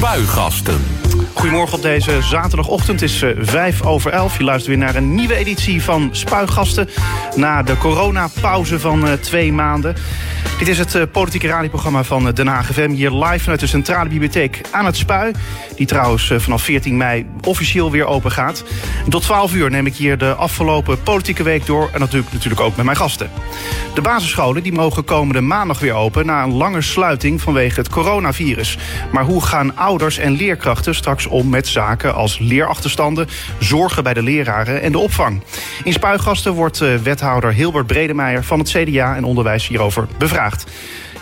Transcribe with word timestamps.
Spuigasten. 0.00 0.99
Goedemorgen 1.34 1.76
op 1.76 1.82
deze 1.82 2.22
zaterdagochtend. 2.22 3.00
Het 3.00 3.10
is 3.10 3.22
uh, 3.22 3.30
vijf 3.40 3.82
over 3.82 4.12
elf. 4.12 4.38
Je 4.38 4.44
luistert 4.44 4.76
weer 4.76 4.84
naar 4.86 4.94
een 4.94 5.14
nieuwe 5.14 5.34
editie 5.34 5.82
van 5.82 6.08
Spuigasten. 6.12 6.88
Na 7.36 7.62
de 7.62 7.78
coronapauze 7.78 8.80
van 8.80 9.06
uh, 9.06 9.12
twee 9.12 9.52
maanden. 9.52 9.96
Dit 10.58 10.68
is 10.68 10.78
het 10.78 10.94
uh, 10.94 11.02
politieke 11.12 11.46
radioprogramma 11.46 12.04
van 12.04 12.30
Den 12.30 12.46
Haag 12.46 12.72
FM. 12.72 12.90
Hier 12.90 13.10
live 13.10 13.38
vanuit 13.38 13.60
de 13.60 13.66
Centrale 13.66 14.08
Bibliotheek 14.08 14.60
aan 14.70 14.84
het 14.84 14.96
Spui. 14.96 15.32
Die 15.76 15.86
trouwens 15.86 16.32
vanaf 16.36 16.62
14 16.62 16.96
mei 16.96 17.26
officieel 17.46 17.90
weer 17.90 18.06
open 18.06 18.30
gaat. 18.30 18.64
Tot 19.08 19.22
12 19.22 19.54
uur 19.54 19.70
neem 19.70 19.86
ik 19.86 19.94
hier 19.94 20.18
de 20.18 20.34
afgelopen 20.34 21.02
politieke 21.02 21.42
week 21.42 21.66
door. 21.66 21.90
En 21.92 22.00
natuurlijk, 22.00 22.32
natuurlijk 22.32 22.60
ook 22.60 22.76
met 22.76 22.84
mijn 22.84 22.96
gasten. 22.96 23.30
De 23.94 24.00
basisscholen 24.00 24.62
die 24.62 24.72
mogen 24.72 25.04
komende 25.04 25.40
maandag 25.40 25.78
weer 25.78 25.94
open... 25.94 26.26
na 26.26 26.42
een 26.42 26.52
lange 26.52 26.80
sluiting 26.80 27.40
vanwege 27.40 27.80
het 27.80 27.88
coronavirus. 27.88 28.78
Maar 29.12 29.24
hoe 29.24 29.44
gaan 29.44 29.76
ouders 29.76 30.18
en 30.18 30.32
leerkrachten 30.32 30.94
straks 30.94 31.19
om 31.26 31.48
met 31.48 31.66
zaken 31.66 32.14
als 32.14 32.38
leerachterstanden... 32.38 33.28
zorgen 33.58 34.02
bij 34.02 34.14
de 34.14 34.22
leraren 34.22 34.82
en 34.82 34.92
de 34.92 34.98
opvang? 34.98 35.42
In 35.84 35.92
Spuigasten 35.92 36.52
wordt 36.52 36.80
uh, 36.80 36.94
wethouder 36.94 37.52
Hilbert 37.52 37.86
Bredemeijer 37.86 38.44
van 38.44 38.58
het 38.58 38.68
CDA 38.70 39.16
en 39.16 39.24
onderwijs 39.24 39.68
hierover 39.68 40.06
bevraagd. 40.18 40.66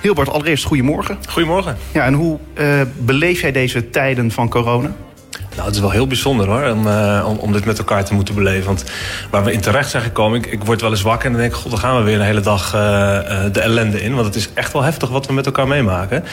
Hilbert, 0.01 0.29
allereerst 0.29 0.65
goedemorgen. 0.65 1.19
Goedemorgen. 1.29 1.77
Ja, 1.93 2.05
en 2.05 2.15
hoe 2.15 2.39
uh, 2.55 2.81
beleef 2.99 3.41
jij 3.41 3.53
deze 3.53 3.91
tijden 3.91 4.31
van 4.31 4.49
corona? 4.49 4.97
Nou, 5.59 5.71
het 5.71 5.79
is 5.79 5.85
wel 5.85 5.93
heel 5.93 6.07
bijzonder 6.07 6.47
hoor, 6.47 6.71
om, 6.71 6.87
uh, 6.87 7.25
om, 7.27 7.37
om, 7.37 7.53
dit 7.53 7.65
met 7.65 7.79
elkaar 7.79 8.05
te 8.05 8.15
moeten 8.15 8.35
beleven. 8.35 8.67
Want 8.67 8.85
waar 9.31 9.45
we 9.45 9.53
in 9.53 9.61
terecht 9.61 9.91
zijn 9.91 10.03
gekomen, 10.03 10.39
ik, 10.39 10.47
ik 10.47 10.65
word 10.65 10.81
wel 10.81 10.91
eens 10.91 11.03
wakker 11.03 11.27
en 11.27 11.33
dan 11.33 11.41
denk 11.41 11.53
ik... 11.55 11.59
god, 11.59 11.71
dan 11.71 11.81
gaan 11.81 11.97
we 11.97 12.03
weer 12.03 12.15
een 12.15 12.21
hele 12.21 12.41
dag 12.41 12.75
uh, 12.75 12.81
uh, 12.81 13.45
de 13.53 13.61
ellende 13.61 14.03
in. 14.03 14.15
Want 14.15 14.27
het 14.27 14.35
is 14.35 14.49
echt 14.55 14.73
wel 14.73 14.83
heftig 14.83 15.09
wat 15.09 15.27
we 15.27 15.33
met 15.33 15.47
elkaar 15.47 15.69
meemaken. 15.69 16.25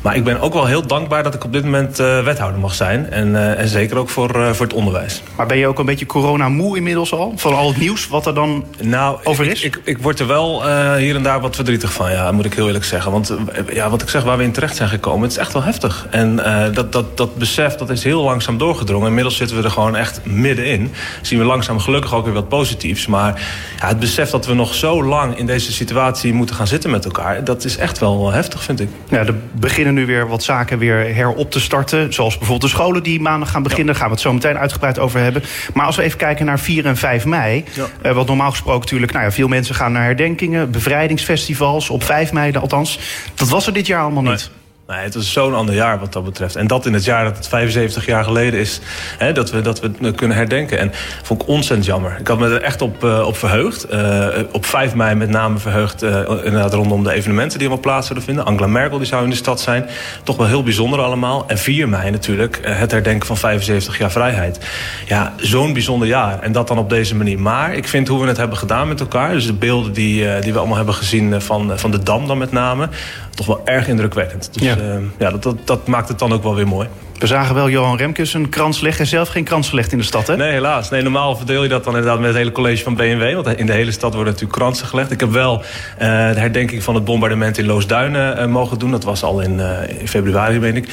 Maar 0.00 0.16
ik 0.16 0.24
ben 0.24 0.40
ook 0.40 0.52
wel 0.52 0.66
heel 0.66 0.86
dankbaar 0.86 1.22
dat 1.22 1.34
ik 1.34 1.44
op 1.44 1.52
dit 1.52 1.64
moment 1.64 1.96
wethouder 1.96 2.60
mag 2.60 2.74
zijn. 2.74 3.10
En, 3.10 3.56
en 3.56 3.68
zeker 3.68 3.96
ook 3.96 4.08
voor, 4.08 4.54
voor 4.54 4.66
het 4.66 4.74
onderwijs. 4.74 5.22
Maar 5.36 5.46
ben 5.46 5.58
je 5.58 5.66
ook 5.66 5.78
een 5.78 5.86
beetje 5.86 6.06
corona-moe 6.06 6.76
inmiddels 6.76 7.12
al? 7.12 7.32
Van 7.36 7.54
al 7.54 7.68
het 7.68 7.78
nieuws 7.78 8.08
wat 8.08 8.26
er 8.26 8.34
dan 8.34 8.64
nou, 8.80 9.18
over 9.24 9.46
is? 9.46 9.62
Ik, 9.62 9.76
ik, 9.76 9.82
ik 9.84 9.98
word 9.98 10.20
er 10.20 10.26
wel 10.26 10.66
hier 10.96 11.16
en 11.16 11.22
daar 11.22 11.40
wat 11.40 11.54
verdrietig 11.54 11.92
van, 11.92 12.10
ja, 12.10 12.32
moet 12.32 12.44
ik 12.44 12.54
heel 12.54 12.66
eerlijk 12.66 12.84
zeggen. 12.84 13.12
Want 13.12 13.32
ja, 13.72 13.90
wat 13.90 14.02
ik 14.02 14.08
zeg, 14.08 14.22
waar 14.22 14.36
we 14.36 14.42
in 14.42 14.52
terecht 14.52 14.76
zijn 14.76 14.88
gekomen, 14.88 15.22
het 15.22 15.30
is 15.30 15.38
echt 15.38 15.52
wel 15.52 15.62
heftig. 15.62 16.06
En 16.10 16.36
dat, 16.74 16.92
dat, 16.92 17.16
dat 17.16 17.36
besef, 17.36 17.74
dat 17.74 17.90
is 17.90 18.04
heel 18.04 18.22
langzaam 18.22 18.58
doorgedrongen. 18.72 19.08
Inmiddels 19.08 19.36
zitten 19.36 19.56
we 19.56 19.62
er 19.62 19.70
gewoon 19.70 19.96
echt 19.96 20.20
middenin. 20.24 20.90
Zien 21.22 21.38
we 21.38 21.44
langzaam 21.44 21.78
gelukkig 21.78 22.14
ook 22.14 22.24
weer 22.24 22.34
wat 22.34 22.48
positiefs. 22.48 23.06
Maar 23.06 23.42
ja, 23.80 23.86
het 23.86 23.98
besef 23.98 24.30
dat 24.30 24.46
we 24.46 24.54
nog 24.54 24.74
zo 24.74 25.04
lang 25.04 25.38
in 25.38 25.46
deze 25.46 25.72
situatie 25.72 26.32
moeten 26.32 26.56
gaan 26.56 26.66
zitten 26.66 26.90
met 26.90 27.04
elkaar... 27.04 27.44
dat 27.44 27.64
is 27.64 27.76
echt 27.76 27.98
wel 27.98 28.32
heftig, 28.32 28.62
vind 28.62 28.80
ik. 28.80 28.88
Ja, 29.08 29.18
er 29.18 29.34
beginnen 29.52 29.94
nu 29.94 30.06
weer 30.06 30.28
wat 30.28 30.42
zaken 30.42 30.78
weer 30.78 31.14
herop 31.14 31.50
te 31.50 31.60
starten. 31.60 32.12
Zoals 32.12 32.38
bijvoorbeeld 32.38 32.70
de 32.70 32.76
scholen 32.76 33.02
die 33.02 33.20
maandag 33.20 33.50
gaan 33.50 33.62
beginnen. 33.62 33.86
Daar 33.86 33.96
gaan 33.96 34.06
we 34.06 34.12
het 34.12 34.22
zo 34.22 34.32
meteen 34.32 34.58
uitgebreid 34.58 34.98
over 34.98 35.20
hebben. 35.20 35.42
Maar 35.74 35.86
als 35.86 35.96
we 35.96 36.02
even 36.02 36.18
kijken 36.18 36.46
naar 36.46 36.60
4 36.60 36.86
en 36.86 36.96
5 36.96 37.24
mei... 37.24 37.64
Ja. 37.72 37.86
Uh, 38.06 38.12
wat 38.12 38.26
normaal 38.26 38.50
gesproken 38.50 38.80
natuurlijk... 38.80 39.12
Nou 39.12 39.24
ja, 39.24 39.32
veel 39.32 39.48
mensen 39.48 39.74
gaan 39.74 39.92
naar 39.92 40.04
herdenkingen, 40.04 40.70
bevrijdingsfestivals... 40.70 41.90
op 41.90 42.04
5 42.04 42.32
mei 42.32 42.56
althans. 42.56 42.98
Dat 43.34 43.48
was 43.48 43.66
er 43.66 43.72
dit 43.72 43.86
jaar 43.86 44.02
allemaal 44.02 44.22
niet. 44.22 44.50
Nee. 44.52 44.61
Nee, 44.86 44.98
het 44.98 45.14
is 45.14 45.32
zo'n 45.32 45.54
ander 45.54 45.74
jaar 45.74 45.98
wat 45.98 46.12
dat 46.12 46.24
betreft. 46.24 46.56
En 46.56 46.66
dat 46.66 46.86
in 46.86 46.94
het 46.94 47.04
jaar 47.04 47.24
dat 47.24 47.36
het 47.36 47.48
75 47.48 48.06
jaar 48.06 48.24
geleden 48.24 48.60
is... 48.60 48.80
Hè, 49.18 49.32
dat, 49.32 49.50
we, 49.50 49.60
dat 49.60 49.80
we 49.80 49.90
het 50.00 50.16
kunnen 50.16 50.36
herdenken. 50.36 50.78
En 50.78 50.92
vond 51.22 51.42
ik 51.42 51.48
ontzettend 51.48 51.86
jammer. 51.86 52.16
Ik 52.18 52.26
had 52.26 52.38
me 52.38 52.48
er 52.48 52.62
echt 52.62 52.82
op, 52.82 53.04
uh, 53.04 53.26
op 53.26 53.36
verheugd. 53.36 53.92
Uh, 53.92 54.26
op 54.52 54.66
5 54.66 54.94
mei 54.94 55.14
met 55.14 55.28
name 55.28 55.58
verheugd 55.58 56.02
uh, 56.02 56.10
inderdaad 56.28 56.74
rondom 56.74 57.04
de 57.04 57.12
evenementen 57.12 57.58
die 57.58 57.66
allemaal 57.66 57.84
plaats 57.84 58.06
zouden 58.06 58.26
vinden. 58.26 58.44
Angela 58.44 58.66
Merkel 58.66 58.98
die 58.98 59.06
zou 59.06 59.24
in 59.24 59.30
de 59.30 59.36
stad 59.36 59.60
zijn. 59.60 59.86
Toch 60.22 60.36
wel 60.36 60.46
heel 60.46 60.62
bijzonder 60.62 61.00
allemaal. 61.00 61.44
En 61.46 61.58
4 61.58 61.88
mei 61.88 62.10
natuurlijk 62.10 62.58
het 62.62 62.90
herdenken 62.90 63.26
van 63.26 63.36
75 63.36 63.98
jaar 63.98 64.10
vrijheid. 64.10 64.58
Ja, 65.06 65.34
zo'n 65.36 65.72
bijzonder 65.72 66.08
jaar. 66.08 66.40
En 66.40 66.52
dat 66.52 66.68
dan 66.68 66.78
op 66.78 66.90
deze 66.90 67.14
manier. 67.14 67.38
Maar 67.38 67.74
ik 67.74 67.88
vind 67.88 68.08
hoe 68.08 68.20
we 68.20 68.26
het 68.26 68.36
hebben 68.36 68.58
gedaan 68.58 68.88
met 68.88 69.00
elkaar... 69.00 69.32
dus 69.32 69.46
de 69.46 69.52
beelden 69.52 69.92
die, 69.92 70.40
die 70.40 70.52
we 70.52 70.58
allemaal 70.58 70.76
hebben 70.76 70.94
gezien 70.94 71.40
van, 71.42 71.78
van 71.78 71.90
de 71.90 72.02
Dam 72.02 72.26
dan 72.26 72.38
met 72.38 72.52
name... 72.52 72.88
toch 73.34 73.46
wel 73.46 73.60
erg 73.64 73.88
indrukwekkend. 73.88 74.48
Dus, 74.52 74.62
ja. 74.62 74.71
Uh, 74.78 74.94
ja, 75.18 75.30
dat, 75.30 75.42
dat, 75.42 75.56
dat, 75.64 75.86
maakt 75.86 76.08
het 76.08 76.18
dan 76.18 76.32
ook 76.32 76.42
wel 76.42 76.54
weer 76.54 76.68
mooi. 76.68 76.88
We 77.22 77.28
zagen 77.28 77.54
wel 77.54 77.68
Johan 77.70 77.96
Remkes 77.96 78.34
een 78.34 78.48
krans 78.48 78.80
leggen 78.80 79.02
en 79.02 79.06
zelf 79.06 79.28
geen 79.28 79.44
krans 79.44 79.68
gelegd 79.68 79.92
in 79.92 79.98
de 79.98 80.04
stad, 80.04 80.26
hè? 80.26 80.36
Nee, 80.36 80.52
helaas. 80.52 80.90
Nee, 80.90 81.02
normaal 81.02 81.36
verdeel 81.36 81.62
je 81.62 81.68
dat 81.68 81.84
dan 81.84 81.94
inderdaad 81.94 82.18
met 82.18 82.28
het 82.28 82.36
hele 82.36 82.52
college 82.52 82.82
van 82.82 82.94
BMW. 82.94 83.34
Want 83.34 83.58
in 83.58 83.66
de 83.66 83.72
hele 83.72 83.92
stad 83.92 84.14
worden 84.14 84.32
natuurlijk 84.32 84.58
kransen 84.58 84.86
gelegd. 84.86 85.10
Ik 85.10 85.20
heb 85.20 85.30
wel 85.30 85.58
uh, 85.58 85.64
de 85.98 86.40
herdenking 86.40 86.82
van 86.82 86.94
het 86.94 87.04
bombardement 87.04 87.58
in 87.58 87.66
Loosduinen 87.66 88.38
uh, 88.38 88.46
mogen 88.46 88.78
doen. 88.78 88.90
Dat 88.90 89.04
was 89.04 89.22
al 89.22 89.40
in, 89.40 89.58
uh, 89.58 90.00
in 90.00 90.08
februari, 90.08 90.58
weet 90.58 90.76
ik. 90.76 90.88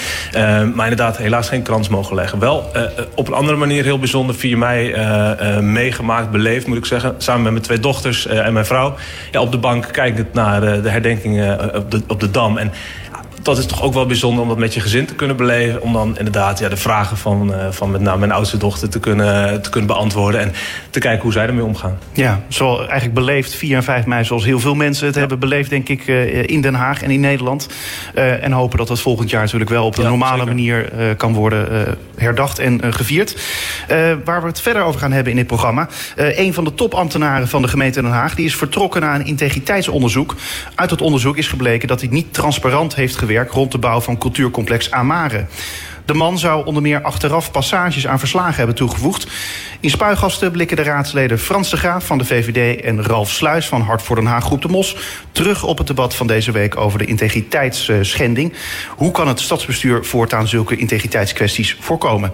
maar 0.74 0.90
inderdaad 0.90 1.18
helaas 1.18 1.50
geen 1.50 1.62
krans 1.62 1.88
mogen 1.88 2.16
leggen. 2.16 2.40
Wel 2.40 2.72
op 3.16 3.28
een 3.28 3.34
andere 3.34 3.58
manier 3.58 3.84
heel 3.84 4.00
bijzonder 4.00 4.36
4 4.36 4.58
mei 4.58 4.96
meegemaakt, 5.62 6.32
beleefd 6.32 6.68
moet 6.68 6.78
ik 6.78 6.86
zeggen. 6.86 7.16
Samen 7.18 7.44
met 7.44 7.52
mijn 7.52 7.64
twee 7.64 7.80
dochters 7.80 8.28
en 8.28 8.54
mijn 8.54 8.66
vrouw. 8.66 8.96
Ja, 9.32 9.42
op 9.42 9.52
de 9.52 9.58
bank 9.58 9.88
kijkend 9.92 10.34
naar 10.34 10.82
de 10.82 10.90
herdenking 10.90 11.58
op, 11.76 11.92
de, 11.92 12.02
op 12.08 12.20
de 12.20 12.32
Dam. 12.32 12.58
En 12.58 12.72
dat 13.42 13.58
is 13.58 13.66
toch 13.66 13.84
ook 13.84 13.94
wel 13.94 14.06
bijzonder 14.06 14.42
om 14.42 14.48
dat 14.48 14.58
met 14.58 14.74
je 14.74 14.80
gezin 14.80 15.06
te 15.06 15.16
kunnen 15.16 15.36
beleven. 15.36 15.82
Om 15.82 15.94
dan 15.94 16.18
inderdaad 16.18 16.60
ja, 16.60 16.70
de 16.70 16.78
vragen 16.78 17.18
van, 17.18 17.52
uh, 17.52 17.68
van 17.70 17.92
met 17.92 18.02
name 18.02 18.20
mijn 18.20 18.32
oudste 18.32 18.58
dochter 18.58 18.90
te 18.90 19.00
kunnen, 19.00 19.62
te 19.62 19.70
kunnen 19.70 19.90
beantwoorden. 19.90 20.42
En 20.42 20.54
te 20.90 21.00
kijken 21.00 21.22
hoe 21.22 21.32
zij 21.32 21.48
ermee 21.48 21.64
omgaan. 21.64 22.00
Ja, 22.14 22.42
zo 22.48 22.78
eigenlijk 22.78 23.14
beleefd 23.14 23.54
4 23.54 23.76
en 23.76 23.84
5 23.84 24.06
mei 24.06 24.24
zoals 24.24 24.46
heel 24.46 24.60
veel 24.60 24.76
mensen 24.76 25.06
het 25.06 25.14
ja. 25.14 25.20
hebben 25.20 25.40
beleefd 25.40 25.70
denk 25.70 25.90
ik 25.90 26.08
uh, 26.08 26.44
in 26.44 26.62
Den 26.62 26.74
Haag 26.74 27.02
en 27.02 27.12
in 27.12 27.20
Nederland. 27.20 27.70
Uh, 28.16 28.44
en 28.44 28.52
hopen 28.52 28.78
dat 28.78 28.88
dat 28.88 29.00
volgend 29.00 29.30
jaar 29.30 29.42
natuurlijk 29.42 29.70
wel 29.70 29.86
op 29.86 29.96
de 29.96 30.02
ja, 30.02 30.08
normale 30.08 30.38
zeker. 30.38 30.54
manier 30.54 31.16
kan 31.16 31.34
worden 31.34 31.98
herdacht 32.16 32.60
en 32.60 32.94
gevierd. 32.94 33.42
waar 34.26 34.42
we 34.42 34.48
het 34.48 34.62
verder 34.62 34.82
over 34.82 35.00
gaan 35.00 35.12
hebben 35.12 35.32
in 35.32 35.38
dit 35.38 35.48
programma. 35.48 35.88
een 36.16 36.54
van 36.54 36.64
de 36.64 36.74
topambtenaren 36.74 37.48
van 37.48 37.62
de 37.62 37.68
gemeente 37.68 38.02
Den 38.02 38.12
Haag 38.12 38.36
die 38.36 38.46
is 38.46 38.56
vertrokken 38.56 39.02
naar 39.02 39.16
een 39.16 39.26
integriteitsonderzoek. 39.26 40.36
Uit 40.76 40.90
het 40.90 41.02
onderzoek 41.02 41.38
is 41.38 41.48
gebleken 41.48 41.88
dat 41.88 42.02
hij 42.02 42.10
niet 42.10 42.34
transparant 42.34 42.96
heeft 42.96 43.16
gewerkt 43.16 43.29
rond 43.38 43.72
de 43.72 43.78
bouw 43.78 44.02
van 44.02 44.18
cultuurcomplex 44.18 44.92
Amare. 44.92 45.46
De 46.10 46.16
man 46.16 46.40
zou 46.40 46.66
onder 46.66 46.82
meer 46.82 47.02
achteraf 47.02 47.52
passages 47.52 48.08
aan 48.08 48.20
verslagen 48.20 48.56
hebben 48.56 48.76
toegevoegd. 48.76 49.28
In 49.80 49.90
spuigasten 49.90 50.52
blikken 50.52 50.78
de 50.78 50.84
raadsleden 50.84 51.40
Frans 51.40 51.70
de 51.70 51.78
Graaf 51.78 52.06
van 52.06 52.18
de 52.18 52.26
VVD... 52.26 52.82
en 52.82 53.04
Ralf 53.04 53.30
Sluis 53.30 53.68
van 53.68 53.82
Hart 53.82 54.02
voor 54.02 54.16
Den 54.16 54.26
Haag 54.26 54.44
Groep 54.44 54.62
de 54.62 54.68
Mos... 54.68 54.96
terug 55.32 55.64
op 55.64 55.78
het 55.78 55.88
debat 55.88 56.16
van 56.16 56.28
deze 56.28 56.52
week 56.52 56.78
over 56.78 57.00
de 57.00 57.06
integriteitsschending. 57.06 58.54
Hoe 58.96 59.12
kan 59.12 59.28
het 59.28 59.40
stadsbestuur 59.40 60.06
voortaan 60.06 60.48
zulke 60.48 60.76
integriteitskwesties 60.76 61.78
voorkomen? 61.80 62.32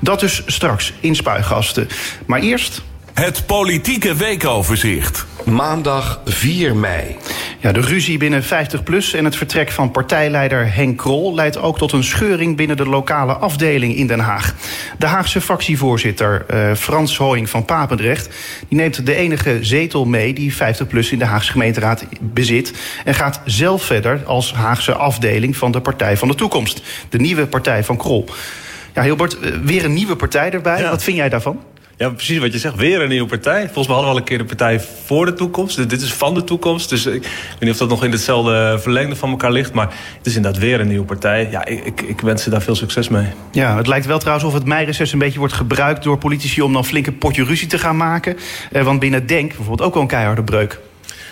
Dat 0.00 0.20
dus 0.20 0.42
straks 0.46 0.92
in 1.00 1.14
spuigasten. 1.14 1.88
Maar 2.26 2.40
eerst... 2.40 2.82
Het 3.18 3.46
politieke 3.46 4.14
weekoverzicht. 4.14 5.26
Maandag 5.44 6.20
4 6.24 6.76
mei. 6.76 7.16
Ja, 7.60 7.72
de 7.72 7.80
ruzie 7.80 8.18
binnen 8.18 8.42
50PLUS 8.44 9.14
en 9.14 9.24
het 9.24 9.36
vertrek 9.36 9.70
van 9.70 9.90
partijleider 9.90 10.74
Henk 10.74 10.98
Krol... 10.98 11.34
leidt 11.34 11.58
ook 11.58 11.78
tot 11.78 11.92
een 11.92 12.04
scheuring 12.04 12.56
binnen 12.56 12.76
de 12.76 12.86
lokale 12.86 13.32
afdeling 13.32 13.96
in 13.96 14.06
Den 14.06 14.18
Haag. 14.18 14.54
De 14.98 15.06
Haagse 15.06 15.40
fractievoorzitter 15.40 16.46
uh, 16.50 16.74
Frans 16.74 17.16
Hoing 17.16 17.50
van 17.50 17.64
Papendrecht... 17.64 18.28
die 18.68 18.78
neemt 18.78 19.06
de 19.06 19.14
enige 19.14 19.58
zetel 19.60 20.04
mee 20.04 20.32
die 20.32 20.54
50PLUS 20.54 21.10
in 21.10 21.18
de 21.18 21.24
Haagse 21.24 21.50
gemeenteraad 21.50 22.04
bezit... 22.20 22.72
en 23.04 23.14
gaat 23.14 23.40
zelf 23.44 23.82
verder 23.82 24.22
als 24.24 24.52
Haagse 24.52 24.94
afdeling 24.94 25.56
van 25.56 25.72
de 25.72 25.80
Partij 25.80 26.16
van 26.16 26.28
de 26.28 26.34
Toekomst. 26.34 26.82
De 27.08 27.18
nieuwe 27.18 27.46
partij 27.46 27.84
van 27.84 27.96
Krol. 27.96 28.28
Ja, 28.94 29.02
Hilbert, 29.02 29.38
weer 29.62 29.84
een 29.84 29.92
nieuwe 29.94 30.16
partij 30.16 30.50
erbij. 30.50 30.80
Ja. 30.80 30.90
Wat 30.90 31.02
vind 31.02 31.16
jij 31.16 31.28
daarvan? 31.28 31.60
Ja, 31.98 32.10
precies 32.10 32.38
wat 32.38 32.52
je 32.52 32.58
zegt. 32.58 32.76
Weer 32.76 33.00
een 33.00 33.08
nieuwe 33.08 33.28
partij. 33.28 33.64
Volgens 33.64 33.86
mij 33.86 33.96
hadden 33.96 34.04
we 34.04 34.10
al 34.10 34.16
een 34.16 34.24
keer 34.24 34.40
een 34.40 34.46
partij 34.46 34.80
voor 35.04 35.26
de 35.26 35.34
toekomst. 35.34 35.88
Dit 35.88 36.00
is 36.00 36.12
van 36.12 36.34
de 36.34 36.44
toekomst. 36.44 36.88
Dus 36.88 37.06
ik 37.06 37.22
weet 37.22 37.60
niet 37.60 37.70
of 37.70 37.76
dat 37.76 37.88
nog 37.88 38.04
in 38.04 38.10
hetzelfde 38.10 38.78
verlengde 38.80 39.16
van 39.16 39.30
elkaar 39.30 39.52
ligt. 39.52 39.72
Maar 39.72 39.86
het 40.16 40.26
is 40.26 40.36
inderdaad 40.36 40.60
weer 40.60 40.80
een 40.80 40.88
nieuwe 40.88 41.04
partij. 41.04 41.48
Ja, 41.50 41.64
ik, 41.64 41.84
ik, 41.84 42.00
ik 42.00 42.20
wens 42.20 42.42
ze 42.42 42.50
daar 42.50 42.62
veel 42.62 42.74
succes 42.74 43.08
mee. 43.08 43.26
Ja, 43.52 43.76
het 43.76 43.86
lijkt 43.86 44.06
wel 44.06 44.18
trouwens 44.18 44.46
of 44.46 44.54
het 44.54 44.64
meireces 44.64 45.12
een 45.12 45.18
beetje 45.18 45.38
wordt 45.38 45.54
gebruikt 45.54 46.02
door 46.02 46.18
politici... 46.18 46.62
om 46.62 46.72
dan 46.72 46.84
flinke 46.84 47.12
potje 47.12 47.44
ruzie 47.44 47.68
te 47.68 47.78
gaan 47.78 47.96
maken. 47.96 48.36
Eh, 48.72 48.82
want 48.82 49.00
binnen 49.00 49.26
Denk 49.26 49.48
bijvoorbeeld 49.48 49.82
ook 49.82 49.94
wel 49.94 50.02
een 50.02 50.08
keiharde 50.08 50.42
breuk. 50.42 50.80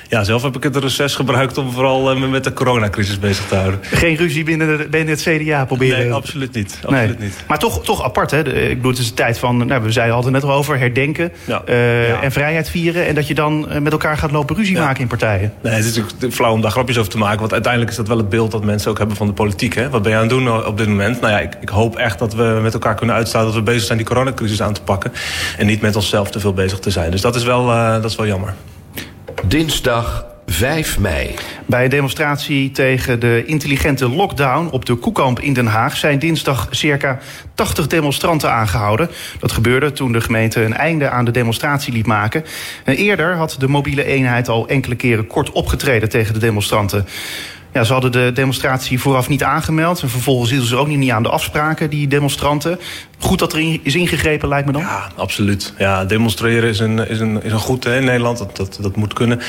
Ja, 0.09 0.25
zelf 0.25 0.43
heb 0.43 0.57
ik 0.57 0.63
het 0.63 0.77
reces 0.77 1.15
gebruikt 1.15 1.59
om 1.59 1.73
vooral 1.73 2.17
uh, 2.17 2.31
met 2.31 2.45
de 2.45 2.53
coronacrisis 2.53 3.19
bezig 3.19 3.47
te 3.47 3.55
houden. 3.55 3.81
Geen 3.83 4.17
ruzie 4.17 4.45
binnen, 4.45 4.79
de, 4.79 4.89
binnen 4.89 5.15
het 5.15 5.23
CDA 5.23 5.65
proberen? 5.65 5.99
Nee, 5.99 6.13
absoluut 6.13 6.55
niet. 6.55 6.79
Absoluut 6.83 7.19
nee. 7.19 7.29
niet. 7.29 7.45
Maar 7.49 7.59
toch, 7.59 7.85
toch 7.85 8.05
apart, 8.05 8.31
hè? 8.31 8.39
Ik 8.69 8.77
bedoel, 8.77 8.91
het 8.91 9.01
is 9.01 9.09
de 9.09 9.15
tijd 9.15 9.39
van, 9.39 9.67
nou, 9.67 9.83
we 9.83 9.93
zeiden 9.93 10.15
altijd 10.17 10.33
net 10.33 10.45
al 10.45 10.53
over, 10.53 10.79
herdenken 10.79 11.33
ja. 11.45 11.63
Uh, 11.69 12.09
ja. 12.09 12.21
en 12.21 12.33
vrijheid 12.33 12.71
vieren. 12.71 13.07
En 13.07 13.15
dat 13.15 13.27
je 13.27 13.35
dan 13.35 13.67
met 13.83 13.93
elkaar 13.93 14.17
gaat 14.17 14.31
lopen 14.31 14.57
ruzie 14.57 14.75
ja. 14.75 14.85
maken 14.85 15.01
in 15.01 15.09
partijen. 15.09 15.53
Nee, 15.63 15.73
het 15.73 15.85
is 15.85 15.97
natuurlijk 15.97 16.35
flauw 16.35 16.53
om 16.53 16.61
daar 16.61 16.71
grapjes 16.71 16.99
over 16.99 17.11
te 17.11 17.19
maken. 17.19 17.39
Want 17.39 17.53
uiteindelijk 17.53 17.91
is 17.91 17.97
dat 17.97 18.09
wel 18.09 18.17
het 18.17 18.29
beeld 18.29 18.51
dat 18.51 18.65
mensen 18.65 18.91
ook 18.91 18.99
hebben 18.99 19.17
van 19.17 19.27
de 19.27 19.33
politiek. 19.33 19.75
Hè? 19.75 19.91
Wat 19.91 20.03
ben 20.03 20.11
je 20.11 20.17
aan 20.17 20.23
het 20.23 20.33
doen 20.33 20.65
op 20.67 20.79
dit 20.79 20.89
moment? 20.89 21.21
Nou 21.21 21.33
ja, 21.33 21.41
ik, 21.41 21.53
ik 21.61 21.69
hoop 21.69 21.97
echt 21.97 22.19
dat 22.19 22.35
we 22.35 22.59
met 22.63 22.73
elkaar 22.73 22.95
kunnen 22.95 23.17
uitstaan 23.17 23.45
dat 23.45 23.55
we 23.55 23.63
bezig 23.63 23.83
zijn 23.83 23.99
die 23.99 24.07
coronacrisis 24.07 24.63
aan 24.63 24.73
te 24.73 24.83
pakken. 24.83 25.13
En 25.59 25.67
niet 25.67 25.81
met 25.81 25.97
onszelf 25.97 26.31
te 26.31 26.41
veel 26.41 26.53
bezig 26.53 26.79
te 26.79 26.91
zijn. 26.91 27.11
Dus 27.11 27.21
dat 27.21 27.37
is 27.37 27.45
wel, 27.45 27.71
uh, 27.71 27.93
dat 27.93 28.05
is 28.05 28.17
wel 28.17 28.27
jammer. 28.27 28.55
Dinsdag 29.45 30.27
5 30.47 30.99
mei. 30.99 31.35
Bij 31.67 31.85
een 31.85 31.91
demonstratie 31.91 32.71
tegen 32.71 33.21
de 33.21 33.43
intelligente 33.47 34.09
lockdown 34.09 34.69
op 34.71 34.85
de 34.85 34.95
Koekamp 34.95 35.41
in 35.41 35.53
Den 35.53 35.67
Haag 35.67 35.97
zijn 35.97 36.19
dinsdag 36.19 36.69
circa 36.71 37.19
80 37.55 37.87
demonstranten 37.87 38.53
aangehouden. 38.53 39.11
Dat 39.39 39.53
gebeurde 39.53 39.93
toen 39.93 40.13
de 40.13 40.21
gemeente 40.21 40.63
een 40.63 40.75
einde 40.75 41.11
aan 41.11 41.25
de 41.25 41.31
demonstratie 41.31 41.93
liet 41.93 42.07
maken. 42.07 42.45
En 42.85 42.97
eerder 42.97 43.35
had 43.35 43.57
de 43.59 43.69
mobiele 43.69 44.05
eenheid 44.05 44.49
al 44.49 44.69
enkele 44.69 44.95
keren 44.95 45.27
kort 45.27 45.53
opgetreden 45.53 46.09
tegen 46.09 46.35
de 46.35 46.41
demonstranten. 46.41 47.07
Ja, 47.77 47.85
ze 47.85 47.93
hadden 47.93 48.13
de 48.13 48.31
demonstratie 48.35 49.01
vooraf 49.01 49.29
niet 49.29 49.43
aangemeld. 49.43 50.03
En 50.03 50.09
vervolgens 50.09 50.51
hielden 50.51 50.69
ze 50.69 50.77
ook 50.77 50.87
niet 50.87 51.11
aan 51.11 51.23
de 51.23 51.29
afspraken, 51.29 51.91
die 51.91 52.09
demonstranten. 52.09 52.81
Goed 53.19 53.39
dat 53.39 53.53
er 53.53 53.79
is 53.83 53.95
ingegrepen, 53.95 54.49
lijkt 54.49 54.67
me 54.67 54.73
dan. 54.73 54.81
Ja, 54.81 55.09
absoluut. 55.17 55.75
Ja, 55.79 56.05
demonstreren 56.05 56.69
is 56.69 56.79
een, 56.79 57.09
is 57.09 57.21
een, 57.21 57.43
is 57.43 57.53
een 57.53 57.59
goed 57.59 57.85
hè, 57.85 57.97
in 57.97 58.05
Nederland. 58.05 58.39
Dat, 58.39 58.57
dat, 58.57 58.79
dat 58.81 58.97
moet 58.97 59.13
kunnen. 59.13 59.41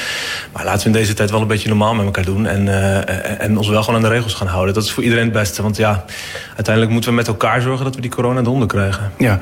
Maar 0.54 0.66
laten 0.66 0.80
we 0.80 0.86
in 0.86 0.92
deze 0.92 1.14
tijd 1.14 1.32
wel 1.32 1.42
een 1.42 1.48
beetje 1.48 1.68
normaal 1.68 1.94
met 1.94 2.06
elkaar 2.06 2.26
doen. 2.26 2.46
En, 2.46 2.66
uh, 2.66 3.42
en 3.42 3.58
ons 3.58 3.68
wel 3.68 3.84
gewoon 3.84 3.96
aan 3.96 4.10
de 4.10 4.16
regels 4.16 4.34
gaan 4.34 4.48
houden. 4.48 4.74
Dat 4.74 4.84
is 4.84 4.92
voor 4.92 5.04
iedereen 5.04 5.24
het 5.24 5.34
beste. 5.34 5.62
Want 5.62 5.78
ja, 5.78 6.06
uiteindelijk 6.56 6.94
moeten 6.94 7.10
we 7.10 7.16
met 7.16 7.28
elkaar 7.28 7.62
zorgen 7.62 7.86
dat 7.86 7.96
we 7.96 8.02
die 8.02 8.12
corona 8.12 8.42
de 8.42 8.50
onder 8.50 8.68
krijgen. 8.68 9.12
Ja. 9.18 9.40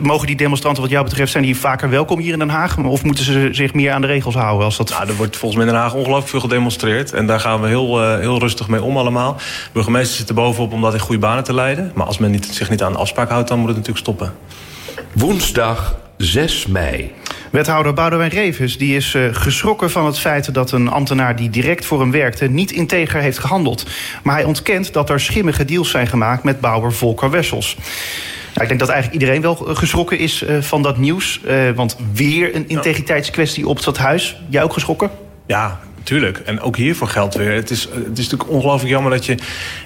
Mogen 0.00 0.26
die 0.26 0.36
demonstranten 0.36 0.82
wat 0.82 0.92
jou 0.92 1.04
betreft, 1.04 1.32
zijn 1.32 1.44
die 1.44 1.56
vaker 1.56 1.90
welkom 1.90 2.18
hier 2.18 2.32
in 2.32 2.38
Den 2.38 2.48
Haag? 2.48 2.78
Of 2.78 3.04
moeten 3.04 3.24
ze 3.24 3.48
zich 3.52 3.74
meer 3.74 3.92
aan 3.92 4.00
de 4.00 4.06
regels 4.06 4.34
houden? 4.34 4.64
Als 4.64 4.76
dat... 4.76 4.90
Nou, 4.90 5.08
er 5.08 5.16
wordt 5.16 5.36
volgens 5.36 5.60
mij 5.60 5.68
in 5.68 5.72
Den 5.72 5.82
Haag 5.82 5.94
ongelooflijk 5.94 6.28
veel 6.28 6.40
gedemonstreerd. 6.40 7.12
En 7.12 7.26
daar 7.26 7.40
gaan 7.40 7.60
we 7.60 7.68
heel, 7.68 8.02
uh, 8.02 8.19
heel 8.20 8.38
rustig 8.38 8.68
mee 8.68 8.82
om 8.82 8.96
allemaal. 8.96 9.36
Burgemeester 9.72 10.16
zit 10.16 10.28
er 10.28 10.34
bovenop 10.34 10.72
om 10.72 10.80
dat 10.80 10.94
in 10.94 11.00
goede 11.00 11.20
banen 11.20 11.44
te 11.44 11.54
leiden. 11.54 11.92
Maar 11.94 12.06
als 12.06 12.18
men 12.18 12.30
niet, 12.30 12.46
zich 12.46 12.70
niet 12.70 12.82
aan 12.82 12.92
de 12.92 12.98
afspraak 12.98 13.30
houdt, 13.30 13.48
dan 13.48 13.58
moet 13.58 13.68
het 13.68 13.76
natuurlijk 13.76 14.06
stoppen. 14.06 14.32
Woensdag 15.12 15.96
6 16.16 16.66
mei. 16.66 17.12
Wethouder 17.50 17.94
Boudewijn 17.94 18.30
Revis 18.30 18.78
die 18.78 18.96
is 18.96 19.14
uh, 19.14 19.24
geschrokken 19.32 19.90
van 19.90 20.06
het 20.06 20.18
feit 20.18 20.54
dat 20.54 20.72
een 20.72 20.88
ambtenaar 20.88 21.36
die 21.36 21.50
direct 21.50 21.84
voor 21.84 22.00
hem 22.00 22.10
werkte 22.10 22.46
niet 22.46 22.72
integer 22.72 23.20
heeft 23.20 23.38
gehandeld. 23.38 23.86
Maar 24.22 24.34
hij 24.34 24.44
ontkent 24.44 24.92
dat 24.92 25.10
er 25.10 25.20
schimmige 25.20 25.64
deals 25.64 25.90
zijn 25.90 26.06
gemaakt 26.06 26.42
met 26.42 26.60
bouwer 26.60 26.92
Volker 26.92 27.30
Wessels. 27.30 27.76
Nou, 28.54 28.62
ik 28.62 28.68
denk 28.68 28.80
dat 28.80 28.88
eigenlijk 28.88 29.20
iedereen 29.20 29.42
wel 29.42 29.54
geschrokken 29.54 30.18
is 30.18 30.42
uh, 30.42 30.60
van 30.60 30.82
dat 30.82 30.96
nieuws. 30.96 31.40
Uh, 31.44 31.70
want 31.70 31.96
weer 32.12 32.54
een 32.54 32.68
integriteitskwestie 32.68 33.66
op 33.66 33.74
het 33.74 33.82
stadhuis. 33.82 34.40
Jij 34.48 34.62
ook 34.62 34.72
geschrokken? 34.72 35.10
Ja, 35.46 35.80
Tuurlijk. 36.02 36.38
En 36.38 36.60
ook 36.60 36.76
hiervoor 36.76 37.08
geldt 37.08 37.34
weer. 37.34 37.52
Het 37.52 37.70
is, 37.70 37.82
het 37.82 38.18
is 38.18 38.28
natuurlijk 38.28 38.50
ongelooflijk 38.50 38.90
jammer 38.90 39.10
dat 39.10 39.26
je 39.26 39.36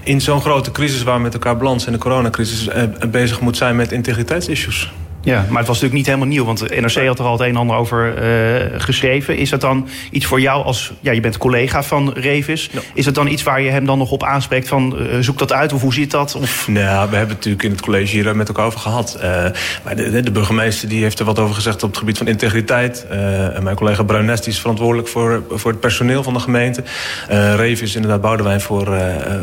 in 0.03 0.21
zo'n 0.21 0.41
grote 0.41 0.71
crisis... 0.71 1.03
waar 1.03 1.17
we 1.17 1.23
met 1.23 1.35
elkaar 1.35 1.57
balans 1.57 1.87
en 1.87 1.93
de 1.93 1.99
coronacrisis 1.99 2.69
eh, 2.69 2.83
bezig 3.11 3.41
moet 3.41 3.57
zijn 3.57 3.77
met 3.77 3.93
integriteitsissues. 3.93 4.93
Ja, 5.25 5.35
maar 5.49 5.59
het 5.59 5.67
was 5.67 5.81
natuurlijk 5.81 5.95
niet 5.95 6.07
helemaal 6.07 6.27
nieuw, 6.27 6.45
want 6.45 6.59
de 6.59 6.81
NRC 6.81 7.07
had 7.07 7.19
er 7.19 7.25
al 7.25 7.33
het 7.33 7.41
een 7.41 7.49
en 7.49 7.57
ander 7.57 7.77
over 7.77 8.23
uh, 8.23 8.81
geschreven. 8.81 9.37
Is 9.37 9.51
dat 9.51 9.61
dan 9.61 9.89
iets 10.11 10.27
voor 10.27 10.41
jou 10.41 10.65
als, 10.65 10.93
ja, 11.01 11.13
je 11.13 11.21
bent 11.21 11.39
collega 11.39 11.83
van 11.83 12.13
Revis. 12.13 12.69
Ja. 12.73 12.81
Is 12.95 13.05
dat 13.05 13.15
dan 13.15 13.27
iets 13.27 13.43
waar 13.43 13.61
je 13.61 13.71
hem 13.71 13.87
dan 13.87 13.99
nog 13.99 14.11
op 14.11 14.25
aanspreekt 14.25 14.69
van 14.69 14.97
uh, 14.99 15.19
zoek 15.21 15.39
dat 15.39 15.53
uit 15.53 15.73
of 15.73 15.81
hoe 15.81 15.95
zit 15.95 16.11
dat? 16.11 16.35
Of... 16.35 16.69
Nou, 16.69 17.11
we 17.11 17.17
hebben 17.17 17.19
het 17.19 17.29
natuurlijk 17.29 17.63
in 17.63 17.71
het 17.71 17.81
college 17.81 18.17
hier 18.17 18.37
met 18.37 18.49
elkaar 18.49 18.67
over 18.67 18.81
gehad. 18.81 19.17
Uh, 19.17 19.23
maar 19.85 19.97
de, 19.97 20.21
de, 20.21 20.31
burgemeester 20.31 20.89
die 20.89 21.03
heeft 21.03 21.19
er 21.19 21.25
wat 21.25 21.39
over 21.39 21.55
gezegd 21.55 21.83
op 21.83 21.89
het 21.89 21.99
gebied 21.99 22.19
van 22.19 22.27
integriteit. 22.27 23.07
en 23.55 23.63
mijn 23.63 23.77
collega 23.77 24.03
Bruines 24.03 24.41
die 24.41 24.53
is 24.53 24.61
verantwoordelijk 24.61 25.09
voor, 25.09 25.43
voor 25.51 25.71
het 25.71 25.81
personeel 25.81 26.23
van 26.23 26.33
de 26.33 26.41
gemeente. 26.41 26.83
Revis 27.57 27.95
inderdaad 27.95 28.21
Boudewijn 28.21 28.61
voor, 28.61 28.99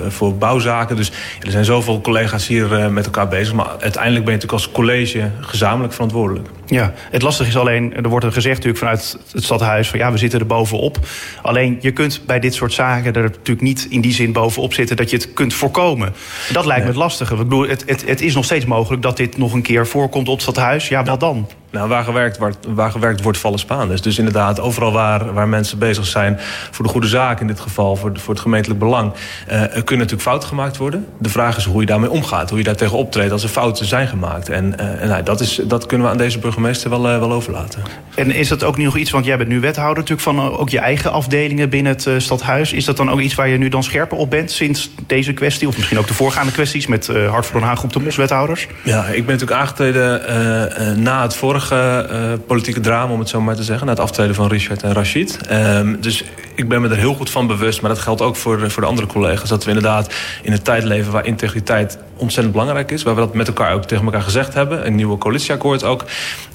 voor 0.08 0.36
bouwzaken. 0.36 0.96
Dus 0.96 1.12
er 1.42 1.52
zijn 1.52 1.66
zoveel 1.66 2.02
collega's 2.02 2.48
hier 2.48 2.92
met 2.92 3.06
elkaar 3.06 3.28
bezig. 3.28 3.54
Maar 3.54 3.68
uiteindelijk 3.80 4.26
ben 4.26 4.34
je 4.34 4.40
natuurlijk 4.40 4.52
als 4.52 4.72
college 4.72 5.30
gezamenlijk 5.42 5.71
verantwoordelijk. 5.80 6.48
Ja, 6.66 6.94
het 7.12 7.22
lastige 7.22 7.50
is 7.50 7.58
alleen, 7.58 7.94
er 7.96 8.10
wordt 8.10 8.26
er 8.26 8.32
gezegd 8.32 8.56
natuurlijk 8.56 8.84
vanuit 8.84 9.18
het 9.32 9.44
stadhuis... 9.44 9.90
van 9.90 10.00
ja, 10.00 10.12
we 10.12 10.18
zitten 10.18 10.40
er 10.40 10.46
bovenop. 10.46 10.98
Alleen, 11.42 11.78
je 11.82 11.92
kunt 11.92 12.22
bij 12.26 12.40
dit 12.40 12.54
soort 12.54 12.74
zaken 12.74 13.14
er 13.14 13.22
natuurlijk 13.22 13.62
niet 13.62 13.88
in 13.90 14.02
die 14.02 14.14
zin 14.14 14.32
bovenop 14.32 14.74
zitten... 14.74 14.96
dat 14.96 15.10
je 15.10 15.16
het 15.16 15.34
kunt 15.34 15.54
voorkomen. 15.54 16.14
Dat 16.54 16.66
lijkt 16.66 16.82
me 16.82 16.88
het 16.88 16.98
lastige. 16.98 17.34
Ik 17.34 17.40
bedoel, 17.40 17.68
het, 17.68 17.84
het, 17.86 18.08
het 18.08 18.22
is 18.22 18.36
nog 18.36 18.46
steeds 18.46 18.66
mogelijk 18.66 19.02
dat 19.02 19.18
dit 19.18 19.38
nog 19.38 19.54
een 19.54 19.62
keer 19.62 19.88
voorkomt 19.88 20.28
op 20.28 20.34
het 20.34 20.42
stadhuis. 20.42 20.88
Ja, 20.88 21.04
wat 21.04 21.20
dan? 21.20 21.48
Nou, 21.72 21.90
waar 21.90 22.04
gewerkt, 22.04 22.38
waar, 22.38 22.54
waar 22.68 22.92
gewerkt 22.92 23.22
wordt, 23.22 23.38
vallen 23.38 23.60
Spaanders. 23.60 24.02
Dus 24.02 24.18
inderdaad, 24.18 24.60
overal 24.60 24.92
waar, 24.92 25.34
waar 25.34 25.48
mensen 25.48 25.78
bezig 25.78 26.06
zijn... 26.06 26.40
voor 26.72 26.86
de 26.86 26.92
goede 26.92 27.08
zaak 27.08 27.40
in 27.40 27.48
dit 27.48 27.60
geval, 27.60 27.96
voor, 27.96 28.12
voor 28.14 28.34
het 28.34 28.44
gemeentelijk 28.44 28.80
belang... 28.80 29.14
Uh, 29.48 29.62
er 29.62 29.70
kunnen 29.70 29.98
natuurlijk 29.98 30.22
fouten 30.22 30.48
gemaakt 30.48 30.78
worden. 30.78 31.08
De 31.18 31.30
vraag 31.30 31.58
is 31.58 31.66
hoe 31.66 31.82
je 31.82 31.88
daarmee 31.88 32.10
omgaat. 32.10 32.50
Hoe 32.50 32.58
je 32.58 32.64
daar 32.64 32.76
tegen 32.76 32.98
optreedt 32.98 33.32
als 33.32 33.44
er 33.44 33.50
fouten 33.50 33.86
zijn 33.86 34.08
gemaakt. 34.08 34.50
En, 34.50 34.76
uh, 34.80 35.02
en 35.02 35.08
nou, 35.08 35.24
dat, 35.24 35.40
is, 35.40 35.62
dat 35.64 35.86
kunnen 35.86 36.08
we 36.08 36.14
aan 36.14 36.20
deze 36.20 36.40
burgemeester 36.40 36.90
wel, 36.90 37.14
uh, 37.14 37.20
wel 37.20 37.32
overlaten. 37.32 37.82
En 38.16 38.32
is 38.32 38.48
dat 38.48 38.64
ook 38.64 38.78
nog 38.78 38.98
iets, 38.98 39.12
want 39.12 39.26
jij 39.26 39.38
bent 39.38 39.50
nu 39.50 39.60
wethouder... 39.60 39.98
natuurlijk 40.04 40.22
van 40.22 40.58
ook 40.58 40.70
je 40.70 40.80
eigen 40.80 41.12
afdelingen 41.12 41.70
binnen 41.70 41.92
het 41.92 42.24
stadhuis. 42.24 42.74
Is 42.74 42.86
dat 42.86 42.98
dan 42.98 43.12
ook 43.12 43.20
iets 43.20 43.36
waar 43.36 43.48
je 43.48 43.58
nu 43.58 43.70
dan 43.70 43.84
scherper 43.84 44.18
op 44.18 44.30
bent 44.30 44.52
sinds 44.52 44.90
deze 45.08 45.34
kwestie? 45.34 45.68
Of 45.68 45.78
misschien 45.78 45.98
ook 45.98 46.08
de 46.08 46.14
voorgaande 46.14 46.52
kwesties 46.52 46.88
met 46.88 47.08
Hart 47.08 47.46
voor 47.46 47.60
Den 47.60 47.70
Haag 47.70 47.78
groep 47.78 47.94
de 47.94 48.00
Mos 48.00 48.16
wethouders? 48.16 48.68
Ja, 48.84 49.06
ik 49.06 49.26
ben 49.26 49.34
natuurlijk 49.36 49.62
aangetreden 49.62 51.04
na 51.04 51.22
het 51.22 51.36
vorige 51.36 51.61
uh, 51.70 52.34
politieke 52.48 52.80
drama, 52.80 53.14
om 53.14 53.20
het 53.20 53.30
zo 53.30 53.42
maar 53.42 53.56
te 53.56 53.64
zeggen. 53.64 53.86
Na 53.86 53.92
het 53.92 54.02
aftreden 54.02 54.36
van 54.36 54.48
Richard 54.48 54.84
en 54.84 54.94
Rashid. 54.94 55.40
Um, 55.52 56.02
dus 56.02 56.24
ik 56.56 56.68
ben 56.68 56.82
me 56.82 56.90
er 56.90 56.98
heel 56.98 57.14
goed 57.14 57.30
van 57.30 57.48
bewust. 57.48 57.82
Maar 57.82 57.90
dat 57.90 58.00
geldt 58.00 58.22
ook 58.22 58.36
voor, 58.36 58.72
voor 58.72 58.82
de 58.82 58.88
andere 58.88 59.08
collega's. 59.08 59.50
Dat 59.50 59.64
we 59.64 59.70
inderdaad 59.70 60.14
in 60.42 60.52
een 60.52 60.62
tijd 60.62 60.84
leven 60.84 61.12
waar 61.12 61.26
integriteit 61.26 61.98
ontzettend 62.16 62.52
belangrijk 62.52 62.92
is. 62.92 63.04
Waar 63.04 63.16
we 63.16 63.22
dat 63.22 63.34
met 63.34 63.48
elkaar 63.48 63.74
ook 63.74 63.86
tegen 63.86 64.06
elkaar 64.06 64.22
gezegd 64.22 64.54
hebben. 64.54 64.86
Een 64.86 64.96
nieuwe 64.96 65.18
coalitieakkoord 65.18 65.84
ook. 65.84 66.06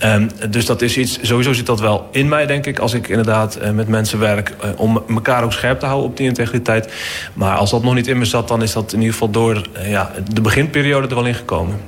Um, 0.04 0.30
dus 0.50 0.66
dat 0.66 0.82
is 0.82 0.96
iets, 0.96 1.18
sowieso 1.22 1.52
zit 1.52 1.66
dat 1.66 1.80
wel 1.80 2.08
in 2.10 2.28
mij, 2.28 2.46
denk 2.46 2.66
ik. 2.66 2.78
Als 2.78 2.94
ik 2.94 3.08
inderdaad 3.08 3.58
uh, 3.62 3.70
met 3.70 3.88
mensen 3.88 4.18
werk. 4.18 4.54
Uh, 4.64 4.70
om 4.76 5.02
elkaar 5.08 5.44
ook 5.44 5.52
scherp 5.52 5.80
te 5.80 5.86
houden 5.86 6.10
op 6.10 6.16
die 6.16 6.26
integriteit. 6.26 6.92
Maar 7.32 7.56
als 7.56 7.70
dat 7.70 7.82
nog 7.82 7.94
niet 7.94 8.06
in 8.06 8.18
me 8.18 8.24
zat, 8.24 8.48
dan 8.48 8.62
is 8.62 8.72
dat 8.72 8.92
in 8.92 8.98
ieder 8.98 9.12
geval 9.12 9.30
door 9.30 9.62
ja, 9.82 10.10
de 10.32 10.40
beginperiode 10.40 11.08
er 11.08 11.14
wel 11.14 11.26
in 11.26 11.34
gekomen. 11.34 11.80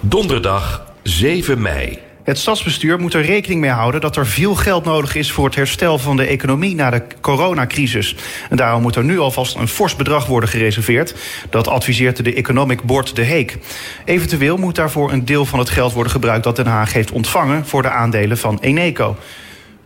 Donderdag 0.00 0.84
7 1.02 1.60
mei. 1.60 1.98
Het 2.24 2.38
stadsbestuur 2.38 2.98
moet 2.98 3.14
er 3.14 3.22
rekening 3.22 3.60
mee 3.60 3.70
houden 3.70 4.00
dat 4.00 4.16
er 4.16 4.26
veel 4.26 4.54
geld 4.54 4.84
nodig 4.84 5.14
is 5.14 5.32
voor 5.32 5.44
het 5.44 5.54
herstel 5.54 5.98
van 5.98 6.16
de 6.16 6.26
economie 6.26 6.74
na 6.74 6.90
de 6.90 7.02
coronacrisis. 7.20 8.16
En 8.50 8.56
daarom 8.56 8.82
moet 8.82 8.96
er 8.96 9.04
nu 9.04 9.18
alvast 9.18 9.56
een 9.56 9.68
fors 9.68 9.96
bedrag 9.96 10.26
worden 10.26 10.48
gereserveerd. 10.48 11.14
Dat 11.50 11.68
adviseert 11.68 12.24
de 12.24 12.34
Economic 12.34 12.82
Board 12.82 13.16
De 13.16 13.22
Heek. 13.22 13.58
Eventueel 14.04 14.56
moet 14.56 14.74
daarvoor 14.74 15.12
een 15.12 15.24
deel 15.24 15.44
van 15.44 15.58
het 15.58 15.70
geld 15.70 15.92
worden 15.92 16.12
gebruikt 16.12 16.44
dat 16.44 16.56
Den 16.56 16.66
Haag 16.66 16.92
heeft 16.92 17.12
ontvangen 17.12 17.66
voor 17.66 17.82
de 17.82 17.90
aandelen 17.90 18.38
van 18.38 18.58
Eneco. 18.60 19.16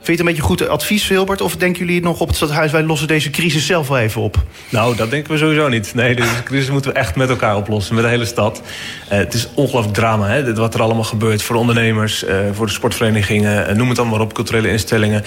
Vind 0.08 0.20
je 0.20 0.26
het 0.26 0.36
een 0.36 0.44
beetje 0.46 0.64
goed 0.64 0.74
advies, 0.74 1.08
Wilbert? 1.08 1.40
Of 1.40 1.56
denken 1.56 1.86
jullie 1.86 2.02
nog 2.02 2.20
op 2.20 2.28
het 2.28 2.36
stadhuis... 2.36 2.72
wij 2.72 2.82
lossen 2.82 3.08
deze 3.08 3.30
crisis 3.30 3.66
zelf 3.66 3.88
wel 3.88 3.98
even 3.98 4.22
op? 4.22 4.36
Nou, 4.68 4.96
dat 4.96 5.10
denken 5.10 5.32
we 5.32 5.38
sowieso 5.38 5.68
niet. 5.68 5.94
Nee, 5.94 6.14
deze 6.14 6.42
crisis 6.44 6.70
moeten 6.70 6.92
we 6.92 6.98
echt 6.98 7.16
met 7.16 7.28
elkaar 7.28 7.56
oplossen. 7.56 7.94
Met 7.94 8.04
de 8.04 8.10
hele 8.10 8.24
stad. 8.24 8.62
Uh, 9.12 9.18
het 9.18 9.34
is 9.34 9.48
ongelooflijk 9.54 9.94
drama, 9.94 10.28
hè? 10.28 10.54
wat 10.54 10.74
er 10.74 10.82
allemaal 10.82 11.04
gebeurt. 11.04 11.42
Voor 11.42 11.54
de 11.54 11.60
ondernemers, 11.60 12.24
uh, 12.24 12.30
voor 12.52 12.66
de 12.66 12.72
sportverenigingen... 12.72 13.70
Uh, 13.70 13.76
noem 13.76 13.88
het 13.88 13.98
allemaal 13.98 14.16
maar 14.16 14.26
op, 14.26 14.34
culturele 14.34 14.70
instellingen. 14.70 15.24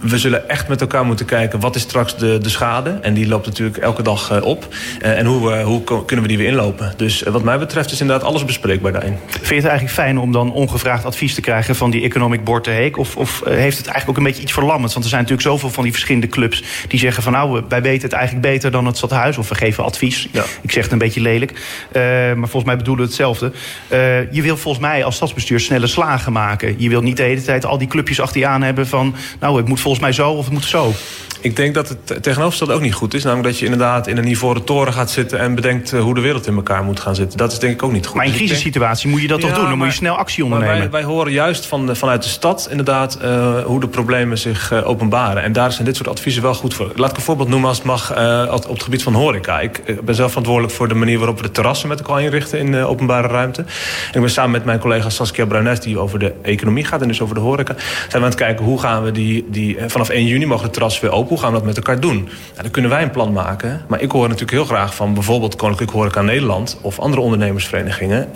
We 0.00 0.18
zullen 0.18 0.48
echt 0.48 0.68
met 0.68 0.80
elkaar 0.80 1.04
moeten 1.04 1.26
kijken... 1.26 1.60
wat 1.60 1.74
is 1.74 1.82
straks 1.82 2.16
de, 2.16 2.38
de 2.38 2.48
schade? 2.48 2.90
En 2.90 3.14
die 3.14 3.28
loopt 3.28 3.46
natuurlijk 3.46 3.76
elke 3.76 4.02
dag 4.02 4.42
op. 4.42 4.74
en 5.00 5.26
hoe, 5.26 5.60
hoe 5.60 6.04
kunnen 6.04 6.24
we 6.24 6.28
die 6.28 6.38
weer 6.38 6.48
inlopen? 6.48 6.92
Dus 6.96 7.22
wat 7.22 7.42
mij 7.42 7.58
betreft 7.58 7.92
is 7.92 8.00
inderdaad 8.00 8.28
alles 8.28 8.44
bespreekbaar 8.44 8.92
daarin. 8.92 9.16
Vind 9.28 9.48
je 9.48 9.54
het 9.54 9.64
eigenlijk 9.64 9.94
fijn 9.94 10.18
om 10.18 10.32
dan 10.32 10.52
ongevraagd 10.52 11.04
advies 11.04 11.34
te 11.34 11.40
krijgen... 11.40 11.76
van 11.76 11.90
die 11.90 12.02
Economic 12.02 12.44
Board 12.44 12.64
de 12.64 12.70
Heek? 12.70 12.98
Of, 12.98 13.16
of 13.16 13.42
heeft 13.44 13.76
het 13.76 13.86
eigenlijk 13.86 14.04
ook 14.08 14.16
een 14.16 14.22
beetje 14.22 14.42
iets 14.42 14.52
verlammends. 14.52 14.92
Want 14.92 15.04
er 15.04 15.10
zijn 15.10 15.22
natuurlijk 15.22 15.48
zoveel 15.48 15.70
van 15.70 15.82
die 15.82 15.92
verschillende 15.92 16.28
clubs 16.28 16.62
die 16.88 16.98
zeggen 16.98 17.22
van 17.22 17.32
nou, 17.32 17.62
wij 17.68 17.82
weten 17.82 18.02
het 18.02 18.12
eigenlijk 18.12 18.46
beter 18.46 18.70
dan 18.70 18.86
het 18.86 18.96
stadhuis. 18.96 19.38
Of 19.38 19.48
we 19.48 19.54
geven 19.54 19.84
advies. 19.84 20.28
Ja. 20.32 20.44
Ik 20.60 20.72
zeg 20.72 20.82
het 20.82 20.92
een 20.92 20.98
beetje 20.98 21.20
lelijk. 21.20 21.50
Uh, 21.50 22.02
maar 22.12 22.36
volgens 22.36 22.64
mij 22.64 22.76
bedoelen 22.76 23.04
we 23.04 23.10
hetzelfde. 23.10 23.52
Uh, 23.92 24.32
je 24.32 24.42
wil 24.42 24.56
volgens 24.56 24.84
mij 24.84 25.04
als 25.04 25.14
stadsbestuur 25.14 25.60
snelle 25.60 25.86
slagen 25.86 26.32
maken. 26.32 26.74
Je 26.78 26.88
wil 26.88 27.02
niet 27.02 27.16
de 27.16 27.22
hele 27.22 27.42
tijd 27.42 27.66
al 27.66 27.78
die 27.78 27.88
clubjes 27.88 28.20
achter 28.20 28.40
je 28.40 28.46
aan 28.46 28.62
hebben 28.62 28.86
van 28.86 29.14
nou, 29.40 29.56
het 29.56 29.68
moet 29.68 29.80
volgens 29.80 30.02
mij 30.02 30.12
zo 30.12 30.30
of 30.30 30.44
het 30.44 30.52
moet 30.52 30.64
zo. 30.64 30.92
Ik 31.40 31.56
denk 31.56 31.74
dat 31.74 31.88
het 31.88 32.06
tegenovergestelde 32.06 32.72
ook 32.72 32.80
niet 32.80 32.94
goed 32.94 33.14
is. 33.14 33.22
Namelijk 33.22 33.48
dat 33.48 33.58
je 33.58 33.64
inderdaad 33.64 34.06
in 34.06 34.16
een 34.16 34.28
ivoren 34.28 34.64
toren 34.64 34.92
gaat 34.92 35.10
zitten... 35.10 35.38
en 35.38 35.54
bedenkt 35.54 35.90
hoe 35.90 36.14
de 36.14 36.20
wereld 36.20 36.46
in 36.46 36.54
elkaar 36.54 36.84
moet 36.84 37.00
gaan 37.00 37.14
zitten. 37.14 37.38
Dat 37.38 37.52
is 37.52 37.58
denk 37.58 37.72
ik 37.72 37.82
ook 37.82 37.92
niet 37.92 38.06
goed. 38.06 38.16
Maar 38.16 38.24
in 38.24 38.32
een 38.32 38.38
dus 38.38 38.46
crisissituatie 38.46 39.08
moet 39.08 39.20
je 39.20 39.28
dat 39.28 39.40
ja, 39.40 39.46
toch 39.46 39.54
doen? 39.54 39.66
Dan 39.66 39.76
maar, 39.76 39.86
moet 39.86 39.94
je 39.94 40.00
snel 40.00 40.16
actie 40.16 40.44
ondernemen. 40.44 40.78
Wij, 40.78 40.90
wij, 40.90 41.02
horen 41.02 41.32
juist 41.32 41.66
van 41.66 41.96
vanuit 41.96 42.22
de 42.22 42.28
stad 42.28 42.68
inderdaad... 42.70 43.18
Uh, 43.22 43.64
hoe 43.64 43.80
de 43.80 43.85
problemen 43.90 44.38
zich 44.38 44.72
uh, 44.72 44.88
openbaren. 44.88 45.42
En 45.42 45.52
daar 45.52 45.72
zijn 45.72 45.84
dit 45.84 45.96
soort 45.96 46.08
adviezen 46.08 46.42
wel 46.42 46.54
goed 46.54 46.74
voor. 46.74 46.92
Laat 46.94 47.10
ik 47.10 47.16
een 47.16 47.22
voorbeeld 47.22 47.48
noemen 47.48 47.68
als 47.68 47.76
het 47.76 47.86
mag 47.86 48.18
uh, 48.18 48.52
op 48.52 48.68
het 48.68 48.82
gebied 48.82 49.02
van 49.02 49.14
horeca. 49.14 49.60
Ik 49.60 50.04
ben 50.04 50.14
zelf 50.14 50.28
verantwoordelijk 50.28 50.74
voor 50.74 50.88
de 50.88 50.94
manier 50.94 51.18
waarop 51.18 51.36
we 51.36 51.42
de 51.42 51.50
terrassen 51.50 51.88
met 51.88 51.98
elkaar 51.98 52.22
inrichten... 52.22 52.58
in 52.58 52.72
uh, 52.72 52.90
openbare 52.90 53.28
ruimte. 53.28 53.60
En 53.60 54.12
ik 54.12 54.20
ben 54.20 54.30
samen 54.30 54.50
met 54.50 54.64
mijn 54.64 54.78
collega 54.78 55.10
Saskia 55.10 55.46
Bruines... 55.46 55.80
die 55.80 55.98
over 55.98 56.18
de 56.18 56.32
economie 56.42 56.84
gaat 56.84 57.02
en 57.02 57.08
dus 57.08 57.20
over 57.20 57.34
de 57.34 57.40
horeca... 57.40 57.74
zijn 57.78 58.08
we 58.10 58.16
aan 58.16 58.22
het 58.22 58.34
kijken 58.34 58.64
hoe 58.64 58.80
gaan 58.80 59.02
we 59.02 59.10
die... 59.10 59.46
die 59.48 59.78
vanaf 59.86 60.08
1 60.08 60.26
juni 60.26 60.46
mogen 60.46 60.64
de 60.64 60.72
terrassen 60.72 61.02
weer 61.02 61.12
open. 61.12 61.28
Hoe 61.28 61.38
gaan 61.38 61.50
we 61.50 61.56
dat 61.56 61.66
met 61.66 61.76
elkaar 61.76 62.00
doen? 62.00 62.28
Ja, 62.56 62.62
dan 62.62 62.70
kunnen 62.70 62.90
wij 62.90 63.02
een 63.02 63.10
plan 63.10 63.32
maken. 63.32 63.84
Maar 63.88 64.00
ik 64.00 64.10
hoor 64.10 64.22
natuurlijk 64.22 64.50
heel 64.50 64.64
graag 64.64 64.94
van 64.94 65.14
bijvoorbeeld 65.14 65.56
Koninklijk 65.56 65.92
Horeca 65.92 66.22
Nederland... 66.22 66.78
of 66.80 66.98
andere 66.98 67.22
ondernemersverenigingen, 67.22 68.28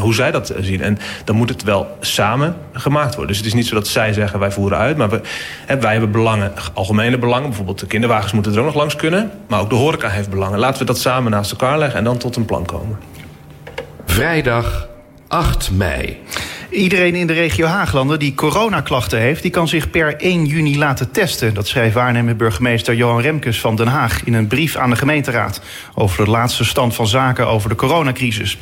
hoe 0.00 0.14
zij 0.14 0.30
dat 0.30 0.54
zien. 0.60 0.82
En 0.82 0.98
dan 1.24 1.36
moet 1.36 1.48
het 1.48 1.62
wel 1.62 1.96
samen 2.00 2.56
gemaakt 2.72 3.14
worden. 3.14 3.26
Dus 3.26 3.36
het 3.36 3.46
is 3.46 3.54
niet 3.54 3.66
zo 3.66 3.74
dat 3.74 3.86
zij 3.86 4.12
zeggen 4.12 4.38
wij 4.38 4.50
voeren 4.50 4.78
uit. 4.82 4.96
Maar 4.96 5.10
we, 5.10 5.20
hè, 5.66 5.80
wij 5.80 5.92
hebben 5.92 6.10
belangen, 6.10 6.52
algemene 6.72 7.18
belangen. 7.18 7.48
Bijvoorbeeld 7.48 7.78
de 7.78 7.86
kinderwagens 7.86 8.32
moeten 8.32 8.52
er 8.52 8.58
ook 8.58 8.64
nog 8.64 8.74
langs 8.74 8.96
kunnen. 8.96 9.30
Maar 9.48 9.60
ook 9.60 9.70
de 9.70 9.74
horeca 9.74 10.08
heeft 10.08 10.30
belangen. 10.30 10.58
Laten 10.58 10.78
we 10.78 10.84
dat 10.84 10.98
samen 10.98 11.30
naast 11.30 11.50
elkaar 11.50 11.78
leggen 11.78 11.98
en 11.98 12.04
dan 12.04 12.18
tot 12.18 12.36
een 12.36 12.44
plan 12.44 12.64
komen. 12.64 12.98
Vrijdag 14.06 14.88
8 15.28 15.70
mei. 15.70 16.20
Iedereen 16.70 17.14
in 17.14 17.26
de 17.26 17.32
regio 17.32 17.66
Haaglanden 17.66 18.18
die 18.18 18.34
coronaklachten 18.34 19.18
heeft... 19.18 19.42
die 19.42 19.50
kan 19.50 19.68
zich 19.68 19.90
per 19.90 20.16
1 20.16 20.44
juni 20.44 20.78
laten 20.78 21.10
testen. 21.10 21.54
Dat 21.54 21.66
schrijft 21.66 21.94
waarnemend 21.94 22.36
burgemeester 22.36 22.94
Johan 22.94 23.20
Remkes 23.20 23.60
van 23.60 23.76
Den 23.76 23.86
Haag... 23.86 24.24
in 24.24 24.34
een 24.34 24.46
brief 24.46 24.76
aan 24.76 24.90
de 24.90 24.96
gemeenteraad... 24.96 25.60
over 25.94 26.24
de 26.24 26.30
laatste 26.30 26.64
stand 26.64 26.94
van 26.94 27.06
zaken 27.06 27.46
over 27.46 27.68
de 27.68 27.74
coronacrisis. 27.74 28.58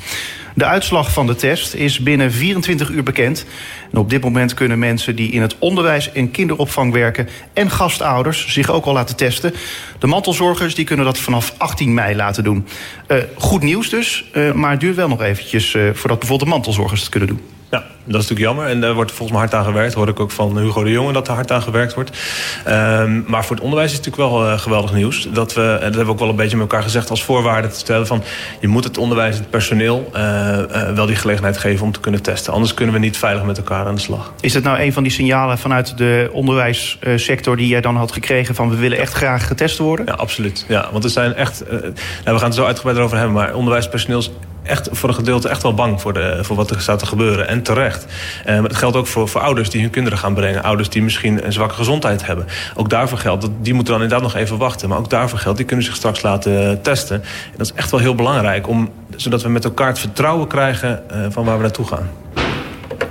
De 0.54 0.64
uitslag 0.64 1.12
van 1.12 1.26
de 1.26 1.34
test 1.34 1.74
is 1.74 2.00
binnen 2.00 2.32
24 2.32 2.90
uur 2.90 3.02
bekend. 3.02 3.44
En 3.92 3.98
op 3.98 4.10
dit 4.10 4.22
moment 4.22 4.54
kunnen 4.54 4.78
mensen 4.78 5.16
die 5.16 5.30
in 5.30 5.42
het 5.42 5.58
onderwijs 5.58 6.12
en 6.12 6.30
kinderopvang 6.30 6.92
werken... 6.92 7.28
en 7.52 7.70
gastouders 7.70 8.48
zich 8.48 8.70
ook 8.70 8.84
al 8.84 8.92
laten 8.92 9.16
testen. 9.16 9.54
De 9.98 10.06
mantelzorgers 10.06 10.74
die 10.74 10.84
kunnen 10.84 11.04
dat 11.04 11.18
vanaf 11.18 11.54
18 11.56 11.94
mei 11.94 12.16
laten 12.16 12.44
doen. 12.44 12.66
Uh, 13.08 13.18
goed 13.34 13.62
nieuws 13.62 13.88
dus, 13.88 14.24
uh, 14.34 14.52
maar 14.52 14.70
het 14.70 14.80
duurt 14.80 14.96
wel 14.96 15.08
nog 15.08 15.22
eventjes... 15.22 15.74
Uh, 15.74 15.82
voordat 15.82 16.18
bijvoorbeeld 16.18 16.48
de 16.50 16.56
mantelzorgers 16.56 17.00
het 17.00 17.10
kunnen 17.10 17.28
doen. 17.28 17.59
Ja, 17.70 17.78
dat 17.78 18.20
is 18.20 18.28
natuurlijk 18.28 18.40
jammer. 18.40 18.66
En 18.66 18.80
daar 18.80 18.94
wordt 18.94 19.12
volgens 19.12 19.30
mij 19.30 19.40
hard 19.40 19.54
aan 19.54 19.64
gewerkt. 19.64 19.94
Hoor 19.94 20.08
ik 20.08 20.20
ook 20.20 20.30
van 20.30 20.58
Hugo 20.58 20.84
de 20.84 20.90
Jonge 20.90 21.12
dat 21.12 21.28
er 21.28 21.34
hard 21.34 21.52
aan 21.52 21.62
gewerkt 21.62 21.94
wordt. 21.94 22.10
Um, 22.68 23.24
maar 23.26 23.44
voor 23.44 23.56
het 23.56 23.64
onderwijs 23.64 23.90
is 23.90 23.96
het 23.96 24.06
natuurlijk 24.06 24.32
wel 24.32 24.50
uh, 24.50 24.58
geweldig 24.58 24.92
nieuws. 24.92 25.28
Dat 25.32 25.54
we, 25.54 25.62
en 25.62 25.68
dat 25.70 25.80
hebben 25.80 26.04
we 26.04 26.10
ook 26.10 26.18
wel 26.18 26.28
een 26.28 26.36
beetje 26.36 26.56
met 26.56 26.70
elkaar 26.70 26.82
gezegd 26.82 27.10
als 27.10 27.24
voorwaarde 27.24 27.68
te 27.68 27.78
stellen 27.78 28.06
van 28.06 28.22
je 28.60 28.68
moet 28.68 28.84
het 28.84 28.98
onderwijs, 28.98 29.36
het 29.36 29.50
personeel 29.50 30.10
uh, 30.14 30.20
uh, 30.20 30.92
wel 30.94 31.06
die 31.06 31.16
gelegenheid 31.16 31.58
geven 31.58 31.86
om 31.86 31.92
te 31.92 32.00
kunnen 32.00 32.22
testen. 32.22 32.52
Anders 32.52 32.74
kunnen 32.74 32.94
we 32.94 33.00
niet 33.00 33.16
veilig 33.16 33.44
met 33.44 33.56
elkaar 33.56 33.86
aan 33.86 33.94
de 33.94 34.00
slag. 34.00 34.32
Is 34.40 34.54
het 34.54 34.64
nou 34.64 34.80
een 34.80 34.92
van 34.92 35.02
die 35.02 35.12
signalen 35.12 35.58
vanuit 35.58 35.98
de 35.98 36.30
onderwijssector 36.32 37.56
die 37.56 37.68
jij 37.68 37.80
dan 37.80 37.96
had 37.96 38.12
gekregen 38.12 38.54
van 38.54 38.70
we 38.70 38.76
willen 38.76 38.98
echt 38.98 39.12
graag 39.12 39.46
getest 39.46 39.78
worden? 39.78 40.06
Ja, 40.06 40.12
absoluut. 40.12 40.64
Ja, 40.68 40.88
want 40.92 41.04
er 41.04 41.10
zijn 41.10 41.34
echt, 41.34 41.64
nou, 41.70 41.92
we 42.24 42.38
gaan 42.38 42.44
het 42.44 42.54
zo 42.54 42.64
uitgebreid 42.64 42.98
over 42.98 43.16
hebben, 43.16 43.34
maar 43.34 43.54
onderwijspersoneel 43.54 44.18
is 44.18 44.30
echt 44.62 44.88
voor 44.92 45.08
een 45.08 45.14
gedeelte 45.14 45.48
echt 45.48 45.62
wel 45.62 45.74
bang 45.74 46.00
voor, 46.00 46.12
de, 46.12 46.38
voor 46.42 46.56
wat 46.56 46.70
er 46.70 46.80
staat 46.80 46.98
te 46.98 47.06
gebeuren. 47.06 47.48
En 47.48 47.62
terecht. 47.62 48.06
Uh, 48.46 48.52
maar 48.52 48.68
dat 48.68 48.76
geldt 48.76 48.96
ook 48.96 49.06
voor, 49.06 49.28
voor 49.28 49.40
ouders 49.40 49.70
die 49.70 49.80
hun 49.80 49.90
kinderen 49.90 50.18
gaan 50.18 50.34
brengen. 50.34 50.62
Ouders 50.62 50.88
die 50.88 51.02
misschien 51.02 51.46
een 51.46 51.52
zwakke 51.52 51.74
gezondheid 51.74 52.26
hebben. 52.26 52.46
Ook 52.74 52.90
daarvoor 52.90 53.18
geldt, 53.18 53.42
dat, 53.42 53.50
die 53.60 53.74
moeten 53.74 53.92
dan 53.92 54.02
inderdaad 54.02 54.32
nog 54.32 54.36
even 54.36 54.58
wachten. 54.58 54.88
Maar 54.88 54.98
ook 54.98 55.10
daarvoor 55.10 55.38
geldt, 55.38 55.56
die 55.56 55.66
kunnen 55.66 55.84
zich 55.84 55.96
straks 55.96 56.22
laten 56.22 56.82
testen. 56.82 57.22
En 57.22 57.56
dat 57.56 57.66
is 57.66 57.72
echt 57.72 57.90
wel 57.90 58.00
heel 58.00 58.14
belangrijk. 58.14 58.68
Om, 58.68 58.90
zodat 59.16 59.42
we 59.42 59.48
met 59.48 59.64
elkaar 59.64 59.88
het 59.88 59.98
vertrouwen 59.98 60.46
krijgen 60.46 61.02
uh, 61.12 61.26
van 61.28 61.44
waar 61.44 61.56
we 61.56 61.62
naartoe 61.62 61.86
gaan. 61.86 62.10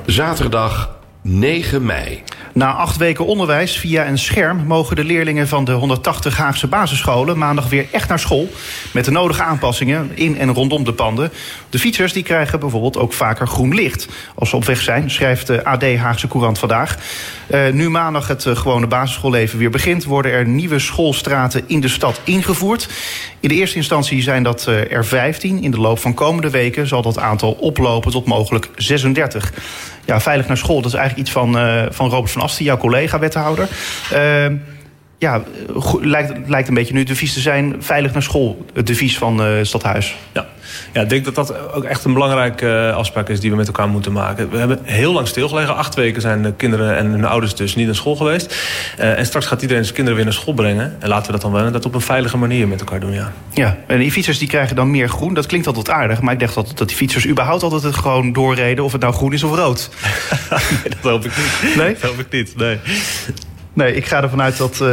Zaterdag 0.06 0.98
9 1.22 1.86
mei. 1.86 2.24
Na 2.60 2.74
acht 2.74 2.98
weken 2.98 3.26
onderwijs 3.26 3.78
via 3.78 4.08
een 4.08 4.18
scherm 4.18 4.58
mogen 4.58 4.96
de 4.96 5.04
leerlingen 5.04 5.48
van 5.48 5.66
de 5.66 5.72
180 5.72 6.38
Haagse 6.38 6.68
basisscholen 6.68 7.38
maandag 7.38 7.70
weer 7.70 7.88
echt 7.92 8.10
naar 8.10 8.20
school. 8.20 8.50
Met 8.94 9.06
de 9.06 9.12
nodige 9.12 9.44
aanpassingen 9.44 10.12
in 10.14 10.38
en 10.38 10.54
rondom 10.54 10.84
de 10.84 10.94
panden. 10.94 11.32
De 11.70 11.80
fietsers 11.80 12.14
die 12.14 12.24
krijgen 12.24 12.60
bijvoorbeeld 12.60 12.98
ook 12.98 13.14
vaker 13.14 13.48
groen 13.48 13.76
licht 13.76 14.08
als 14.36 14.50
ze 14.50 14.56
op 14.56 14.66
weg 14.66 14.82
zijn, 14.82 15.12
schrijft 15.12 15.48
de 15.48 15.64
AD 15.64 15.96
Haagse 15.96 16.28
Courant 16.28 16.60
vandaag. 16.60 16.98
Uh, 17.52 17.70
nu 17.70 17.90
maandag 17.90 18.28
het 18.28 18.46
uh, 18.46 18.56
gewone 18.56 18.88
basisschoolleven 18.88 19.60
weer 19.60 19.70
begint, 19.70 20.04
worden 20.04 20.32
er 20.32 20.48
nieuwe 20.48 20.80
schoolstraten 20.80 21.64
in 21.68 21.80
de 21.80 21.88
stad 21.88 22.22
ingevoerd. 22.24 22.90
In 23.40 23.50
de 23.50 23.56
eerste 23.56 23.78
instantie 23.78 24.22
zijn 24.22 24.44
dat 24.44 24.66
uh, 24.70 24.92
er 24.92 25.06
15. 25.06 25.62
In 25.62 25.72
de 25.72 25.80
loop 25.80 26.00
van 26.00 26.14
komende 26.14 26.50
weken 26.50 26.88
zal 26.88 27.02
dat 27.02 27.20
aantal 27.20 27.52
oplopen 27.52 28.12
tot 28.12 28.26
mogelijk 28.26 28.70
36 28.76 29.54
ja, 30.06 30.20
veilig 30.22 30.48
naar 30.48 30.58
school. 30.58 30.82
Dat 30.82 30.92
is 30.92 30.98
eigenlijk 30.98 31.28
iets 31.28 31.38
van, 31.38 31.58
uh, 31.58 31.84
van 31.90 32.10
Robert 32.10 32.32
van 32.32 32.42
Asten, 32.42 32.66
jouw 32.66 32.78
collega-wethouder. 32.78 33.68
Ja, 35.20 35.44
lijkt, 36.02 36.50
lijkt 36.50 36.68
een 36.68 36.74
beetje 36.74 36.94
nu 36.94 37.00
het 37.00 37.08
devies 37.08 37.34
te 37.34 37.40
zijn... 37.40 37.76
veilig 37.80 38.14
naar 38.14 38.24
school, 38.24 38.66
het 38.74 38.88
devies 38.88 39.18
van 39.18 39.46
uh, 39.46 39.64
Stadhuis. 39.64 40.16
Ja. 40.32 40.48
Ja, 40.94 41.02
ik 41.02 41.10
denk 41.10 41.26
dat 41.26 41.36
dat 41.36 41.72
ook 41.74 41.84
echt 41.84 42.06
een 42.06 42.14
belangrijke 42.14 42.66
uh, 42.66 42.96
afspraak 42.96 43.30
is 43.30 43.40
die 43.40 43.50
we 43.50 43.56
met 43.56 43.68
elkaar 43.68 43.88
moeten 43.88 44.12
maken. 44.12 44.50
We 44.50 44.58
hebben 44.58 44.80
heel 44.84 45.14
lang 45.14 45.28
stilgelegen. 45.28 45.76
Acht 45.76 45.96
weken 45.96 46.22
zijn 46.22 46.44
de 46.44 46.54
kinderen 46.54 46.98
en 46.98 47.06
hun 47.06 47.26
ouders 47.26 47.56
dus 47.56 47.76
niet 47.76 47.86
naar 47.86 47.96
school 47.96 48.16
geweest. 48.16 48.56
Uh, 49.00 49.18
en 49.18 49.26
straks 49.26 49.46
gaat 49.46 49.62
iedereen 49.62 49.84
zijn 49.84 49.96
kinderen 49.96 50.18
weer 50.20 50.30
naar 50.30 50.40
school 50.40 50.54
brengen. 50.54 50.96
En 51.00 51.10
laten 51.10 51.26
we 51.26 51.32
dat 51.32 51.42
dan 51.42 51.52
wel 51.52 51.72
dat 51.72 51.86
op 51.86 51.94
een 51.94 52.02
veilige 52.02 52.38
manier 52.38 52.68
met 52.68 52.80
elkaar 52.80 53.00
doen, 53.00 53.14
ja. 53.14 53.32
Ja, 53.54 53.78
en 53.88 54.00
die 54.00 54.12
fietsers 54.12 54.38
die 54.38 54.48
krijgen 54.48 54.76
dan 54.76 54.92
meer 54.92 55.10
groen. 55.10 55.34
Dat 55.34 55.46
klinkt 55.46 55.68
altijd 55.68 55.90
aardig. 55.90 56.22
Maar 56.22 56.34
ik 56.34 56.40
dacht 56.40 56.54
dat, 56.54 56.72
dat 56.76 56.88
die 56.88 56.98
fietsers 56.98 57.28
überhaupt 57.28 57.64
altijd 57.64 57.84
het 57.84 57.96
gewoon 57.96 58.34
doorreden... 58.34 58.84
of 58.84 58.92
het 58.92 59.02
nou 59.02 59.14
groen 59.14 59.34
is 59.34 59.44
of 59.44 59.56
rood. 59.56 59.90
nee, 60.50 60.94
dat 61.02 61.12
hoop 61.12 61.26
ik 61.26 61.32
niet. 61.38 61.76
Nee? 61.76 61.94
Dat 61.94 62.10
hoop 62.10 62.20
ik 62.20 62.32
niet, 62.32 62.56
nee. 62.56 62.80
Nee, 63.74 63.96
ik 63.96 64.06
ga 64.06 64.22
ervan 64.22 64.42
uit 64.42 64.58
dat... 64.58 64.80
Uh, 64.82 64.90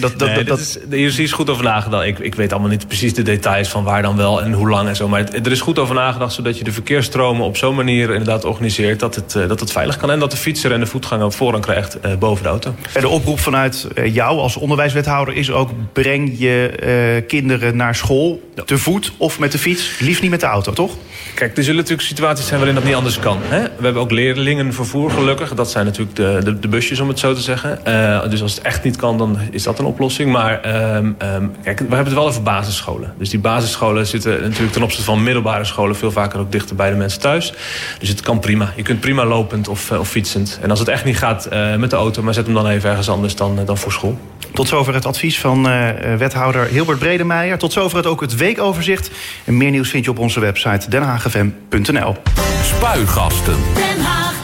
dat, 0.00 0.18
dat, 0.18 0.28
nee, 0.28 0.44
dat 0.44 0.58
is, 0.58 0.78
hier 0.90 1.18
is 1.20 1.32
goed 1.32 1.50
over 1.50 1.64
nagedacht. 1.64 2.06
Ik, 2.06 2.18
ik 2.18 2.34
weet 2.34 2.52
allemaal 2.52 2.70
niet 2.70 2.86
precies 2.86 3.14
de 3.14 3.22
details 3.22 3.68
van 3.68 3.84
waar 3.84 4.02
dan 4.02 4.16
wel 4.16 4.42
en 4.42 4.52
hoe 4.52 4.68
lang 4.68 4.88
en 4.88 4.96
zo. 4.96 5.08
Maar 5.08 5.20
het, 5.20 5.46
er 5.46 5.52
is 5.52 5.60
goed 5.60 5.78
over 5.78 5.94
nagedacht 5.94 6.32
zodat 6.32 6.58
je 6.58 6.64
de 6.64 6.72
verkeersstromen 6.72 7.44
op 7.44 7.56
zo'n 7.56 7.74
manier 7.74 8.10
inderdaad 8.10 8.44
organiseert... 8.44 9.00
dat 9.00 9.14
het, 9.14 9.34
uh, 9.34 9.48
dat 9.48 9.60
het 9.60 9.72
veilig 9.72 9.96
kan 9.96 10.10
en 10.10 10.18
dat 10.18 10.30
de 10.30 10.36
fietser 10.36 10.72
en 10.72 10.80
de 10.80 10.86
voetganger 10.86 11.32
voorrang 11.32 11.64
krijgt 11.64 11.98
uh, 12.06 12.14
boven 12.14 12.42
de 12.42 12.48
auto. 12.48 12.74
En 12.92 13.00
de 13.00 13.08
oproep 13.08 13.40
vanuit 13.40 13.86
jou 14.04 14.38
als 14.38 14.56
onderwijswethouder 14.56 15.34
is 15.34 15.50
ook... 15.50 15.70
breng 15.92 16.34
je 16.38 17.24
kinderen 17.26 17.76
naar 17.76 17.94
school 17.94 18.50
ja. 18.54 18.62
te 18.62 18.78
voet 18.78 19.12
of 19.16 19.38
met 19.38 19.52
de 19.52 19.58
fiets. 19.58 19.98
Liefst 19.98 20.22
niet 20.22 20.30
met 20.30 20.40
de 20.40 20.46
auto, 20.46 20.72
toch? 20.72 20.96
Kijk, 21.34 21.56
er 21.56 21.62
zullen 21.62 21.80
natuurlijk 21.80 22.08
situaties 22.08 22.46
zijn 22.46 22.58
waarin 22.58 22.76
dat 22.76 22.84
niet 22.84 22.94
anders 22.94 23.18
kan. 23.18 23.38
Hè? 23.42 23.62
We 23.62 23.84
hebben 23.84 24.02
ook 24.02 24.10
leerlingenvervoer 24.10 25.10
gelukkig. 25.10 25.54
Dat 25.54 25.70
zijn 25.70 25.84
natuurlijk 25.84 26.16
de, 26.16 26.40
de, 26.44 26.58
de 26.58 26.68
busjes, 26.68 27.00
om 27.00 27.08
het 27.08 27.18
zo 27.18 27.34
te 27.34 27.40
zeggen. 27.40 27.84
Uh, 28.08 28.30
dus 28.30 28.42
als 28.42 28.54
het 28.54 28.62
echt 28.62 28.84
niet 28.84 28.96
kan, 28.96 29.18
dan 29.18 29.38
is 29.50 29.62
dat 29.62 29.78
een 29.78 29.84
oplossing. 29.84 30.32
Maar 30.32 30.84
um, 30.96 31.16
um, 31.22 31.54
kijk, 31.62 31.78
we 31.78 31.84
hebben 31.84 32.04
het 32.04 32.14
wel 32.14 32.26
over 32.26 32.42
basisscholen. 32.42 33.14
Dus 33.18 33.30
die 33.30 33.38
basisscholen 33.38 34.06
zitten 34.06 34.42
natuurlijk 34.42 34.72
ten 34.72 34.82
opzichte 34.82 35.04
van 35.04 35.22
middelbare 35.22 35.64
scholen... 35.64 35.96
veel 35.96 36.12
vaker 36.12 36.40
ook 36.40 36.52
dichter 36.52 36.76
bij 36.76 36.90
de 36.90 36.96
mensen 36.96 37.20
thuis. 37.20 37.52
Dus 37.98 38.08
het 38.08 38.20
kan 38.20 38.38
prima. 38.38 38.72
Je 38.76 38.82
kunt 38.82 39.00
prima 39.00 39.24
lopend 39.24 39.68
of, 39.68 39.90
uh, 39.90 39.98
of 39.98 40.08
fietsend. 40.08 40.58
En 40.62 40.70
als 40.70 40.78
het 40.78 40.88
echt 40.88 41.04
niet 41.04 41.18
gaat 41.18 41.48
uh, 41.52 41.76
met 41.76 41.90
de 41.90 41.96
auto, 41.96 42.22
maar 42.22 42.34
zet 42.34 42.44
hem 42.44 42.54
dan 42.54 42.66
even 42.66 42.88
ergens 42.90 43.08
anders 43.08 43.36
dan, 43.36 43.64
dan 43.64 43.78
voor 43.78 43.92
school. 43.92 44.18
Tot 44.52 44.68
zover 44.68 44.94
het 44.94 45.06
advies 45.06 45.40
van 45.40 45.68
uh, 45.68 45.88
wethouder 46.18 46.66
Hilbert 46.66 46.98
Bredemeijer. 46.98 47.58
Tot 47.58 47.72
zover 47.72 47.96
het 47.96 48.06
ook 48.06 48.20
het 48.20 48.36
weekoverzicht. 48.36 49.10
En 49.44 49.56
meer 49.56 49.70
nieuws 49.70 49.90
vind 49.90 50.04
je 50.04 50.10
op 50.10 50.18
onze 50.18 50.40
website 50.40 50.90
denhaagfm.nl. 50.90 52.16
Spuigasten. 52.62 53.56
Den 53.74 54.04
Haag. 54.04 54.37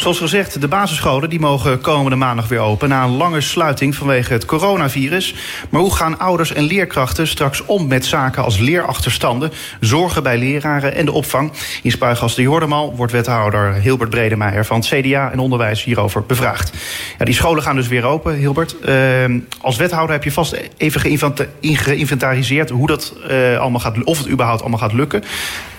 Zoals 0.00 0.18
gezegd, 0.18 0.60
de 0.60 0.68
basisscholen 0.68 1.30
die 1.30 1.40
mogen 1.40 1.80
komende 1.80 2.16
maandag 2.16 2.48
weer 2.48 2.58
open... 2.58 2.88
na 2.88 3.04
een 3.04 3.16
lange 3.16 3.40
sluiting 3.40 3.94
vanwege 3.94 4.32
het 4.32 4.44
coronavirus. 4.44 5.34
Maar 5.70 5.80
hoe 5.80 5.94
gaan 5.94 6.18
ouders 6.18 6.52
en 6.52 6.62
leerkrachten 6.62 7.26
straks 7.26 7.64
om 7.64 7.86
met 7.86 8.06
zaken 8.06 8.44
als 8.44 8.58
leerachterstanden... 8.58 9.50
zorgen 9.80 10.22
bij 10.22 10.38
leraren 10.38 10.94
en 10.94 11.04
de 11.04 11.12
opvang? 11.12 11.52
In 11.82 11.90
Spuigasten 11.90 12.42
Jordemal 12.42 12.96
wordt 12.96 13.12
wethouder 13.12 13.74
Hilbert 13.74 14.10
Bredemeijer... 14.10 14.66
van 14.66 14.76
het 14.80 14.86
CDA 14.86 15.30
en 15.30 15.38
Onderwijs 15.38 15.84
hierover 15.84 16.24
bevraagd. 16.26 16.72
Ja, 17.18 17.24
die 17.24 17.34
scholen 17.34 17.62
gaan 17.62 17.76
dus 17.76 17.88
weer 17.88 18.04
open, 18.04 18.34
Hilbert. 18.34 18.76
Uh, 18.84 19.24
als 19.60 19.76
wethouder 19.76 20.12
heb 20.14 20.24
je 20.24 20.32
vast 20.32 20.56
even 20.76 21.00
geïnventariseerd... 21.60 22.70
hoe 22.70 22.86
dat 22.86 23.14
uh, 23.30 23.58
allemaal 23.58 23.80
gaat, 23.80 24.04
of 24.04 24.18
het 24.18 24.28
überhaupt 24.28 24.60
allemaal 24.60 24.78
gaat 24.78 24.92
lukken. 24.92 25.22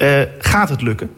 Uh, 0.02 0.08
gaat 0.40 0.70
het 0.70 0.82
lukken? 0.82 1.10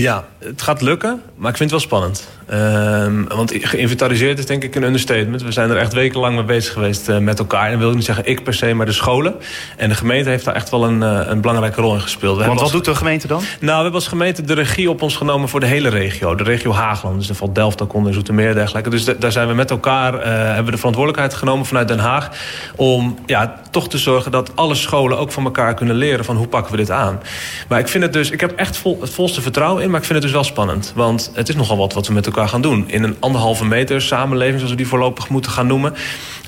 Ja, 0.00 0.24
het 0.38 0.62
gaat 0.62 0.80
lukken, 0.80 1.22
maar 1.36 1.50
ik 1.50 1.56
vind 1.56 1.70
het 1.70 1.80
wel 1.80 1.88
spannend. 1.88 2.28
Um, 2.52 3.26
want 3.28 3.52
geïnventariseerd 3.56 4.38
is 4.38 4.46
denk 4.46 4.64
ik 4.64 4.74
een 4.74 4.82
understatement. 4.82 5.42
We 5.42 5.52
zijn 5.52 5.70
er 5.70 5.76
echt 5.76 5.92
wekenlang 5.92 6.34
mee 6.34 6.44
bezig 6.44 6.72
geweest 6.72 7.08
uh, 7.08 7.18
met 7.18 7.38
elkaar. 7.38 7.64
En 7.64 7.70
dat 7.70 7.78
wil 7.78 7.88
ik 7.88 7.94
niet 7.94 8.04
zeggen 8.04 8.26
ik 8.26 8.44
per 8.44 8.54
se, 8.54 8.74
maar 8.74 8.86
de 8.86 8.92
scholen. 8.92 9.34
En 9.76 9.88
de 9.88 9.94
gemeente 9.94 10.28
heeft 10.28 10.44
daar 10.44 10.54
echt 10.54 10.70
wel 10.70 10.84
een, 10.84 11.00
uh, 11.02 11.20
een 11.24 11.40
belangrijke 11.40 11.80
rol 11.80 11.94
in 11.94 12.00
gespeeld. 12.00 12.36
We 12.36 12.44
want 12.44 12.54
wat 12.54 12.62
als, 12.62 12.72
doet 12.72 12.84
de 12.84 12.94
gemeente 12.94 13.26
dan? 13.26 13.42
Nou, 13.60 13.76
we 13.76 13.82
hebben 13.82 13.92
als 13.92 14.08
gemeente 14.08 14.42
de 14.42 14.54
regie 14.54 14.90
op 14.90 15.02
ons 15.02 15.16
genomen 15.16 15.48
voor 15.48 15.60
de 15.60 15.66
hele 15.66 15.88
regio. 15.88 16.34
De 16.34 16.42
regio 16.42 16.72
Haagland, 16.72 17.18
dus 17.18 17.28
er 17.28 17.34
valt 17.34 17.54
Delft 17.54 17.82
ook 17.82 17.94
onder, 17.94 18.14
Zoetermeer 18.14 18.48
en 18.48 18.54
dergelijke. 18.54 18.90
Dus 18.90 19.04
daar 19.04 19.32
zijn 19.32 19.48
we 19.48 19.54
met 19.54 19.70
elkaar, 19.70 20.14
uh, 20.14 20.20
hebben 20.24 20.64
we 20.64 20.70
de 20.70 20.76
verantwoordelijkheid 20.76 21.34
genomen 21.34 21.66
vanuit 21.66 21.88
Den 21.88 21.98
Haag... 21.98 22.30
om 22.76 23.18
ja, 23.26 23.60
toch 23.70 23.88
te 23.88 23.98
zorgen 23.98 24.30
dat 24.30 24.50
alle 24.54 24.74
scholen 24.74 25.18
ook 25.18 25.32
van 25.32 25.44
elkaar 25.44 25.74
kunnen 25.74 25.96
leren... 25.96 26.24
van 26.24 26.36
hoe 26.36 26.48
pakken 26.48 26.70
we 26.70 26.76
dit 26.76 26.90
aan. 26.90 27.20
Maar 27.68 27.78
ik 27.78 27.88
vind 27.88 28.04
het 28.04 28.12
dus, 28.12 28.30
ik 28.30 28.40
heb 28.40 28.52
echt 28.56 28.76
vol, 28.76 28.98
het 29.00 29.10
volste 29.10 29.40
vertrouwen 29.40 29.82
in... 29.82 29.87
maar 29.90 30.00
ik 30.00 30.06
vind 30.06 30.18
het 30.18 30.22
dus 30.22 30.32
wel 30.32 30.44
spannend. 30.44 30.92
Want 30.94 31.30
het 31.34 31.48
is 31.48 31.54
nogal 31.54 31.76
wat 31.76 31.92
wat 31.92 32.06
we 32.06 32.12
met 32.12 32.26
elkaar 32.26 32.48
gaan 32.48 32.62
doen. 32.62 32.84
In 32.86 33.02
een 33.02 33.16
anderhalve 33.18 33.64
meter 33.64 34.02
samenleving, 34.02 34.56
zoals 34.56 34.70
we 34.70 34.76
die 34.76 34.88
voorlopig 34.88 35.28
moeten 35.28 35.50
gaan 35.50 35.66
noemen. 35.66 35.94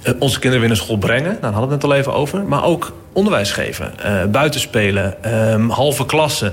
Uh, 0.04 0.14
onze 0.18 0.38
kinderen 0.38 0.61
weer 0.61 0.68
naar 0.68 0.85
school 0.85 0.99
brengen, 0.99 1.30
nou, 1.30 1.40
daar 1.40 1.52
hadden 1.52 1.68
we 1.68 1.75
het 1.75 1.82
net 1.82 1.92
al 1.92 1.99
even 1.99 2.14
over. 2.14 2.42
Maar 2.42 2.64
ook 2.64 2.92
onderwijs 3.12 3.52
geven, 3.52 3.94
uh, 4.04 4.25
buitenspelen, 4.25 5.35
um, 5.52 5.70
halve 5.70 6.06
klassen. 6.06 6.52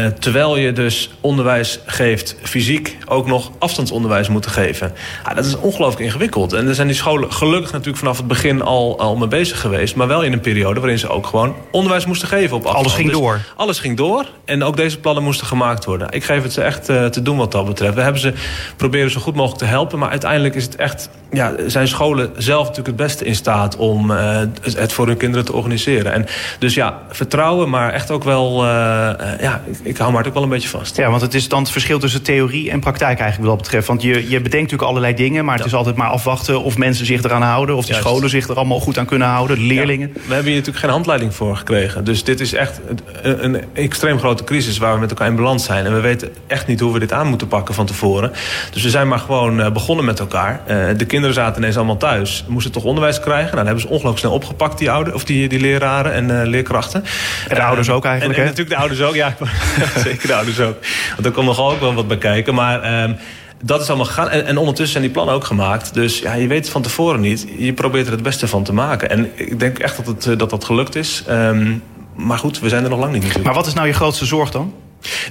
Uh, 0.00 0.06
terwijl 0.06 0.56
je 0.56 0.72
dus 0.72 1.10
onderwijs 1.20 1.78
geeft, 1.86 2.36
fysiek 2.42 2.96
ook 3.06 3.26
nog 3.26 3.50
afstandsonderwijs 3.58 4.28
moeten 4.28 4.50
geven. 4.50 4.92
Ja, 5.24 5.34
dat 5.34 5.44
is 5.44 5.56
ongelooflijk 5.56 6.04
ingewikkeld. 6.04 6.52
En 6.52 6.68
er 6.68 6.74
zijn 6.74 6.86
die 6.86 6.96
scholen 6.96 7.32
gelukkig 7.32 7.72
natuurlijk 7.72 7.98
vanaf 7.98 8.16
het 8.16 8.26
begin 8.26 8.62
al, 8.62 8.98
al 8.98 9.16
mee 9.16 9.28
bezig 9.28 9.60
geweest. 9.60 9.94
Maar 9.96 10.06
wel 10.06 10.22
in 10.22 10.32
een 10.32 10.40
periode 10.40 10.80
waarin 10.80 10.98
ze 10.98 11.08
ook 11.08 11.26
gewoon 11.26 11.54
onderwijs 11.70 12.06
moesten 12.06 12.28
geven 12.28 12.56
op 12.56 12.62
afstand. 12.64 12.84
Alles 12.84 12.96
ging 12.96 13.08
Dus 13.08 13.18
door. 13.18 13.40
alles 13.56 13.78
ging 13.78 13.96
door. 13.96 14.26
En 14.44 14.62
ook 14.62 14.76
deze 14.76 14.98
plannen 14.98 15.22
moesten 15.22 15.46
gemaakt 15.46 15.84
worden. 15.84 16.10
Ik 16.10 16.24
geef 16.24 16.42
het 16.42 16.52
ze 16.52 16.62
echt 16.62 16.90
uh, 16.90 17.06
te 17.06 17.22
doen 17.22 17.36
wat 17.36 17.52
dat 17.52 17.66
betreft. 17.66 17.94
We 17.94 18.00
hebben 18.00 18.20
ze 18.20 18.32
proberen 18.76 19.10
zo 19.10 19.20
goed 19.20 19.34
mogelijk 19.34 19.60
te 19.60 19.68
helpen. 19.68 19.98
Maar 19.98 20.10
uiteindelijk 20.10 20.54
is 20.54 20.64
het 20.64 20.76
echt, 20.76 21.08
ja, 21.32 21.52
zijn 21.66 21.88
scholen 21.88 22.30
zelf 22.36 22.60
natuurlijk 22.60 22.86
het 22.86 23.06
beste 23.06 23.24
in 23.24 23.34
staat 23.34 23.76
om 23.76 24.10
uh, 24.10 24.38
het 24.60 24.92
voor 24.92 25.06
hun 25.06 25.16
kinderen 25.16 25.44
te 25.44 25.52
organiseren. 25.52 26.12
En 26.12 26.26
dus 26.58 26.74
ja, 26.74 27.02
vertrouwen, 27.10 27.70
maar 27.70 27.92
echt 27.92 28.10
ook 28.10 28.24
wel, 28.24 28.64
ja, 28.64 29.62
ik, 29.84 29.96
hou 29.96 30.08
me 30.08 30.14
hart 30.14 30.28
ook 30.28 30.34
wel 30.34 30.42
een 30.42 30.48
beetje 30.48 30.68
vast. 30.68 30.96
Ja, 30.96 31.10
want 31.10 31.22
het 31.22 31.34
is 31.34 31.48
dan 31.48 31.62
het 31.62 31.70
verschil 31.70 31.98
tussen 31.98 32.22
theorie 32.22 32.70
en 32.70 32.80
praktijk 32.80 33.18
eigenlijk 33.18 33.48
wat 33.48 33.58
dat 33.58 33.66
betreft. 33.66 33.86
Want 33.86 34.02
je, 34.02 34.08
je 34.08 34.40
bedenkt 34.40 34.52
natuurlijk 34.52 34.82
allerlei 34.82 35.14
dingen, 35.14 35.44
maar 35.44 35.54
het 35.54 35.62
ja. 35.62 35.70
is 35.70 35.76
altijd 35.76 35.96
maar 35.96 36.08
afwachten 36.08 36.62
of 36.62 36.78
mensen 36.78 37.06
zich 37.06 37.22
eraan 37.22 37.42
houden. 37.42 37.76
Of 37.76 37.84
de 37.84 37.92
Juist. 37.92 38.06
scholen 38.06 38.30
zich 38.30 38.48
er 38.48 38.56
allemaal 38.56 38.80
goed 38.80 38.98
aan 38.98 39.06
kunnen 39.06 39.28
houden, 39.28 39.56
de 39.56 39.62
leerlingen. 39.62 40.08
Ja, 40.14 40.20
we 40.26 40.34
hebben 40.34 40.44
hier 40.44 40.54
natuurlijk 40.54 40.84
geen 40.84 40.90
handleiding 40.90 41.34
voor 41.34 41.56
gekregen. 41.56 42.04
Dus 42.04 42.24
dit 42.24 42.40
is 42.40 42.54
echt 42.54 42.80
een, 43.22 43.44
een 43.44 43.64
extreem 43.72 44.18
grote 44.18 44.44
crisis 44.44 44.78
waar 44.78 44.94
we 44.94 45.00
met 45.00 45.10
elkaar 45.10 45.26
in 45.26 45.36
balans 45.36 45.64
zijn. 45.64 45.86
En 45.86 45.94
we 45.94 46.00
weten 46.00 46.32
echt 46.46 46.66
niet 46.66 46.80
hoe 46.80 46.92
we 46.92 46.98
dit 46.98 47.12
aan 47.12 47.26
moeten 47.26 47.48
pakken 47.48 47.74
van 47.74 47.86
tevoren. 47.86 48.32
Dus 48.70 48.82
we 48.82 48.90
zijn 48.90 49.08
maar 49.08 49.18
gewoon 49.18 49.60
uh, 49.60 49.70
begonnen 49.70 50.04
met 50.04 50.20
elkaar. 50.20 50.60
Uh, 50.68 50.86
de 50.96 51.04
kinderen 51.04 51.34
zaten 51.34 51.62
ineens 51.62 51.76
allemaal 51.76 51.96
thuis. 51.96 52.44
Moesten 52.48 52.72
toch 52.72 52.84
onderwijs 52.84 53.20
krijgen. 53.20 53.44
Nou, 53.44 53.56
dat 53.56 53.66
hebben 53.66 53.82
ze 53.82 53.88
ongelooflijk 53.88 54.18
snel 54.18 54.32
opgepakt, 54.32 54.78
die, 54.78 54.90
ouder, 54.90 55.14
of 55.14 55.24
die, 55.24 55.48
die 55.48 55.60
leraren 55.60 56.12
en 56.12 56.28
uh, 56.28 56.40
leerkrachten. 56.44 57.04
En 57.48 57.54
de 57.54 57.62
ouders 57.62 57.90
ook 57.90 58.04
eigenlijk? 58.04 58.38
En 58.38 58.44
natuurlijk 58.44 58.70
de 58.70 58.76
ouders 58.76 59.00
ook, 59.00 59.14
ja. 59.14 59.34
zeker 60.04 60.26
de 60.26 60.34
ouders 60.34 60.60
ook. 60.60 60.76
Want 61.14 61.26
er 61.26 61.32
komt 61.32 61.46
nogal 61.46 61.70
ook 61.72 61.80
wel 61.80 61.94
wat 61.94 62.08
bij 62.08 62.18
kijken. 62.18 62.54
Maar... 62.54 63.02
Um, 63.04 63.16
dat 63.62 63.80
is 63.80 63.88
allemaal 63.88 64.06
gegaan. 64.06 64.28
En, 64.28 64.46
en, 64.46 64.56
ondertussen 64.56 64.92
zijn 64.92 65.02
die 65.02 65.12
plannen 65.12 65.34
ook 65.34 65.44
gemaakt. 65.44 65.94
Dus 65.94 66.18
ja, 66.18 66.34
je 66.34 66.46
weet 66.46 66.58
het 66.58 66.68
van 66.68 66.82
tevoren 66.82 67.20
niet. 67.20 67.46
Je 67.58 67.72
probeert 67.72 68.06
er 68.06 68.12
het 68.12 68.22
beste 68.22 68.48
van 68.48 68.62
te 68.62 68.72
maken. 68.72 69.10
En 69.10 69.30
ik 69.34 69.60
denk 69.60 69.78
echt 69.78 69.96
dat 69.96 70.06
het, 70.06 70.38
dat, 70.38 70.50
dat 70.50 70.64
gelukt 70.64 70.94
is. 70.94 71.24
Um, 71.30 71.82
maar 72.14 72.38
goed, 72.38 72.60
we 72.60 72.68
zijn 72.68 72.84
er 72.84 72.90
nog 72.90 72.98
lang 72.98 73.12
niet 73.12 73.20
natuurlijk. 73.20 73.46
Maar 73.46 73.54
wat 73.54 73.66
is 73.66 73.74
nou 73.74 73.86
je 73.86 73.92
grootste 73.92 74.24
zorg 74.24 74.50
dan? 74.50 74.74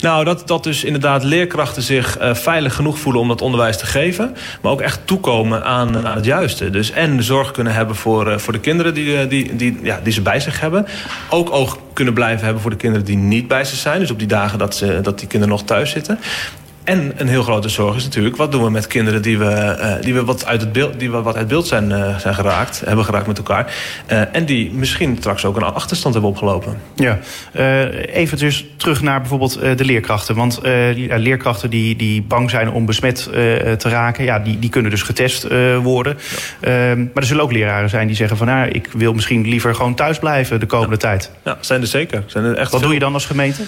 Nou, 0.02 0.24
dat, 0.24 0.48
dat 0.48 0.64
dus 0.64 0.84
inderdaad 0.84 1.24
leerkrachten 1.24 1.82
zich 1.82 2.22
uh, 2.22 2.34
veilig 2.34 2.76
genoeg 2.76 3.00
voelen 3.00 3.22
om 3.22 3.28
dat 3.28 3.42
onderwijs 3.42 3.78
te 3.78 3.86
geven. 3.86 4.36
Maar 4.62 4.72
ook 4.72 4.82
echt 4.82 5.00
toekomen 5.06 5.64
aan, 5.64 6.08
aan 6.08 6.16
het 6.16 6.26
juiste. 6.26 6.70
Dus 6.70 6.92
en 6.92 7.24
zorg 7.24 7.52
kunnen 7.52 7.74
hebben 7.74 7.96
voor, 7.96 8.28
uh, 8.28 8.38
voor 8.38 8.54
de 8.54 8.60
kinderen 8.60 8.94
die, 8.94 9.28
die, 9.28 9.56
die, 9.56 9.80
ja, 9.84 10.00
die 10.04 10.14
ze 10.14 10.22
bij 10.22 10.40
zich 10.40 10.60
hebben. 10.60 10.86
Ook 11.30 11.52
oog 11.52 11.78
kunnen 11.94 12.14
blijven 12.14 12.44
hebben 12.44 12.62
voor 12.62 12.72
de 12.72 12.78
kinderen 12.78 13.06
die 13.06 13.18
niet 13.18 13.48
bij 13.48 13.64
ze 13.64 13.76
zijn. 13.76 14.00
Dus 14.00 14.12
op 14.12 14.20
die 14.20 14.28
dagen 14.28 14.60
dat, 14.60 14.76
ze, 14.76 15.00
dat 15.02 15.20
die 15.20 15.28
kinderen 15.28 15.56
nog 15.56 15.66
thuis 15.66 15.92
zitten. 15.92 16.20
En 16.84 17.12
een 17.16 17.28
heel 17.28 17.44
grote 17.44 17.70
zorg 17.70 17.96
is 17.96 18.04
natuurlijk... 18.04 18.36
wat 18.36 18.52
doen 18.52 18.64
we 18.64 18.70
met 18.70 18.88
kinderen 18.88 19.22
die 19.22 19.38
we, 19.38 19.78
uh, 19.80 20.02
die 20.02 20.14
we, 20.14 20.24
wat, 20.24 20.46
uit 20.46 20.62
het 20.62 20.72
beeld, 20.72 21.00
die 21.00 21.12
we 21.12 21.22
wat 21.22 21.36
uit 21.36 21.48
beeld 21.48 21.68
zijn, 21.68 21.90
uh, 21.90 22.18
zijn 22.18 22.36
geraakt... 22.36 22.82
hebben 22.86 23.06
geraakt 23.06 23.28
met 23.28 23.38
elkaar. 23.38 23.74
Uh, 24.12 24.36
en 24.36 24.46
die 24.46 24.72
misschien 24.72 25.16
straks 25.20 25.46
ook 25.46 25.56
een 25.56 25.64
achterstand 25.64 26.14
hebben 26.14 26.32
opgelopen. 26.32 26.78
Ja, 26.96 27.20
even 28.06 28.38
dus 28.38 28.66
terug 28.78 29.02
naar 29.02 29.20
bijvoorbeeld 29.20 29.60
de 29.78 29.86
leerkrachten. 29.86 30.36
Want 30.36 30.60
leerkrachten 31.18 31.70
die, 31.70 31.96
die 31.96 32.22
bang 32.22 32.50
zijn 32.50 32.72
om 32.72 32.86
besmet 32.86 33.24
te 33.78 33.90
raken... 33.90 34.24
Ja, 34.24 34.40
die, 34.40 34.60
die 34.60 34.70
kunnen 34.70 34.92
dus 34.92 35.02
getest 35.02 35.48
worden. 35.82 36.18
Ja. 36.62 36.96
maar 36.96 37.08
er 37.14 37.26
zullen 37.26 37.44
ook 37.44 37.52
leraren 37.52 37.90
zijn 37.90 38.08
die 38.08 38.16
zeggen 38.16 38.38
van... 38.38 38.48
Nou, 38.48 38.68
ik 38.68 38.90
wil 38.94 39.14
misschien 39.14 39.48
liever 39.48 39.76
gewoon 39.76 39.96
thuis 39.96 40.20
blijven 40.20 40.60
de 40.60 40.66
komende 40.66 40.96
ja. 40.96 41.00
tijd. 41.00 41.32
Ja, 41.44 41.58
zijn 41.60 41.82
er 41.82 41.88
zeker. 41.88 42.24
Zijn 42.26 42.44
er 42.46 42.56
echt 42.56 42.72
wat 42.72 42.80
veel... 42.80 42.90
doe 42.90 42.94
je 42.94 43.04
dan 43.04 43.14
als 43.14 43.26
gemeente? 43.26 43.64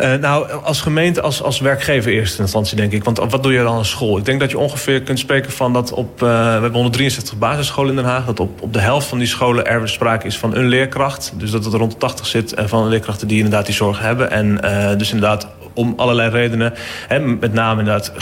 Uh, 0.00 0.14
nou, 0.14 0.52
als 0.52 0.80
gemeente, 0.80 1.20
als, 1.20 1.42
als 1.42 1.60
werkgever 1.60 2.12
in 2.12 2.18
eerste 2.18 2.42
instantie, 2.42 2.76
denk 2.76 2.92
ik. 2.92 3.04
Want 3.04 3.18
wat 3.18 3.42
doe 3.42 3.52
je 3.52 3.62
dan 3.62 3.76
als 3.76 3.90
school? 3.90 4.18
Ik 4.18 4.24
denk 4.24 4.40
dat 4.40 4.50
je 4.50 4.58
ongeveer 4.58 5.02
kunt 5.02 5.18
spreken 5.18 5.52
van 5.52 5.72
dat 5.72 5.92
op... 5.92 6.22
Uh, 6.22 6.28
we 6.28 6.34
hebben 6.34 6.72
163 6.72 7.38
basisscholen 7.38 7.90
in 7.90 7.96
Den 7.96 8.04
Haag. 8.04 8.24
Dat 8.24 8.40
op, 8.40 8.62
op 8.62 8.72
de 8.72 8.80
helft 8.80 9.06
van 9.06 9.18
die 9.18 9.26
scholen 9.26 9.66
er 9.66 9.88
sprake 9.88 10.26
is 10.26 10.38
van 10.38 10.54
een 10.54 10.66
leerkracht. 10.66 11.32
Dus 11.36 11.50
dat 11.50 11.64
het 11.64 11.74
rond 11.74 11.90
de 11.90 11.98
80 11.98 12.26
zit 12.26 12.54
van 12.56 12.88
leerkrachten 12.88 13.28
die 13.28 13.36
inderdaad 13.36 13.66
die 13.66 13.74
zorg 13.74 14.00
hebben. 14.00 14.30
En 14.30 14.58
dus 14.98 15.12
inderdaad 15.12 15.46
om 15.74 15.94
allerlei 15.96 16.30
redenen. 16.30 16.72
Hè, 17.08 17.20
met 17.20 17.52
name 17.52 17.78
inderdaad 17.78 18.12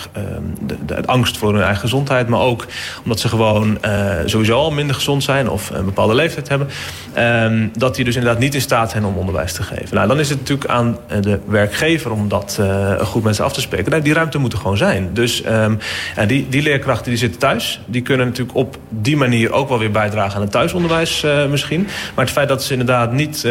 de, 0.67 0.77
de, 0.87 1.07
angst 1.07 1.37
voor 1.37 1.53
hun 1.53 1.63
eigen 1.63 1.81
gezondheid. 1.81 2.29
Maar 2.29 2.41
ook 2.41 2.67
omdat 3.03 3.21
ze 3.21 3.29
gewoon 3.29 3.79
uh, 3.85 4.13
sowieso 4.25 4.57
al 4.57 4.71
minder 4.71 4.95
gezond 4.95 5.23
zijn. 5.23 5.49
Of 5.49 5.71
een 5.71 5.85
bepaalde 5.85 6.15
leeftijd 6.15 6.49
hebben. 6.49 6.69
Um, 7.19 7.71
dat 7.77 7.95
die 7.95 8.05
dus 8.05 8.15
inderdaad 8.15 8.41
niet 8.41 8.55
in 8.55 8.61
staat 8.61 8.91
zijn 8.91 9.05
om 9.05 9.17
onderwijs 9.17 9.53
te 9.53 9.63
geven. 9.63 9.95
Nou, 9.95 10.09
dan 10.09 10.19
is 10.19 10.29
het 10.29 10.39
natuurlijk 10.39 10.71
aan 10.71 10.97
de 11.21 11.39
werkgever 11.47 12.11
om 12.11 12.29
dat 12.29 12.57
uh, 12.61 13.01
goed 13.01 13.23
met 13.23 13.37
ze 13.37 13.43
af 13.43 13.53
te 13.53 13.61
spreken. 13.61 13.91
Nou, 13.91 14.03
die 14.03 14.15
ruimte 14.15 14.39
moet 14.39 14.53
er 14.53 14.59
gewoon 14.59 14.77
zijn. 14.77 15.11
Dus 15.13 15.45
um, 15.47 15.79
ja, 16.17 16.27
die, 16.27 16.49
die 16.49 16.63
leerkrachten 16.63 17.11
die 17.11 17.19
zitten 17.19 17.41
thuis. 17.41 17.81
Die 17.87 18.03
kunnen 18.03 18.27
natuurlijk 18.27 18.57
op 18.57 18.77
die 18.89 19.17
manier 19.17 19.53
ook 19.53 19.69
wel 19.69 19.79
weer 19.79 19.91
bijdragen 19.91 20.35
aan 20.35 20.43
het 20.43 20.51
thuisonderwijs 20.51 21.25
uh, 21.25 21.47
misschien. 21.47 21.83
Maar 22.15 22.25
het 22.25 22.35
feit 22.35 22.49
dat 22.49 22.65
ze 22.65 22.73
inderdaad 22.73 23.13
niet 23.13 23.45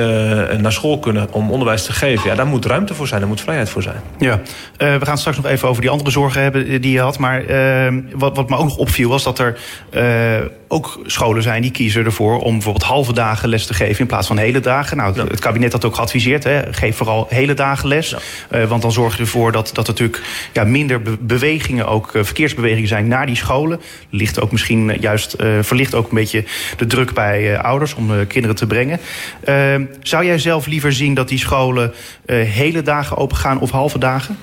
naar 0.58 0.72
school 0.72 1.00
kunnen 1.00 1.28
om 1.32 1.52
onderwijs 1.52 1.86
te 1.86 1.94
geven. 1.94 2.30
Ja, 2.30 2.36
daar 2.36 2.48
moet 2.48 2.66
ruimte 2.66 2.94
voor 2.94 3.08
zijn. 3.08 3.20
Daar 3.20 3.30
moet 3.30 3.42
vrijheid 3.42 3.70
voor 3.70 3.82
zijn. 3.82 3.91
Ja, 4.18 4.40
uh, 4.78 4.98
we 4.98 5.06
gaan 5.06 5.18
straks 5.18 5.38
nog 5.38 5.46
even 5.46 5.68
over 5.68 5.82
die 5.82 5.92
andere 5.92 6.12
zorgen 6.12 6.42
hebben 6.42 6.82
die 6.82 6.92
je 6.92 7.00
had. 7.00 7.18
Maar 7.18 7.50
uh, 7.50 8.02
wat, 8.14 8.36
wat 8.36 8.50
me 8.50 8.56
ook 8.56 8.64
nog 8.64 8.78
opviel 8.78 9.10
was 9.10 9.24
dat 9.24 9.40
er 9.40 9.58
ook 10.72 11.00
scholen 11.06 11.44
zijn 11.44 11.62
die 11.62 11.72
kiezen 11.72 12.06
ervoor 12.06 12.40
om 12.40 12.54
bijvoorbeeld 12.54 12.84
halve 12.84 13.14
dagen 13.14 13.50
les 13.50 13.66
te 13.66 13.74
geven 13.74 14.00
in 14.00 14.08
plaats 14.08 14.28
van 14.28 14.38
hele 14.38 14.60
dagen. 14.60 14.98
Nou, 14.98 15.20
het 15.20 15.40
kabinet 15.40 15.72
had 15.72 15.86
ook 15.86 15.96
geadviseerd, 15.96 16.44
hè, 16.44 16.74
geef 16.74 16.98
vooral 16.98 17.28
hele 17.30 17.54
dagen 17.54 17.88
les. 17.88 18.16
Ja. 18.50 18.68
want 18.68 18.82
dan 18.82 18.92
zorg 18.92 19.16
je 19.16 19.22
ervoor 19.22 19.52
dat, 19.52 19.70
dat 19.74 19.88
er 19.88 19.94
natuurlijk 19.94 20.24
ja, 20.54 20.64
minder 20.64 21.02
be 21.02 21.18
bewegingen, 21.20 21.88
ook 21.88 22.10
verkeersbewegingen 22.14 22.88
zijn 22.88 23.08
naar 23.08 23.26
die 23.26 23.36
scholen. 23.36 23.82
Ligt 24.10 24.42
ook 24.42 24.52
misschien 24.52 24.98
juist, 25.00 25.36
verlicht 25.62 25.96
ook 25.96 26.10
een 26.10 26.18
beetje 26.18 26.44
de 26.78 26.86
druk 26.86 27.14
bij 27.14 27.60
ouders 27.60 27.94
om 27.94 28.28
kinderen 28.28 28.56
te 28.56 28.68
brengen. 28.68 29.00
zou 30.02 30.26
jij 30.26 30.40
zelf 30.40 30.66
liever 30.66 30.94
zien 30.94 31.14
dat 31.14 31.28
die 31.28 31.40
scholen 31.40 31.94
hele 32.26 32.82
dagen 32.82 33.18
open 33.18 33.38
gaan 33.38 33.60
of 33.60 33.72
halve 33.72 34.00
dagen? 34.00 34.38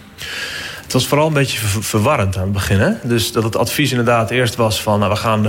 Het 0.89 0.97
was 0.97 1.07
vooral 1.07 1.27
een 1.27 1.33
beetje 1.33 1.59
ver 1.59 1.83
verwarrend 1.85 2.37
aan 2.37 2.43
het 2.43 2.53
begin. 2.53 2.81
Hè? 2.81 2.91
Dus 3.03 3.33
dat 3.33 3.43
het 3.43 3.57
advies 3.57 3.91
inderdaad 3.91 4.31
eerst 4.31 4.57
was 4.57 4.83
van... 4.83 4.99
Nou, 4.99 5.13
we 5.13 5.19
gaan 5.19 5.47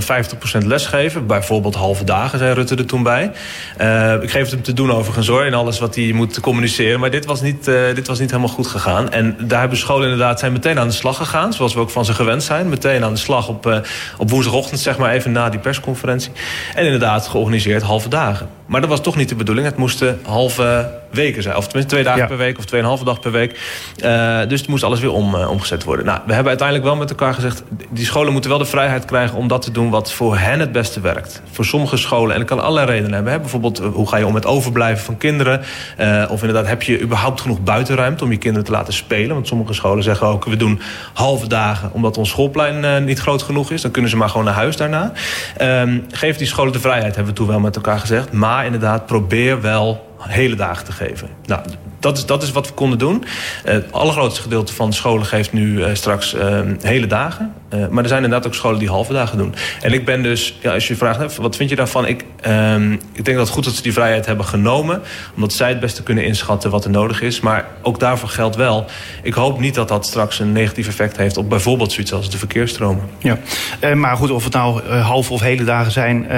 50% 0.62 0.66
lesgeven. 0.66 1.26
Bijvoorbeeld 1.26 1.74
halve 1.74 2.04
dagen, 2.04 2.38
zei 2.38 2.54
Rutte 2.54 2.74
er 2.74 2.86
toen 2.86 3.02
bij. 3.02 3.32
Uh, 3.80 4.22
ik 4.22 4.30
geef 4.30 4.42
het 4.42 4.50
hem 4.50 4.62
te 4.62 4.72
doen 4.72 4.92
overigens 4.92 5.26
hoor... 5.26 5.44
in 5.44 5.54
alles 5.54 5.78
wat 5.78 5.94
hij 5.94 6.12
moet 6.12 6.40
communiceren. 6.40 7.00
Maar 7.00 7.10
dit 7.10 7.24
was, 7.24 7.40
niet, 7.40 7.68
uh, 7.68 7.94
dit 7.94 8.06
was 8.06 8.18
niet 8.18 8.30
helemaal 8.30 8.54
goed 8.54 8.66
gegaan. 8.66 9.10
En 9.10 9.36
daar 9.40 9.60
hebben 9.60 9.78
scholen 9.78 10.02
inderdaad 10.02 10.38
zijn 10.38 10.52
meteen 10.52 10.78
aan 10.78 10.88
de 10.88 10.94
slag 10.94 11.16
gegaan. 11.16 11.52
Zoals 11.52 11.74
we 11.74 11.80
ook 11.80 11.90
van 11.90 12.04
ze 12.04 12.14
gewend 12.14 12.42
zijn. 12.42 12.68
Meteen 12.68 13.04
aan 13.04 13.12
de 13.12 13.18
slag 13.18 13.48
op, 13.48 13.66
uh, 13.66 13.78
op 14.18 14.30
woensdagochtend, 14.30 14.80
zeg 14.80 14.98
maar 14.98 15.12
even 15.12 15.32
na 15.32 15.48
die 15.48 15.60
persconferentie. 15.60 16.32
En 16.74 16.84
inderdaad 16.84 17.28
georganiseerd 17.28 17.82
halve 17.82 18.08
dagen. 18.08 18.59
Maar 18.70 18.80
dat 18.80 18.90
was 18.90 19.00
toch 19.00 19.16
niet 19.16 19.28
de 19.28 19.34
bedoeling. 19.34 19.66
Het 19.66 19.76
moesten 19.76 20.20
halve 20.22 20.90
weken 21.10 21.42
zijn. 21.42 21.56
Of 21.56 21.64
tenminste 21.64 21.92
twee 21.92 22.04
dagen 22.04 22.20
ja. 22.20 22.26
per 22.26 22.36
week 22.36 22.58
of 22.58 22.64
tweeënhalve 22.64 23.04
dag 23.04 23.20
per 23.20 23.30
week. 23.30 23.60
Uh, 24.04 24.38
dus 24.48 24.60
het 24.60 24.68
moest 24.68 24.82
alles 24.82 25.00
weer 25.00 25.12
om, 25.12 25.34
uh, 25.34 25.50
omgezet 25.50 25.84
worden. 25.84 26.06
Nou, 26.06 26.18
we 26.26 26.32
hebben 26.32 26.48
uiteindelijk 26.48 26.88
wel 26.88 26.96
met 26.96 27.10
elkaar 27.10 27.34
gezegd... 27.34 27.62
die 27.90 28.04
scholen 28.04 28.32
moeten 28.32 28.50
wel 28.50 28.58
de 28.58 28.64
vrijheid 28.64 29.04
krijgen 29.04 29.36
om 29.36 29.48
dat 29.48 29.62
te 29.62 29.70
doen... 29.70 29.90
wat 29.90 30.12
voor 30.12 30.36
hen 30.36 30.60
het 30.60 30.72
beste 30.72 31.00
werkt. 31.00 31.42
Voor 31.50 31.64
sommige 31.64 31.96
scholen, 31.96 32.32
en 32.32 32.38
dat 32.38 32.48
kan 32.48 32.60
allerlei 32.60 32.86
redenen 32.86 33.12
hebben. 33.12 33.32
Hè? 33.32 33.40
Bijvoorbeeld, 33.40 33.78
hoe 33.78 34.08
ga 34.08 34.16
je 34.16 34.26
om 34.26 34.32
met 34.32 34.46
overblijven 34.46 35.04
van 35.04 35.16
kinderen? 35.16 35.60
Uh, 36.00 36.24
of 36.28 36.40
inderdaad, 36.40 36.66
heb 36.66 36.82
je 36.82 37.00
überhaupt 37.00 37.40
genoeg 37.40 37.60
buitenruimte... 37.60 38.24
om 38.24 38.30
je 38.30 38.38
kinderen 38.38 38.66
te 38.66 38.72
laten 38.72 38.92
spelen? 38.92 39.34
Want 39.34 39.46
sommige 39.46 39.72
scholen 39.72 40.02
zeggen 40.02 40.26
ook... 40.26 40.44
we 40.44 40.56
doen 40.56 40.80
halve 41.12 41.46
dagen 41.48 41.92
omdat 41.92 42.18
ons 42.18 42.28
schoolplein 42.28 43.04
niet 43.04 43.18
groot 43.18 43.42
genoeg 43.42 43.70
is. 43.70 43.82
Dan 43.82 43.90
kunnen 43.90 44.10
ze 44.10 44.16
maar 44.16 44.28
gewoon 44.28 44.44
naar 44.44 44.54
huis 44.54 44.76
daarna. 44.76 45.12
Um, 45.60 46.06
geef 46.10 46.36
die 46.36 46.46
scholen 46.46 46.72
de 46.72 46.80
vrijheid, 46.80 47.14
hebben 47.14 47.32
we 47.32 47.38
toen 47.38 47.48
wel 47.48 47.60
met 47.60 47.76
elkaar 47.76 47.98
gezegd. 47.98 48.32
Maar 48.32 48.59
inderdaad, 48.64 49.06
probeer 49.06 49.60
wel 49.60 50.09
hele 50.28 50.56
dagen 50.56 50.84
te 50.84 50.92
geven. 50.92 51.28
Nou, 51.46 51.62
dat 52.00 52.16
is, 52.16 52.26
dat 52.26 52.42
is 52.42 52.50
wat 52.50 52.66
we 52.66 52.72
konden 52.72 52.98
doen. 52.98 53.24
Uh, 53.64 53.72
het 53.72 53.92
allergrootste 53.92 54.42
gedeelte 54.42 54.72
van 54.72 54.92
scholen 54.92 55.26
geeft 55.26 55.52
nu 55.52 55.78
uh, 55.78 55.86
straks 55.92 56.34
uh, 56.34 56.60
hele 56.80 57.06
dagen. 57.06 57.52
maar 57.90 58.02
er 58.02 58.08
zijn 58.08 58.22
inderdaad 58.22 58.46
ook 58.46 58.54
scholen 58.54 58.78
die 58.78 58.88
halve 58.88 59.12
dagen 59.12 59.38
doen. 59.38 59.54
En 59.80 59.92
ik 59.92 60.04
ben 60.04 60.22
dus, 60.22 60.58
ja, 60.60 60.72
als 60.72 60.88
je 60.88 60.96
vraagt, 60.96 61.36
wat 61.36 61.56
vind 61.56 61.70
je 61.70 61.76
daarvan? 61.76 62.06
Ik, 62.06 62.24
ehm, 62.40 62.92
ik 62.92 63.24
denk 63.24 63.36
dat 63.36 63.46
het 63.46 63.54
goed 63.54 63.64
dat 63.64 63.74
ze 63.74 63.82
die 63.82 63.92
vrijheid 63.92 64.26
hebben 64.26 64.44
genomen. 64.44 65.02
Omdat 65.34 65.52
zij 65.52 65.68
het 65.68 65.80
beste 65.80 66.02
kunnen 66.02 66.24
inschatten 66.24 66.70
wat 66.70 66.84
er 66.84 66.90
nodig 66.90 67.22
is. 67.22 67.40
Maar 67.40 67.66
ook 67.82 68.00
daarvoor 68.00 68.28
geldt 68.28 68.56
wel. 68.56 68.84
Ik 69.22 69.34
hoop 69.34 69.60
niet 69.60 69.74
dat 69.74 69.88
dat 69.88 70.06
straks 70.06 70.38
een 70.38 70.52
negatief 70.52 70.88
effect 70.88 71.16
heeft 71.16 71.36
op 71.36 71.48
bijvoorbeeld 71.48 71.92
zoiets 71.92 72.12
als 72.12 72.30
de 72.30 72.38
verkeersstromen. 72.38 73.04
Ja, 73.18 73.38
maar 73.94 74.16
goed, 74.16 74.30
of 74.30 74.44
het 74.44 74.52
nou 74.52 74.88
halve 74.88 75.32
of 75.32 75.40
hele 75.40 75.64
dagen 75.64 75.92
zijn. 75.92 76.30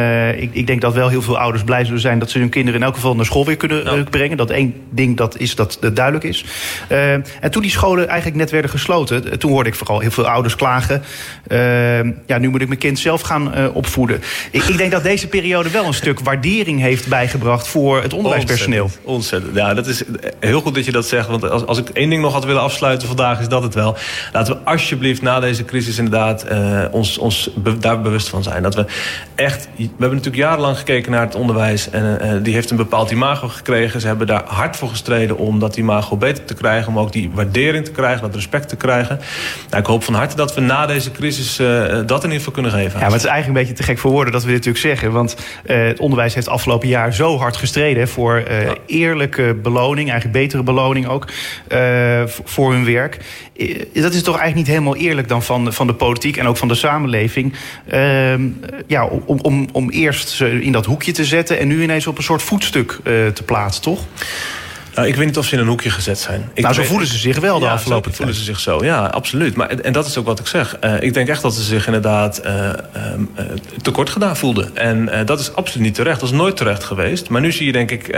Ik, 0.42 0.54
ik 0.54 0.66
denk 0.66 0.80
dat 0.80 0.94
wel 0.94 1.08
heel 1.08 1.22
veel 1.22 1.38
ouders 1.38 1.64
blij 1.64 1.84
zullen 1.84 2.00
zijn 2.00 2.18
dat 2.18 2.30
ze 2.30 2.38
hun 2.38 2.48
kinderen 2.48 2.80
in 2.80 2.86
elk 2.86 2.94
geval 2.94 3.14
naar 3.14 3.24
school 3.24 3.44
weer 3.44 3.56
kunnen 3.56 3.71
kunnen 3.80 4.04
brengen. 4.10 4.36
Dat 4.36 4.50
één 4.50 4.74
ding 4.90 5.16
dat 5.16 5.38
is 5.38 5.54
dat 5.54 5.78
het 5.80 5.96
duidelijk 5.96 6.24
is. 6.24 6.44
Eh, 6.88 7.12
en 7.12 7.50
toen 7.50 7.62
die 7.62 7.70
scholen 7.70 8.08
eigenlijk 8.08 8.38
net 8.38 8.50
werden 8.50 8.70
gesloten, 8.70 9.30
eh, 9.30 9.36
toen 9.36 9.50
hoorde 9.50 9.68
ik 9.68 9.74
vooral 9.74 10.00
heel 10.00 10.10
veel 10.10 10.26
ouders 10.28 10.56
klagen. 10.56 11.02
eh, 11.46 11.98
ja, 12.26 12.38
nu 12.38 12.48
moet 12.48 12.60
ik 12.60 12.66
mijn 12.68 12.78
kind 12.80 12.98
zelf 12.98 13.20
gaan 13.20 13.72
opvoeden. 13.74 14.22
Ik, 14.50 14.62
ik 14.62 14.76
denk 14.76 14.90
dat 14.90 15.02
deze 15.02 15.26
periode 15.26 15.70
wel 15.70 15.84
een 15.84 15.94
stuk 15.94 16.20
waardering 16.20 16.80
heeft 16.80 17.08
bijgebracht 17.08 17.68
voor 17.68 18.02
het 18.02 18.12
onderwijspersoneel. 18.12 18.82
Ontzettend, 18.82 19.08
ontzettend. 19.10 19.54
Ja, 19.56 19.74
dat 19.74 19.86
is 19.86 20.02
heel 20.40 20.60
goed 20.60 20.74
dat 20.74 20.84
je 20.84 20.92
dat 20.92 21.06
zegt. 21.06 21.28
Want 21.28 21.50
als, 21.50 21.66
als 21.66 21.78
ik 21.78 21.88
één 21.88 22.10
ding 22.10 22.22
nog 22.22 22.32
had 22.32 22.44
willen 22.44 22.62
afsluiten 22.62 23.06
vandaag, 23.08 23.40
is 23.40 23.48
dat 23.48 23.62
het 23.62 23.74
wel. 23.74 23.96
Laten 24.32 24.54
we 24.54 24.60
alsjeblieft 24.70 25.22
na 25.22 25.40
deze 25.40 25.64
crisis 25.64 25.98
inderdaad 25.98 26.46
ons, 26.90 27.18
ons 27.18 27.50
be- 27.54 27.78
daar 27.78 28.00
bewust 28.00 28.28
van 28.28 28.42
zijn. 28.42 28.62
Dat 28.62 28.74
we 28.74 28.84
echt. 29.34 29.68
We 29.76 29.82
hebben 29.82 30.08
natuurlijk 30.08 30.36
jarenlang 30.42 30.76
gekeken 30.78 31.12
naar 31.12 31.20
het 31.24 31.34
onderwijs. 31.34 31.90
En 31.90 32.42
die 32.42 32.54
heeft 32.54 32.70
een 32.70 32.76
bepaald 32.76 33.10
imago 33.10 33.48
gekregen. 33.64 34.00
Ze 34.00 34.06
hebben 34.06 34.26
daar 34.26 34.42
hard 34.44 34.76
voor 34.76 34.88
gestreden 34.88 35.38
om 35.38 35.58
dat 35.58 35.76
imago 35.76 36.16
beter 36.16 36.44
te 36.44 36.54
krijgen. 36.54 36.88
Om 36.88 36.98
ook 36.98 37.12
die 37.12 37.30
waardering 37.34 37.84
te 37.84 37.90
krijgen, 37.90 38.22
dat 38.22 38.34
respect 38.34 38.68
te 38.68 38.76
krijgen. 38.76 39.20
Nou, 39.70 39.82
ik 39.82 39.88
hoop 39.88 40.04
van 40.04 40.14
harte 40.14 40.36
dat 40.36 40.54
we 40.54 40.60
na 40.60 40.86
deze 40.86 41.10
crisis 41.10 41.58
eh, 41.58 41.66
dat 42.06 42.24
in 42.24 42.30
ieder 42.30 42.38
geval 42.38 42.52
kunnen 42.52 42.70
geven. 42.70 42.92
Ja, 42.92 43.04
maar 43.04 43.12
het 43.12 43.24
is 43.24 43.28
eigenlijk 43.30 43.46
een 43.46 43.66
beetje 43.66 43.82
te 43.82 43.82
gek 43.82 43.98
voor 43.98 44.10
woorden 44.10 44.32
dat 44.32 44.42
we 44.42 44.48
dit 44.48 44.56
natuurlijk 44.56 44.84
zeggen. 44.84 45.12
Want 45.12 45.36
eh, 45.64 45.84
het 45.86 46.00
onderwijs 46.00 46.34
heeft 46.34 46.48
afgelopen 46.48 46.88
jaar 46.88 47.14
zo 47.14 47.38
hard 47.38 47.56
gestreden 47.56 48.08
voor 48.08 48.36
eh, 48.36 48.70
eerlijke 48.86 49.56
beloning, 49.62 50.10
eigenlijk 50.10 50.40
betere 50.40 50.62
beloning 50.62 51.06
ook, 51.06 51.28
voor 52.44 52.72
hun 52.72 52.84
werk. 52.84 53.18
Dat 53.92 54.12
is 54.12 54.22
toch 54.22 54.38
eigenlijk 54.38 54.54
niet 54.54 54.66
helemaal 54.66 54.96
eerlijk 54.96 55.28
dan 55.28 55.42
van, 55.42 55.72
van 55.72 55.86
de 55.86 55.94
politiek 55.94 56.36
en 56.36 56.46
ook 56.46 56.56
van 56.56 56.68
de 56.68 56.74
samenleving. 56.74 57.54
Ehm, 57.88 58.48
ja, 58.86 59.06
om, 59.06 59.38
om, 59.42 59.68
om 59.72 59.90
eerst 59.90 60.28
ze 60.28 60.62
in 60.62 60.72
dat 60.72 60.86
hoekje 60.86 61.12
te 61.12 61.24
zetten 61.24 61.58
en 61.58 61.68
nu 61.68 61.82
ineens 61.82 62.06
op 62.06 62.18
een 62.18 62.22
soort 62.22 62.42
voetstuk 62.42 62.98
te 63.02 63.42
plaatsen, 63.44 63.51
toch? 63.80 64.00
Nou, 64.94 65.08
ik 65.08 65.14
weet 65.16 65.26
niet 65.26 65.38
of 65.38 65.46
ze 65.46 65.54
in 65.54 65.60
een 65.60 65.66
hoekje 65.66 65.90
gezet 65.90 66.18
zijn. 66.18 66.50
Ik 66.54 66.62
nou, 66.62 66.74
zo 66.74 66.80
weet- 66.80 66.88
voelen 66.88 67.08
ze 67.08 67.18
zich 67.18 67.38
wel 67.38 67.58
de 67.58 67.64
ja, 67.64 67.72
afgelopen 67.72 68.10
zo 68.10 68.16
voelen 68.16 68.34
tijd. 68.34 68.46
ze 68.46 68.52
zich 68.52 68.60
zo. 68.60 68.84
Ja, 68.84 69.06
absoluut. 69.06 69.54
Maar, 69.56 69.68
en 69.68 69.92
dat 69.92 70.06
is 70.06 70.16
ook 70.16 70.26
wat 70.26 70.38
ik 70.38 70.46
zeg. 70.46 70.76
Eh, 70.80 71.00
ik 71.00 71.14
denk 71.14 71.28
echt 71.28 71.42
dat 71.42 71.54
ze 71.54 71.62
zich 71.62 71.86
inderdaad 71.86 72.38
ehm, 72.38 72.64
eh, 73.34 73.44
tekort 73.82 74.10
gedaan 74.10 74.36
voelden. 74.36 74.76
En 74.76 75.26
dat 75.26 75.40
is 75.40 75.54
absoluut 75.54 75.86
niet 75.86 75.94
terecht. 75.94 76.20
Dat 76.20 76.28
is 76.28 76.36
nooit 76.36 76.56
terecht 76.56 76.84
geweest. 76.84 77.28
Maar 77.28 77.40
nu 77.40 77.52
zie 77.52 77.66
je 77.66 77.72
denk 77.72 77.90
ik 77.90 78.08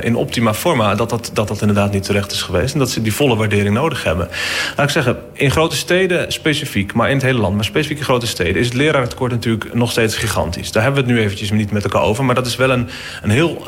in 0.00 0.16
optima 0.16 0.54
forma 0.54 0.94
dat 0.94 1.10
dat, 1.10 1.30
dat 1.32 1.48
dat 1.48 1.60
inderdaad 1.60 1.92
niet 1.92 2.02
terecht 2.02 2.32
is 2.32 2.42
geweest. 2.42 2.72
En 2.72 2.78
dat 2.78 2.90
ze 2.90 3.02
die 3.02 3.14
volle 3.14 3.36
waardering 3.36 3.74
nodig 3.74 4.04
hebben. 4.04 4.28
Laat 4.76 4.86
ik 4.86 4.92
zeggen, 4.92 5.16
in 5.32 5.50
grote 5.50 5.76
steden 5.76 6.32
specifiek, 6.32 6.92
maar 6.92 7.08
in 7.08 7.14
het 7.14 7.24
hele 7.24 7.38
land, 7.38 7.54
maar 7.54 7.64
specifiek 7.64 7.98
in 7.98 8.04
grote 8.04 8.26
steden, 8.26 8.56
is 8.56 8.66
het 8.66 8.74
lerarentekort 8.74 9.32
natuurlijk 9.32 9.74
nog 9.74 9.90
steeds 9.90 10.16
gigantisch. 10.16 10.72
Daar 10.72 10.82
hebben 10.82 11.02
we 11.04 11.08
het 11.08 11.18
nu 11.18 11.24
eventjes 11.24 11.50
niet 11.50 11.70
met 11.70 11.84
elkaar 11.84 12.02
over. 12.02 12.24
Maar 12.24 12.34
dat 12.34 12.46
is 12.46 12.56
wel 12.56 12.70
een, 12.70 12.88
een 13.22 13.30
heel 13.30 13.64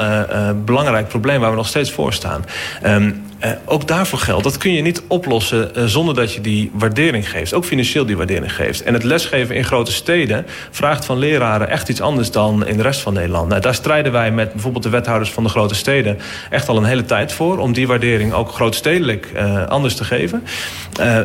belangrijk 0.65 1.09
probleem 1.09 1.41
waar 1.41 1.51
we 1.51 1.57
nog 1.57 1.67
steeds 1.67 1.91
voor 1.91 2.13
staan. 2.13 2.45
Ehm, 2.83 3.11
eh, 3.39 3.51
ook 3.65 3.89
daarvoor 3.89 4.19
geldt, 4.19 4.45
dat 4.45 4.59
kun 4.59 4.73
je 4.73 4.83
niet 4.83 5.03
oplossen 5.09 5.75
eh, 5.75 5.85
zonder 5.85 6.15
dat 6.15 6.33
je 6.33 6.41
die 6.41 6.71
waardering 6.75 7.31
geeft. 7.31 7.55
Ook 7.55 7.65
financieel 7.65 8.07
die 8.07 8.17
waardering 8.17 8.55
geeft. 8.55 8.83
En 8.83 8.95
het 8.95 9.03
lesgeven 9.03 9.55
in 9.55 9.65
grote 9.65 9.93
steden 9.93 10.47
vraagt 10.71 11.05
van 11.05 11.19
leraren 11.19 11.69
echt 11.69 11.89
iets 11.89 12.01
anders 12.01 12.31
dan 12.31 12.67
in 12.67 12.77
de 12.77 12.83
rest 12.83 13.01
van 13.01 13.13
Nederland. 13.13 13.49
Nou, 13.49 13.61
daar 13.61 13.75
strijden 13.75 14.13
wij 14.13 14.31
met 14.31 14.53
bijvoorbeeld 14.53 14.83
de 14.83 14.91
wethouders 14.91 15.31
van 15.31 15.43
de 15.43 15.49
grote 15.49 15.75
steden 15.75 16.19
echt 16.51 16.69
al 16.69 16.77
een 16.77 16.85
hele 16.85 17.05
tijd 17.05 17.33
voor. 17.33 17.59
Om 17.59 17.73
die 17.73 17.87
waardering 17.87 18.33
ook 18.33 18.53
grootstedelijk 18.53 19.31
eh, 19.35 19.67
anders 19.67 19.95
te 19.95 20.05
geven. 20.05 20.43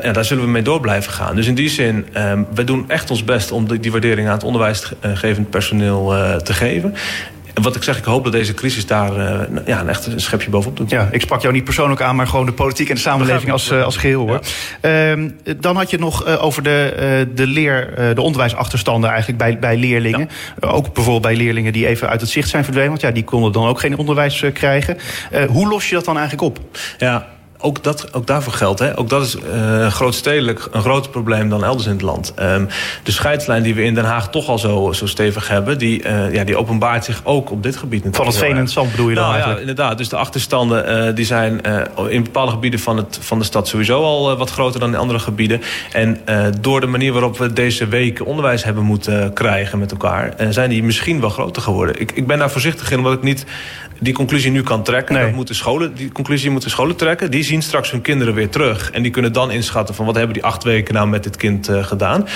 En 0.01 0.13
daar 0.13 0.25
zullen 0.25 0.43
we 0.43 0.49
mee 0.49 0.61
door 0.61 0.79
blijven 0.79 1.13
gaan. 1.13 1.35
Dus 1.35 1.47
in 1.47 1.55
die 1.55 1.69
zin, 1.69 2.07
eh, 2.13 2.39
we 2.53 2.63
doen 2.63 2.89
echt 2.89 3.09
ons 3.09 3.23
best 3.23 3.51
om 3.51 3.79
die, 3.79 3.91
waardering 3.91 4.27
aan 4.27 4.33
het 4.33 4.43
onderwijsgevend 4.43 5.49
personeel 5.49 6.13
te 6.43 6.53
geven. 6.53 6.95
En 7.53 7.61
wat 7.61 7.75
ik 7.75 7.83
zeg, 7.83 7.97
ik 7.97 8.03
hoop 8.03 8.23
dat 8.23 8.33
deze 8.33 8.53
crisis 8.53 8.85
daar 8.85 9.15
eh, 9.15 9.65
ja, 9.65 9.79
een 9.79 9.89
echt 9.89 10.05
een 10.05 10.19
schepje 10.19 10.49
bovenop 10.49 10.77
doet. 10.77 10.89
Ja, 10.89 11.09
ik 11.11 11.21
sprak 11.21 11.41
jou 11.41 11.53
niet 11.53 11.63
persoonlijk 11.63 12.01
aan, 12.01 12.15
maar 12.15 12.27
gewoon 12.27 12.45
de 12.45 12.53
politiek 12.53 12.89
en 12.89 12.95
de 12.95 13.01
samenleving 13.01 13.51
als, 13.51 13.71
eh, 13.71 13.83
als 13.83 13.97
geheel 13.97 14.27
hoor. 14.27 14.39
Ehm, 14.81 15.29
dan 15.57 15.75
had 15.75 15.89
je 15.89 15.97
nog 15.97 16.25
eh, 16.25 16.43
over 16.43 16.63
de, 16.63 17.27
de 17.35 17.47
leer, 17.47 17.93
de 18.15 18.21
onderwijsachterstanden 18.21 19.09
eigenlijk 19.09 19.39
bij, 19.39 19.59
bij 19.59 19.77
leerlingen. 19.77 20.29
Ook 20.59 20.93
bijvoorbeeld 20.93 21.21
bij 21.21 21.35
leerlingen 21.35 21.73
die 21.73 21.87
even 21.87 22.09
uit 22.09 22.21
het 22.21 22.29
zicht 22.29 22.49
zijn 22.49 22.63
verdwenen. 22.63 22.89
Want 22.89 23.01
ja, 23.01 23.11
die 23.11 23.23
konden 23.23 23.51
dan 23.51 23.67
ook 23.67 23.79
geen 23.79 23.97
onderwijs 23.97 24.43
krijgen. 24.53 24.97
Hoe 25.49 25.67
los 25.67 25.89
je 25.89 25.95
dat 25.95 26.05
dan 26.05 26.17
eigenlijk 26.17 26.47
op? 26.47 26.59
Ja, 26.97 27.27
ook, 27.61 27.83
dat, 27.83 28.13
ook 28.13 28.27
daarvoor 28.27 28.53
geldt. 28.53 28.79
Hè. 28.79 28.97
Ook 28.97 29.09
dat 29.09 29.25
is 29.25 29.35
eh 29.35 29.87
grootstedelijk 29.87 30.67
een 30.71 30.81
groter 30.81 31.11
probleem 31.11 31.49
dan 31.49 31.63
elders 31.63 31.85
in 31.85 31.91
het 31.91 32.01
land. 32.01 32.33
Ehm, 32.35 32.65
de 33.03 33.11
scheidslijn 33.11 33.63
die 33.63 33.75
we 33.75 33.83
in 33.83 33.93
Den 33.93 34.05
Haag 34.05 34.29
toch 34.29 34.47
al 34.47 34.59
zo, 34.59 34.91
zo 34.91 35.07
stevig 35.07 35.47
hebben... 35.47 35.77
Die, 35.77 36.03
eh, 36.03 36.33
ja, 36.33 36.43
die 36.43 36.57
openbaart 36.57 37.05
zich 37.05 37.21
ook 37.23 37.51
op 37.51 37.63
dit 37.63 37.75
gebied 37.75 38.03
natuurlijk. 38.03 38.33
Van 38.33 38.41
het 38.41 38.49
veen 38.49 38.57
en 38.57 38.63
het 38.63 38.71
zand 38.71 38.91
bedoel 38.91 39.09
je 39.09 39.15
dan 39.15 39.23
nou, 39.23 39.37
ja, 39.37 39.43
eigenlijk? 39.43 39.69
inderdaad. 39.69 39.97
Dus 39.97 40.09
de 40.09 40.15
achterstanden 40.15 41.07
eh, 41.07 41.15
die 41.15 41.25
zijn 41.25 41.61
in 42.09 42.23
bepaalde 42.23 42.51
gebieden 42.51 42.79
van, 42.79 42.97
het, 42.97 43.19
van 43.21 43.39
de 43.39 43.45
stad 43.45 43.67
sowieso 43.67 44.03
al 44.03 44.37
wat 44.37 44.51
groter 44.51 44.79
dan 44.79 44.89
in 44.89 44.99
andere 44.99 45.19
gebieden. 45.19 45.61
En 45.91 46.21
door 46.61 46.81
de 46.81 46.87
manier 46.87 47.11
waarop 47.11 47.37
we 47.37 47.53
deze 47.53 47.87
week 47.87 48.25
onderwijs 48.25 48.63
hebben 48.63 48.83
moeten 48.83 49.33
krijgen 49.33 49.79
met 49.79 49.91
elkaar, 49.91 50.33
zijn 50.49 50.69
die 50.69 50.83
misschien 50.83 51.19
wel 51.19 51.29
groter 51.29 51.61
geworden. 51.61 51.99
Ik, 51.99 52.11
ik 52.11 52.27
ben 52.27 52.39
daar 52.39 52.51
voorzichtig 52.51 52.91
in, 52.91 52.97
omdat 52.97 53.13
ik 53.13 53.23
niet 53.23 53.45
die 54.01 54.13
conclusie 54.13 54.51
nu 54.51 54.63
kan 54.63 54.83
trekken. 54.83 55.15
Nee. 55.15 55.23
Dat 55.23 55.33
moeten 55.33 55.55
scholen, 55.55 55.95
die 55.95 56.11
conclusie 56.11 56.49
moeten 56.49 56.69
scholen 56.69 56.95
trekken. 56.95 57.31
Die 57.31 57.43
zien 57.51 57.61
straks 57.61 57.91
hun 57.91 58.01
kinderen 58.01 58.33
weer 58.33 58.49
terug. 58.49 58.91
En 58.91 59.01
die 59.01 59.11
kunnen 59.11 59.33
dan 59.33 59.51
inschatten 59.51 59.95
van 59.95 60.05
wat 60.05 60.15
hebben 60.15 60.33
die 60.33 60.43
acht 60.43 60.63
weken 60.63 60.93
nou 60.93 61.07
met 61.07 61.23
dit 61.23 61.35
kind 61.35 61.67
eh, 61.67 61.83
gedaan. 61.83 62.27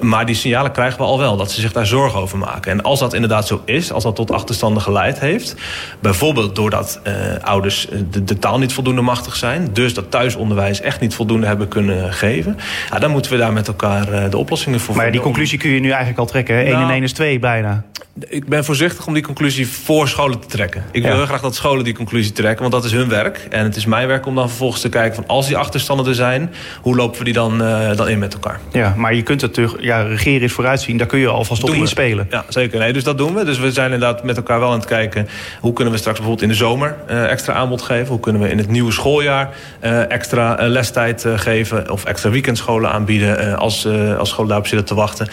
Maar 0.00 0.26
die 0.26 0.34
signalen 0.34 0.72
krijgen 0.72 0.98
we 0.98 1.04
al 1.04 1.18
wel, 1.18 1.36
dat 1.36 1.50
ze 1.50 1.60
zich 1.60 1.72
daar 1.72 1.86
zorgen 1.86 2.20
over 2.20 2.38
maken. 2.38 2.72
En 2.72 2.82
als 2.82 3.00
dat 3.00 3.14
inderdaad 3.14 3.46
zo 3.46 3.62
is, 3.64 3.92
als 3.92 4.02
dat 4.02 4.16
tot 4.16 4.30
achterstanden 4.30 4.82
geleid 4.82 5.20
heeft... 5.20 5.54
bijvoorbeeld 6.00 6.56
doordat 6.56 7.00
eh, 7.02 7.14
ouders 7.40 7.88
eh, 7.88 7.98
de, 8.10 8.24
de 8.24 8.38
taal 8.38 8.58
niet 8.58 8.72
voldoende 8.72 9.00
machtig 9.00 9.36
zijn... 9.36 9.68
dus 9.72 9.94
dat 9.94 10.10
thuisonderwijs 10.10 10.80
echt 10.80 11.00
niet 11.00 11.14
voldoende 11.14 11.46
hebben 11.46 11.68
kunnen 11.68 12.12
geven... 12.12 12.58
Ja, 12.90 12.98
dan 12.98 13.10
moeten 13.10 13.30
we 13.30 13.38
daar 13.38 13.52
met 13.52 13.68
elkaar 13.68 14.12
eh, 14.12 14.30
de 14.30 14.36
oplossingen 14.36 14.80
voor 14.80 14.96
Maar 14.96 15.04
ja, 15.06 15.10
die 15.12 15.20
conclusie 15.20 15.58
kun 15.58 15.70
je 15.70 15.80
nu 15.80 15.88
eigenlijk 15.88 16.18
al 16.18 16.26
trekken. 16.26 16.56
1 16.56 16.66
en 16.66 16.72
Nou, 16.72 16.92
1 16.92 17.02
is 17.02 17.12
2 17.12 17.38
bijna. 17.38 17.84
Ik 18.28 18.48
ben 18.48 18.64
voorzichtig 18.64 19.06
om 19.06 19.14
die 19.14 19.22
conclusie 19.22 19.68
voor 19.68 20.08
scholen 20.08 20.38
te 20.40 20.46
trekken. 20.46 20.84
Ik 20.92 21.02
wil 21.02 21.10
Ja. 21.10 21.16
heel 21.16 21.26
graag 21.26 21.40
dat 21.40 21.54
scholen 21.54 21.84
die 21.84 21.94
conclusie 21.94 22.32
trekken, 22.32 22.60
want 22.60 22.72
dat 22.72 22.84
is 22.84 22.92
hun 22.92 23.08
werk. 23.08 23.46
En 23.50 23.64
het 23.64 23.76
is 23.76 23.86
mijn 23.86 24.06
werk 24.06 24.26
om 24.26 24.34
dan 24.34 24.48
vervolgens 24.48 24.80
te 24.80 24.88
kijken 24.88 25.14
van 25.14 25.26
als 25.26 25.46
die 25.46 25.56
achterstanden 25.56 26.06
er 26.06 26.14
zijn, 26.14 26.52
hoe 26.80 26.96
lopen 26.96 27.18
we 27.18 27.24
die 27.24 27.32
dan, 27.32 27.58
dan 27.96 28.08
in 28.08 28.18
met 28.18 28.34
elkaar? 28.34 28.60
Ja, 28.72 28.94
maar 28.96 29.14
je 29.14 29.22
kunt 29.22 29.40
het 29.40 29.54
terug, 29.54 29.74
ja, 29.86 30.02
regeren 30.02 30.42
is 30.42 30.52
vooruitzien. 30.52 30.96
Daar 30.96 31.06
kun 31.06 31.18
je 31.18 31.28
alvast 31.28 31.62
op 31.62 31.70
inspelen. 31.70 32.26
Ja, 32.30 32.44
zeker. 32.48 32.78
Nee, 32.78 32.92
dus 32.92 33.04
dat 33.04 33.18
doen 33.18 33.34
we. 33.34 33.44
Dus 33.44 33.58
we 33.58 33.72
zijn 33.72 33.92
inderdaad 33.92 34.22
met 34.22 34.36
elkaar 34.36 34.60
wel 34.60 34.70
aan 34.70 34.78
het 34.78 34.84
kijken... 34.84 35.28
hoe 35.60 35.72
kunnen 35.72 35.92
we 35.92 35.98
straks 35.98 36.18
bijvoorbeeld 36.18 36.50
in 36.50 36.56
de 36.56 36.64
zomer 36.64 36.96
eh, 37.06 37.30
extra 37.30 37.52
aanbod 37.52 37.82
geven? 37.82 38.06
Hoe 38.06 38.20
kunnen 38.20 38.42
we 38.42 38.48
in 38.48 38.58
het 38.58 38.68
nieuwe 38.68 38.92
schooljaar 38.92 39.50
eh, 39.80 40.10
extra 40.10 40.58
eh, 40.58 40.68
lestijd 40.68 41.26
geven... 41.36 41.90
of 41.90 42.04
extra 42.04 42.30
weekendscholen 42.30 42.90
aanbieden 42.90 43.56
als, 43.58 43.86
als 44.18 44.28
scholen 44.28 44.48
daarop 44.48 44.66
zitten 44.66 44.86
te 44.86 44.94
wachten? 44.94 45.28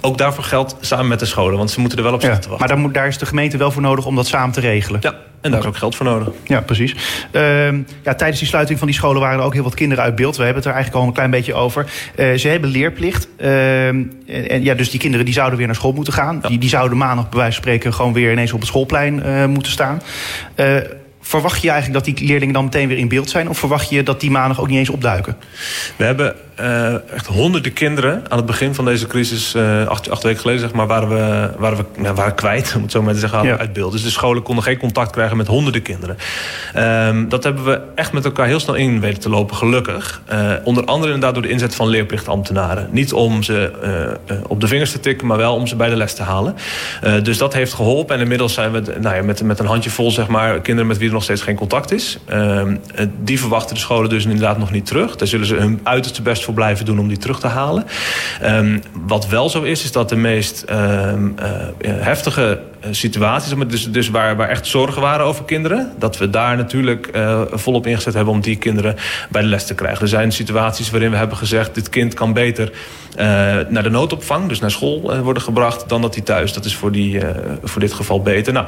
Ook 0.00 0.18
daarvoor 0.18 0.44
geldt 0.44 0.76
samen 0.80 1.08
met 1.08 1.18
de 1.18 1.26
scholen, 1.26 1.58
want 1.58 1.70
ze 1.70 1.80
moeten 1.80 1.98
er 1.98 2.04
wel 2.04 2.14
op 2.14 2.20
Ja, 2.20 2.26
zitten 2.26 2.42
te 2.44 2.48
wachten. 2.48 2.66
maar 2.66 2.76
daar, 2.76 2.86
moet, 2.86 2.94
daar 2.94 3.06
is 3.06 3.18
de 3.18 3.26
gemeente 3.26 3.56
wel 3.56 3.70
voor 3.70 3.82
nodig 3.82 4.06
om 4.06 4.16
dat 4.16 4.26
samen 4.26 4.52
te 4.52 4.60
regelen. 4.60 5.00
Ja, 5.02 5.14
en 5.40 5.50
daar 5.50 5.60
is 5.60 5.66
ook 5.66 5.76
geld 5.76 5.96
voor 5.96 6.06
nodig. 6.06 6.28
Ja, 6.44 6.60
precies. 6.60 6.94
Ehm, 7.30 7.82
ja, 8.02 8.14
tijdens 8.14 8.38
die 8.38 8.48
sluiting 8.48 8.78
van 8.78 8.86
die 8.86 8.96
scholen 8.96 9.20
waren 9.20 9.38
er 9.38 9.44
ook 9.44 9.52
heel 9.52 9.62
wat 9.62 9.74
kinderen 9.74 10.04
uit 10.04 10.14
beeld. 10.14 10.36
We 10.36 10.42
hebben 10.42 10.62
het 10.62 10.70
er 10.70 10.74
eigenlijk 10.74 11.02
al 11.02 11.08
een 11.08 11.14
klein 11.14 11.30
beetje 11.30 11.54
over. 11.54 11.86
Eh, 12.14 12.34
ze 12.34 12.48
hebben 12.48 12.70
leerplicht. 12.70 13.28
Ehm, 13.36 13.50
en, 14.26 14.48
en 14.48 14.62
ja, 14.62 14.74
dus 14.74 14.90
die 14.90 15.00
kinderen 15.00 15.24
die 15.24 15.34
zouden 15.34 15.58
weer 15.58 15.66
naar 15.66 15.76
school 15.76 15.92
moeten 15.92 16.12
gaan. 16.12 16.40
Die, 16.48 16.58
die 16.58 16.68
zouden 16.68 16.98
maandag 16.98 17.28
bij 17.28 17.38
wijze 17.38 17.54
van 17.54 17.62
spreken 17.62 17.94
gewoon 17.94 18.12
weer 18.12 18.32
ineens 18.32 18.52
op 18.52 18.60
het 18.60 18.68
schoolplein 18.68 19.22
eh, 19.22 19.46
moeten 19.46 19.72
staan. 19.72 20.02
Eh, 20.54 20.76
verwacht 21.20 21.62
je 21.62 21.70
eigenlijk 21.70 22.04
dat 22.04 22.16
die 22.16 22.26
leerlingen 22.26 22.54
dan 22.54 22.64
meteen 22.64 22.88
weer 22.88 22.98
in 22.98 23.08
beeld 23.08 23.30
zijn? 23.30 23.48
Of 23.48 23.58
verwacht 23.58 23.90
je 23.90 24.02
dat 24.02 24.20
die 24.20 24.30
maandag 24.30 24.60
ook 24.60 24.68
niet 24.68 24.78
eens 24.78 24.90
opduiken? 24.90 25.36
We 25.96 26.04
hebben 26.04 26.34
eh, 26.58 27.12
echt 27.12 27.26
honderden 27.26 27.72
kinderen 27.72 28.22
aan 28.28 28.36
het 28.36 28.46
begin 28.46 28.74
van 28.74 28.84
deze 28.84 29.06
crisis, 29.06 29.54
eh, 29.54 29.86
acht, 29.86 30.10
acht 30.10 30.22
weken 30.22 30.40
geleden 30.40 30.60
zeg 30.60 30.72
maar, 30.72 30.86
waren 30.86 31.08
we, 31.08 31.50
waren 31.58 31.78
we 31.78 31.84
nou, 32.00 32.14
waren 32.14 32.34
kwijt, 32.34 32.72
om 32.76 32.82
het 32.82 32.90
zo 32.90 33.02
maar 33.02 33.14
te 33.14 33.20
zeggen, 33.20 33.42
Ja. 33.44 33.58
uit 33.58 33.72
beeld. 33.72 33.92
Dus 33.92 34.02
de 34.02 34.10
scholen 34.10 34.42
konden 34.42 34.64
geen 34.64 34.78
contact 34.78 35.10
krijgen 35.10 35.36
met 35.36 35.46
honderden 35.46 35.82
kinderen. 35.82 36.16
Ehm, 36.74 37.28
dat 37.28 37.44
hebben 37.44 37.64
we 37.64 37.80
echt 37.94 38.12
met 38.12 38.24
elkaar 38.24 38.46
heel 38.46 38.60
snel 38.60 38.74
in 38.74 39.00
weten 39.00 39.20
te 39.20 39.28
lopen, 39.28 39.56
gelukkig. 39.56 40.22
Eh, 40.26 40.52
onder 40.64 40.84
andere 40.84 41.12
inderdaad 41.12 41.34
door 41.34 41.42
de 41.42 41.48
inzet 41.48 41.74
van 41.74 41.88
leerplichtambtenaren. 41.88 42.88
Niet 42.90 43.12
om 43.12 43.42
ze 43.42 43.72
op 44.46 44.60
de 44.60 44.66
vingers 44.68 44.90
te 44.92 45.00
tikken, 45.00 45.26
maar 45.26 45.36
wel 45.36 45.54
om 45.54 45.66
ze 45.66 45.76
bij 45.76 45.88
de 45.88 45.96
les 45.96 46.14
te 46.14 46.22
halen. 46.22 46.54
Dus 47.22 47.38
dat 47.38 47.52
heeft 47.54 47.72
geholpen. 47.72 48.14
En 48.14 48.20
inmiddels 48.20 48.54
zijn 48.54 48.72
we 48.72 48.82
nou 49.00 49.16
ja, 49.16 49.22
met, 49.22 49.42
met 49.42 49.58
een 49.58 49.66
handjevol 49.66 50.10
zeg 50.10 50.26
maar, 50.28 50.60
kinderen 50.60 50.86
met 50.88 50.98
wie 50.98 51.06
er 51.06 51.14
nog 51.14 51.22
steeds 51.22 51.42
geen 51.42 51.56
contact 51.56 51.92
is. 51.92 52.18
Ehm, 52.26 52.76
eh, 52.94 53.06
die 53.22 53.40
verwachten 53.40 53.74
de 53.74 53.80
scholen 53.80 54.10
dus 54.10 54.24
inderdaad 54.24 54.58
nog 54.58 54.70
niet 54.70 54.86
terug. 54.86 55.16
Daar 55.16 55.28
zullen 55.28 55.46
ze 55.46 55.54
hun 55.54 55.80
uiterste 55.82 56.22
best 56.22 56.42
blijven 56.54 56.84
doen 56.84 56.98
om 56.98 57.08
die 57.08 57.16
terug 57.16 57.40
te 57.40 57.46
halen. 57.46 57.84
Ehm, 58.40 58.78
wat 59.06 59.28
wel 59.28 59.48
zo 59.48 59.62
is, 59.62 59.84
is 59.84 59.92
dat 59.92 60.08
de 60.08 60.16
meest 60.16 60.62
ehm, 60.62 61.28
eh, 61.36 61.50
heftige 61.80 62.60
eh, 62.80 62.88
situaties, 62.90 63.54
dus, 63.68 63.90
dus 63.90 64.08
waar, 64.10 64.36
waar 64.36 64.48
echt 64.48 64.66
zorgen 64.66 65.02
waren 65.02 65.26
over 65.26 65.44
kinderen, 65.44 65.92
dat 65.98 66.18
we 66.18 66.30
daar 66.30 66.56
natuurlijk 66.56 67.06
eh, 67.06 67.42
volop 67.50 67.86
ingezet 67.86 68.14
hebben 68.14 68.34
om 68.34 68.40
die 68.40 68.56
kinderen 68.56 68.96
bij 69.30 69.42
de 69.42 69.48
les 69.48 69.66
te 69.66 69.74
krijgen. 69.74 70.02
Er 70.02 70.08
zijn 70.08 70.32
situaties 70.32 70.90
waarin 70.90 71.10
we 71.10 71.16
hebben 71.16 71.36
gezegd, 71.36 71.74
dit 71.74 71.88
kind 71.88 72.14
kan 72.14 72.32
beter 72.32 72.72
naar 73.68 73.82
de 73.82 73.90
noodopvang, 73.90 74.48
dus 74.48 74.58
naar 74.58 74.70
school 74.70 75.22
worden 75.22 75.42
gebracht, 75.42 75.88
dan 75.88 76.02
dat 76.02 76.14
hij 76.14 76.24
thuis. 76.24 76.52
Dat 76.52 76.64
is 76.64 76.74
voor, 76.74 76.92
die, 76.92 77.20
voor 77.62 77.80
dit 77.80 77.92
geval 77.92 78.22
beter. 78.22 78.52
Nou, 78.52 78.66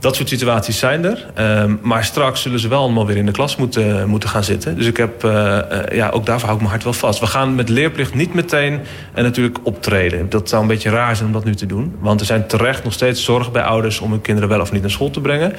Dat 0.00 0.16
soort 0.16 0.28
situaties 0.28 0.78
zijn 0.78 1.04
er. 1.04 1.26
Ehm, 1.34 1.74
maar 1.82 2.04
straks 2.04 2.42
zullen 2.42 2.60
ze 2.60 2.68
wel 2.68 2.80
allemaal 2.80 3.06
weer 3.06 3.16
in 3.16 3.26
de 3.26 3.32
klas 3.32 3.56
moeten, 3.56 4.08
moeten 4.08 4.28
gaan 4.28 4.44
zitten. 4.44 4.76
Dus 4.76 4.86
ik 4.86 4.96
heb, 4.96 5.24
uh, 5.24 5.58
ja, 5.92 6.08
ook 6.10 6.26
daarvoor 6.26 6.48
hou 6.48 6.52
ik 6.54 6.58
mijn 6.58 6.70
hart 6.70 6.84
wel 6.84 6.92
vast. 6.92 7.20
We 7.20 7.26
gaan 7.26 7.54
met 7.54 7.68
leerplicht 7.68 8.14
niet 8.14 8.34
meteen 8.34 8.80
en 9.14 9.22
natuurlijk 9.22 9.58
optreden. 9.62 10.28
Dat 10.28 10.48
zou 10.48 10.62
een 10.62 10.68
beetje 10.68 10.90
raar 10.90 11.16
zijn 11.16 11.26
om 11.26 11.34
dat 11.34 11.44
nu 11.44 11.54
te 11.54 11.66
doen. 11.66 11.96
Want 12.00 12.20
er 12.20 12.26
zijn 12.26 12.46
terecht 12.46 12.84
nog 12.84 12.92
steeds 12.92 13.24
zorgen 13.24 13.52
bij 13.52 13.62
ouders... 13.62 14.00
om 14.00 14.10
hun 14.10 14.20
kinderen 14.20 14.48
wel 14.48 14.60
of 14.60 14.72
niet 14.72 14.80
naar 14.80 14.90
school 14.90 15.10
te 15.10 15.20
brengen. 15.20 15.52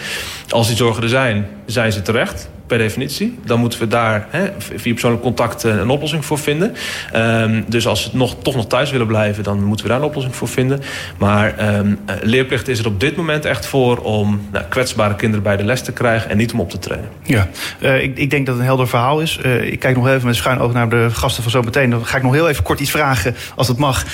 Als 0.49 0.67
die 0.67 0.75
zorgen 0.75 1.04
er 1.04 1.10
zijn, 1.10 1.47
zijn 1.65 1.91
ze 1.91 2.02
terecht 2.02 2.49
per 2.69 2.77
definitie. 2.77 3.39
Dan 3.45 3.60
moeten 3.60 3.79
we 3.79 3.88
daar 3.88 4.27
hè, 4.29 4.49
via 4.58 4.91
persoonlijk 4.91 5.23
contact 5.23 5.63
eh, 5.63 5.75
een 5.75 5.89
oplossing 5.89 6.25
voor 6.25 6.38
vinden. 6.38 6.73
Um, 7.15 7.65
dus 7.67 7.88
als 7.88 8.01
ze 8.01 8.10
nog, 8.13 8.36
toch 8.41 8.55
nog 8.55 8.67
thuis 8.67 8.91
willen 8.91 9.08
blijven... 9.08 9.43
dan 9.43 9.63
moeten 9.63 9.86
we 9.86 9.91
daar 9.91 10.01
een 10.01 10.08
oplossing 10.08 10.36
voor 10.36 10.47
vinden. 10.47 10.82
Maar 11.17 11.75
um, 11.75 11.99
leerplicht 12.21 12.67
is 12.67 12.79
er 12.79 12.86
op 12.86 12.99
dit 12.99 13.15
moment 13.15 13.45
echt 13.45 13.65
voor... 13.65 13.97
om 13.97 14.41
nou, 14.51 14.65
kwetsbare 14.69 15.15
kinderen 15.15 15.43
bij 15.43 15.58
de 15.58 15.63
les 15.63 15.82
te 15.82 15.91
krijgen... 15.91 16.29
en 16.29 16.38
niet 16.38 16.53
om 16.53 16.60
op 16.60 16.69
te 16.69 16.79
trainen. 16.79 17.10
Ja, 17.23 17.47
uh, 17.79 18.03
ik, 18.03 18.17
ik, 18.17 18.29
denk 18.29 18.45
dat 18.45 18.55
het 18.55 18.63
een 18.63 18.69
helder 18.69 18.88
verhaal 18.88 19.21
is. 19.21 19.39
Uh, 19.45 19.71
ik 19.71 19.79
kijk 19.79 19.95
nog 19.95 20.08
even 20.08 20.25
met 20.25 20.36
schuin 20.36 20.60
oog 20.60 20.73
naar 20.73 20.89
de 20.89 21.08
gasten 21.12 21.43
van 21.43 21.51
zo 21.51 21.62
meteen. 21.62 21.89
Dan 21.89 22.05
ga 22.05 22.17
ik 22.17 22.23
nog 22.23 22.34
heel 22.34 22.49
even 22.49 22.63
kort 22.63 22.79
iets 22.79 22.91
vragen, 22.91 23.36
als 23.55 23.67
het 23.67 23.77
mag... 23.77 24.05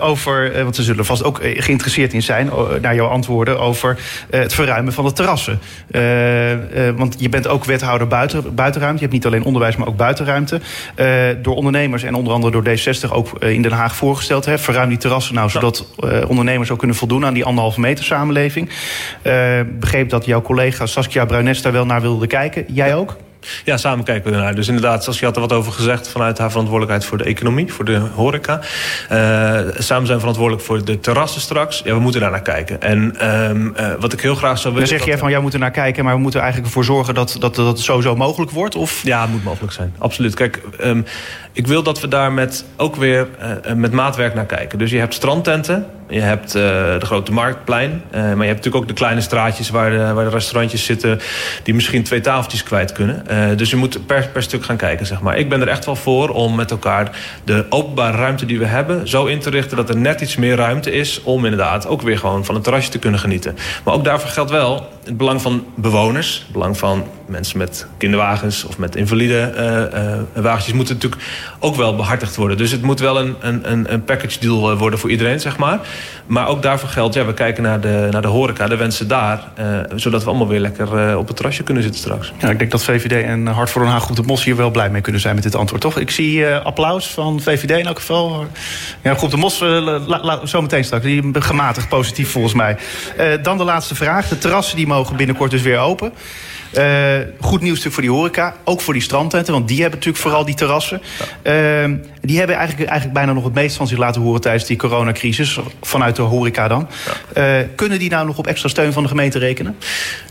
over, 0.00 0.62
want 0.62 0.76
ze 0.76 0.82
zullen 0.82 1.04
vast 1.04 1.24
ook 1.24 1.40
geïnteresseerd 1.56 2.12
in 2.12 2.22
zijn... 2.22 2.50
naar 2.80 2.94
jouw 2.94 3.08
antwoorden 3.08 3.60
over 3.60 3.98
het 4.30 4.54
verruimen 4.54 4.92
van 4.92 5.04
de 5.04 5.12
terrassen. 5.12 5.60
want 6.96 7.14
je 7.18 7.28
bent 7.28 7.46
ook 7.46 7.64
wethouder 7.64 8.01
buiten, 8.08 8.54
buitenruimte. 8.54 8.98
Je 8.98 9.08
hebt 9.08 9.12
niet 9.12 9.26
alleen 9.26 9.44
onderwijs, 9.44 9.76
maar 9.76 9.88
ook 9.88 9.96
buitenruimte. 9.96 10.60
Uh, 10.96 11.06
door 11.42 11.56
ondernemers 11.56 12.02
en 12.02 12.14
onder 12.14 12.32
andere 12.32 12.52
door 12.52 12.64
D60 12.64 13.12
ook 13.12 13.38
eh, 13.38 13.50
in 13.50 13.62
Den 13.62 13.72
Haag 13.72 13.96
voorgesteld. 13.96 14.44
Hè. 14.44 14.58
Verruim 14.58 14.88
die 14.88 14.98
terrassen 14.98 15.34
nou, 15.34 15.50
zodat 15.50 15.86
uh, 16.04 16.10
ondernemers 16.28 16.70
ook 16.70 16.78
kunnen 16.78 16.96
voldoen 16.96 17.24
aan 17.24 17.34
die 17.34 17.44
anderhalve 17.44 17.80
meter 17.80 18.04
samenleving. 18.04 18.70
begreep 19.78 20.08
dat 20.08 20.24
jouw 20.24 20.42
collega 20.42 20.86
Saskia 20.86 21.24
Bruines 21.24 21.62
daar 21.62 21.72
wel 21.72 21.86
naar 21.86 22.00
wilde 22.00 22.26
kijken. 22.26 22.64
Jij 22.68 22.94
ook? 22.94 23.16
Ja, 23.64 23.76
samen 23.76 24.04
kijken 24.04 24.30
we 24.30 24.36
ernaar. 24.36 24.54
Dus 24.54 24.68
inderdaad, 24.68 25.04
Saskia 25.04 25.26
had 25.26 25.34
er 25.34 25.40
wat 25.40 25.52
over 25.52 25.72
gezegd... 25.72 26.08
vanuit 26.08 26.38
haar 26.38 26.50
verantwoordelijkheid 26.50 27.04
voor 27.04 27.18
de 27.18 27.24
economie, 27.24 27.72
voor 27.72 27.84
de 27.84 27.96
horeca. 28.14 28.60
Uh, 29.12 29.60
samen 29.78 30.06
zijn 30.06 30.18
verantwoordelijk 30.18 30.64
voor 30.64 30.84
de 30.84 31.00
terrassen 31.00 31.40
straks. 31.40 31.82
Ja, 31.84 31.94
we 31.94 32.00
moeten 32.00 32.20
daar 32.20 32.30
naar 32.30 32.42
kijken. 32.42 32.80
En 32.80 33.28
um, 33.50 33.74
uh, 33.80 33.92
wat 34.00 34.12
ik 34.12 34.20
heel 34.20 34.34
graag 34.34 34.58
zou 34.58 34.74
willen... 34.74 34.88
Dan 34.88 34.98
zeg 34.98 35.06
jij 35.06 35.18
van, 35.18 35.30
jij 35.30 35.40
moet 35.40 35.52
er 35.52 35.58
naar 35.58 35.70
kijken... 35.70 36.04
maar 36.04 36.14
we 36.14 36.20
moeten 36.20 36.40
eigenlijk 36.40 36.68
ervoor 36.68 36.84
zorgen 36.84 37.14
dat, 37.14 37.36
dat, 37.38 37.54
dat 37.54 37.66
het 37.66 37.78
sowieso 37.78 38.16
mogelijk 38.16 38.50
wordt? 38.50 38.74
Of? 38.74 39.02
Ja, 39.02 39.20
het 39.20 39.30
moet 39.30 39.44
mogelijk 39.44 39.72
zijn. 39.72 39.94
Absoluut. 39.98 40.34
Kijk, 40.34 40.60
um, 40.80 41.04
ik 41.52 41.66
wil 41.66 41.82
dat 41.82 42.00
we 42.00 42.08
daar 42.08 42.32
met, 42.32 42.64
ook 42.76 42.96
weer 42.96 43.28
uh, 43.66 43.72
met 43.72 43.92
maatwerk 43.92 44.34
naar 44.34 44.46
kijken. 44.46 44.78
Dus 44.78 44.90
je 44.90 44.98
hebt 44.98 45.14
strandtenten... 45.14 45.86
Je 46.08 46.20
hebt 46.20 46.46
uh, 46.46 46.62
de 46.62 47.06
grote 47.06 47.32
marktplein. 47.32 47.90
Uh, 47.90 48.12
maar 48.12 48.22
je 48.22 48.26
hebt 48.26 48.38
natuurlijk 48.38 48.76
ook 48.76 48.88
de 48.88 48.94
kleine 48.94 49.20
straatjes 49.20 49.70
waar 49.70 49.90
de, 49.90 50.12
waar 50.12 50.24
de 50.24 50.30
restaurantjes 50.30 50.84
zitten... 50.84 51.20
die 51.62 51.74
misschien 51.74 52.02
twee 52.02 52.20
tafeltjes 52.20 52.62
kwijt 52.62 52.92
kunnen. 52.92 53.26
Uh, 53.32 53.56
dus 53.56 53.70
je 53.70 53.76
moet 53.76 54.06
per, 54.06 54.28
per 54.32 54.42
stuk 54.42 54.64
gaan 54.64 54.76
kijken, 54.76 55.06
zeg 55.06 55.20
maar. 55.20 55.38
Ik 55.38 55.48
ben 55.48 55.60
er 55.60 55.68
echt 55.68 55.84
wel 55.84 55.96
voor 55.96 56.28
om 56.28 56.54
met 56.54 56.70
elkaar 56.70 57.10
de 57.44 57.66
openbare 57.68 58.16
ruimte 58.16 58.46
die 58.46 58.58
we 58.58 58.64
hebben... 58.64 59.08
zo 59.08 59.26
in 59.26 59.38
te 59.38 59.50
richten 59.50 59.76
dat 59.76 59.88
er 59.88 59.96
net 59.96 60.20
iets 60.20 60.36
meer 60.36 60.56
ruimte 60.56 60.92
is... 60.92 61.22
om 61.22 61.44
inderdaad 61.44 61.86
ook 61.86 62.02
weer 62.02 62.18
gewoon 62.18 62.44
van 62.44 62.54
het 62.54 62.64
terrasje 62.64 62.90
te 62.90 62.98
kunnen 62.98 63.20
genieten. 63.20 63.56
Maar 63.84 63.94
ook 63.94 64.04
daarvoor 64.04 64.30
geldt 64.30 64.50
wel 64.50 64.88
het 65.04 65.16
belang 65.16 65.42
van 65.42 65.64
bewoners... 65.74 66.38
het 66.44 66.52
belang 66.52 66.78
van 66.78 67.04
mensen 67.26 67.58
met 67.58 67.86
kinderwagens 67.96 68.64
of 68.64 68.78
met 68.78 68.96
invalide 68.96 69.52
uh, 70.34 70.42
wagentjes... 70.42 70.74
moeten 70.74 70.94
natuurlijk 70.94 71.22
ook 71.58 71.76
wel 71.76 71.96
behartigd 71.96 72.36
worden. 72.36 72.56
Dus 72.56 72.70
het 72.70 72.82
moet 72.82 73.00
wel 73.00 73.18
een, 73.18 73.36
een, 73.40 73.92
een 73.92 74.04
package 74.04 74.38
deal 74.40 74.76
worden 74.76 74.98
voor 74.98 75.10
iedereen, 75.10 75.40
zeg 75.40 75.56
maar. 75.56 75.80
Maar 76.26 76.48
ook 76.48 76.62
daarvoor 76.62 76.88
geldt, 76.88 77.14
ja, 77.14 77.24
we 77.24 77.34
kijken 77.34 77.62
naar 77.62 77.80
de, 77.80 78.08
naar 78.10 78.22
de 78.22 78.28
horeca, 78.28 78.66
de 78.66 78.76
wensen 78.76 79.08
daar... 79.08 79.40
Zodat 79.94 80.22
we 80.22 80.28
allemaal 80.28 80.48
weer 80.48 80.60
lekker 80.60 81.18
op 81.18 81.26
het 81.26 81.36
terrasje 81.36 81.62
kunnen 81.62 81.82
zitten 81.82 82.00
straks. 82.00 82.32
Ja, 82.38 82.50
ik 82.50 82.58
denk 82.58 82.70
dat 82.70 82.84
VVD 82.84 83.24
en 83.24 83.46
Hart 83.46 83.70
voor 83.70 83.82
Den 83.82 83.90
Haag 83.90 84.02
Groep 84.02 84.16
de 84.16 84.22
Mos 84.22 84.44
hier 84.44 84.56
wel 84.56 84.70
blij 84.70 84.90
mee 84.90 85.00
kunnen 85.00 85.20
zijn 85.20 85.34
met 85.34 85.44
dit 85.44 85.54
antwoord, 85.54 85.82
toch? 85.82 85.98
Ik 85.98 86.10
zie 86.10 86.46
applaus 86.46 87.06
van 87.06 87.40
VVD 87.40 87.70
in 87.70 87.86
elk 87.86 87.98
geval. 87.98 88.46
Ja, 89.02 89.14
Groep 89.14 89.30
de 89.30 89.36
Mos, 89.36 89.58
zo 90.44 90.62
meteen 90.62 90.84
straks. 90.84 91.04
Die 91.04 91.30
gematigd 91.32 91.88
positief 91.88 92.30
volgens 92.30 92.54
mij. 92.54 92.76
dan 93.42 93.58
de 93.58 93.64
laatste 93.64 93.94
vraag. 93.94 94.28
De 94.28 94.38
terrassen 94.38 94.76
die 94.76 94.86
mogen 94.92 95.16
binnenkort 95.16 95.50
dus 95.50 95.62
weer 95.62 95.78
open. 95.78 96.12
Uh, 96.78 97.16
goed 97.40 97.60
nieuws 97.60 97.76
natuurlijk 97.76 97.94
voor 97.94 98.02
die 98.02 98.12
horeca. 98.12 98.54
Ook 98.64 98.80
voor 98.80 98.92
die 98.92 99.02
strandtenten, 99.02 99.52
want 99.52 99.68
die 99.68 99.80
hebben 99.80 99.98
natuurlijk 99.98 100.24
vooral 100.24 100.44
die 100.44 100.54
terrassen. 100.54 101.02
Ja. 101.42 101.82
Uh, 101.84 101.94
die 102.20 102.38
hebben 102.38 102.56
eigenlijk, 102.56 102.88
eigenlijk 102.88 103.18
bijna 103.18 103.32
nog 103.32 103.44
het 103.44 103.54
meest 103.54 103.76
van 103.76 103.86
zich 103.86 103.98
laten 103.98 104.22
horen 104.22 104.40
tijdens 104.40 104.66
die 104.66 104.76
coronacrisis. 104.76 105.58
Vanuit 105.82 106.16
de 106.16 106.22
horeca 106.22 106.68
dan. 106.68 106.88
Ja. 107.34 107.60
Uh, 107.60 107.66
kunnen 107.74 107.98
die 107.98 108.10
nou 108.10 108.26
nog 108.26 108.38
op 108.38 108.46
extra 108.46 108.68
steun 108.68 108.92
van 108.92 109.02
de 109.02 109.08
gemeente 109.08 109.38
rekenen? 109.38 109.76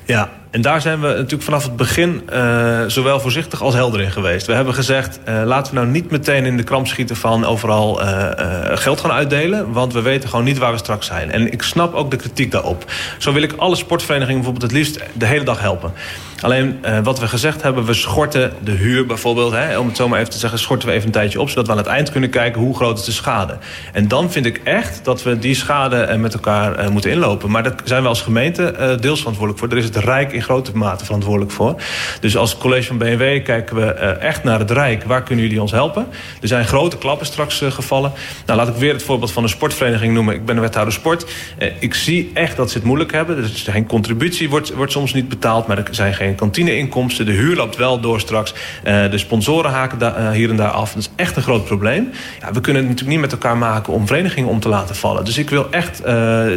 Ja, 0.05 0.29
en 0.51 0.61
daar 0.61 0.81
zijn 0.81 1.01
we 1.01 1.07
natuurlijk 1.07 1.43
vanaf 1.43 1.63
het 1.63 1.75
begin 1.75 2.21
uh, 2.33 2.83
zowel 2.87 3.19
voorzichtig 3.19 3.61
als 3.61 3.73
helder 3.73 4.01
in 4.01 4.11
geweest. 4.11 4.47
We 4.47 4.53
hebben 4.53 4.73
gezegd, 4.73 5.19
uh, 5.27 5.41
laten 5.45 5.73
we 5.73 5.79
nou 5.79 5.91
niet 5.91 6.11
meteen 6.11 6.45
in 6.45 6.57
de 6.57 6.63
kramp 6.63 6.87
schieten 6.87 7.15
van 7.15 7.45
overal 7.45 8.01
uh, 8.01 8.29
geld 8.73 8.99
gaan 8.99 9.11
uitdelen. 9.11 9.71
Want 9.71 9.93
we 9.93 10.01
weten 10.01 10.29
gewoon 10.29 10.45
niet 10.45 10.57
waar 10.57 10.71
we 10.71 10.77
straks 10.77 11.05
zijn. 11.05 11.31
En 11.31 11.51
ik 11.51 11.61
snap 11.61 11.93
ook 11.93 12.11
de 12.11 12.17
kritiek 12.17 12.51
daarop. 12.51 12.85
Zo 13.17 13.33
wil 13.33 13.41
ik 13.41 13.53
alle 13.53 13.75
sportverenigingen 13.75 14.41
bijvoorbeeld 14.41 14.71
het 14.71 14.79
liefst 14.79 14.99
de 15.13 15.25
hele 15.25 15.43
dag 15.43 15.59
helpen. 15.59 15.93
Alleen 16.41 16.79
wat 17.03 17.19
we 17.19 17.27
gezegd 17.27 17.61
hebben, 17.61 17.85
we 17.85 17.93
schorten 17.93 18.53
de 18.63 18.71
huur 18.71 19.05
bijvoorbeeld. 19.05 19.51
Hè, 19.51 19.77
om 19.77 19.87
het 19.87 19.97
zo 19.97 20.07
maar 20.07 20.19
even 20.19 20.31
te 20.31 20.37
zeggen, 20.37 20.59
schorten 20.59 20.87
we 20.87 20.93
even 20.93 21.05
een 21.05 21.11
tijdje 21.11 21.41
op. 21.41 21.49
Zodat 21.49 21.65
we 21.65 21.71
aan 21.71 21.77
het 21.77 21.87
eind 21.87 22.11
kunnen 22.11 22.29
kijken 22.29 22.61
hoe 22.61 22.75
groot 22.75 22.99
is 22.99 23.05
de 23.05 23.11
schade. 23.11 23.57
En 23.93 24.07
dan 24.07 24.31
vind 24.31 24.45
ik 24.45 24.61
echt 24.63 24.99
dat 25.03 25.23
we 25.23 25.39
die 25.39 25.55
schade 25.55 26.17
met 26.17 26.33
elkaar 26.33 26.91
moeten 26.91 27.11
inlopen. 27.11 27.51
Maar 27.51 27.63
daar 27.63 27.75
zijn 27.83 28.01
we 28.01 28.07
als 28.07 28.21
gemeente 28.21 28.97
deels 28.99 29.19
verantwoordelijk 29.19 29.59
voor. 29.59 29.69
Er 29.69 29.77
is 29.77 29.85
het 29.85 29.95
Rijk 29.95 30.31
in 30.31 30.41
grote 30.41 30.77
mate 30.77 31.05
verantwoordelijk 31.05 31.51
voor. 31.51 31.81
Dus 32.19 32.37
als 32.37 32.57
college 32.57 32.87
van 32.87 32.97
BMW 32.97 33.43
kijken 33.43 33.75
we 33.75 33.95
uh, 33.95 34.21
echt 34.21 34.43
naar 34.43 34.59
het 34.59 34.71
Rijk. 34.71 35.03
Waar 35.03 35.23
kunnen 35.23 35.45
jullie 35.45 35.61
ons 35.61 35.71
helpen? 35.71 36.07
Er 36.41 36.47
zijn 36.47 36.65
grote 36.65 36.97
klappen 36.97 37.25
straks 37.25 37.61
uh, 37.61 37.71
gevallen. 37.71 38.11
Nou, 38.45 38.59
laat 38.59 38.67
ik 38.67 38.75
weer 38.75 38.93
het 38.93 39.03
voorbeeld 39.03 39.31
van 39.31 39.43
een 39.43 39.49
sportvereniging 39.49 40.13
noemen. 40.13 40.35
Ik 40.35 40.45
ben 40.45 40.55
een 40.55 40.61
wethouder 40.61 40.93
sport. 40.93 41.25
Uh, 41.59 41.67
ik 41.79 41.93
zie 41.93 42.31
echt 42.33 42.55
dat 42.55 42.71
ze 42.71 42.77
het 42.77 42.85
moeilijk 42.87 43.11
hebben. 43.11 43.37
Is 43.37 43.67
geen 43.69 43.87
contributie, 43.87 44.49
wordt, 44.49 44.73
wordt 44.73 44.91
soms 44.91 45.13
niet 45.13 45.29
betaald. 45.29 45.67
Maar 45.67 45.77
er 45.77 45.87
zijn 45.91 46.13
geen 46.13 46.30
kantineinkomsten. 46.35 47.25
De 47.25 47.31
huur 47.31 47.55
loopt 47.55 47.75
wel 47.75 47.99
door 47.99 48.19
straks. 48.19 48.53
de 48.83 49.17
sponsoren 49.17 49.71
haken 49.71 49.97
da 49.97 50.31
hier 50.31 50.49
en 50.49 50.55
daar 50.55 50.69
af. 50.69 50.93
Dat 50.93 51.01
is 51.01 51.09
echt 51.15 51.35
een 51.35 51.41
groot 51.41 51.65
probleem. 51.65 52.09
Ja, 52.39 52.51
we 52.53 52.61
kunnen 52.61 52.81
het 52.81 52.91
natuurlijk 52.91 53.19
niet 53.19 53.31
met 53.31 53.31
elkaar 53.31 53.57
maken 53.57 53.93
om 53.93 54.07
verenigingen 54.07 54.49
om 54.49 54.59
te 54.59 54.69
laten 54.69 54.95
vallen. 54.95 55.25
Dus 55.25 55.37
ik 55.37 55.49
wil 55.49 55.71
echt 55.71 56.01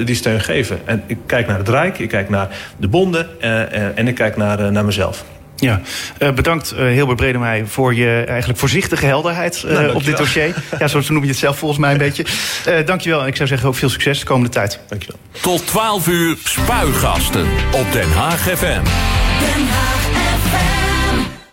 die 0.06 0.14
steun 0.14 0.40
geven. 0.40 0.80
En 0.84 1.02
ik 1.06 1.18
kijk 1.26 1.46
naar 1.46 1.58
het 1.58 1.68
Rijk. 1.68 1.98
Ik 1.98 2.08
kijk 2.08 2.28
naar 2.28 2.48
de 2.76 2.88
bonden. 2.88 3.28
Uh, 3.40 3.98
en 3.98 4.08
ik 4.08 4.14
kijk 4.14 4.36
naar, 4.36 4.60
uh, 4.60 4.68
naar 4.68 4.84
mezelf. 4.84 5.24
Ja, 5.56 5.80
uh, 6.18 6.30
bedankt 6.32 6.74
uh, 6.78 6.86
Hilbert 6.86 7.16
Bredemij 7.16 7.64
voor 7.66 7.94
je 7.94 8.24
eigenlijk 8.26 8.58
voorzichtige 8.58 9.06
helderheid 9.06 9.62
uh, 9.66 9.72
nou, 9.72 9.94
op 9.94 10.04
dit 10.04 10.16
dossier. 10.16 10.54
Ja, 10.78 10.88
zo 10.88 11.00
noem 11.08 11.22
je 11.22 11.28
het 11.28 11.38
zelf 11.38 11.58
volgens 11.58 11.80
mij 11.80 11.92
een 11.92 11.98
beetje. 11.98 12.24
Uh, 12.68 12.86
dankjewel 12.86 13.20
en 13.20 13.26
ik 13.26 13.36
zou 13.36 13.48
zeggen 13.48 13.68
ook 13.68 13.74
veel 13.74 13.88
succes 13.88 14.18
de 14.18 14.26
komende 14.26 14.50
tijd. 14.50 14.80
Dankjewel. 14.88 15.18
Tot 15.40 15.66
12 15.66 16.08
uur 16.08 16.36
spuigasten 16.44 17.46
op 17.72 17.92
Den 17.92 18.12
Haag 18.12 18.40
FM. 18.40 19.23
Den 19.44 19.68
Haag. 19.68 19.93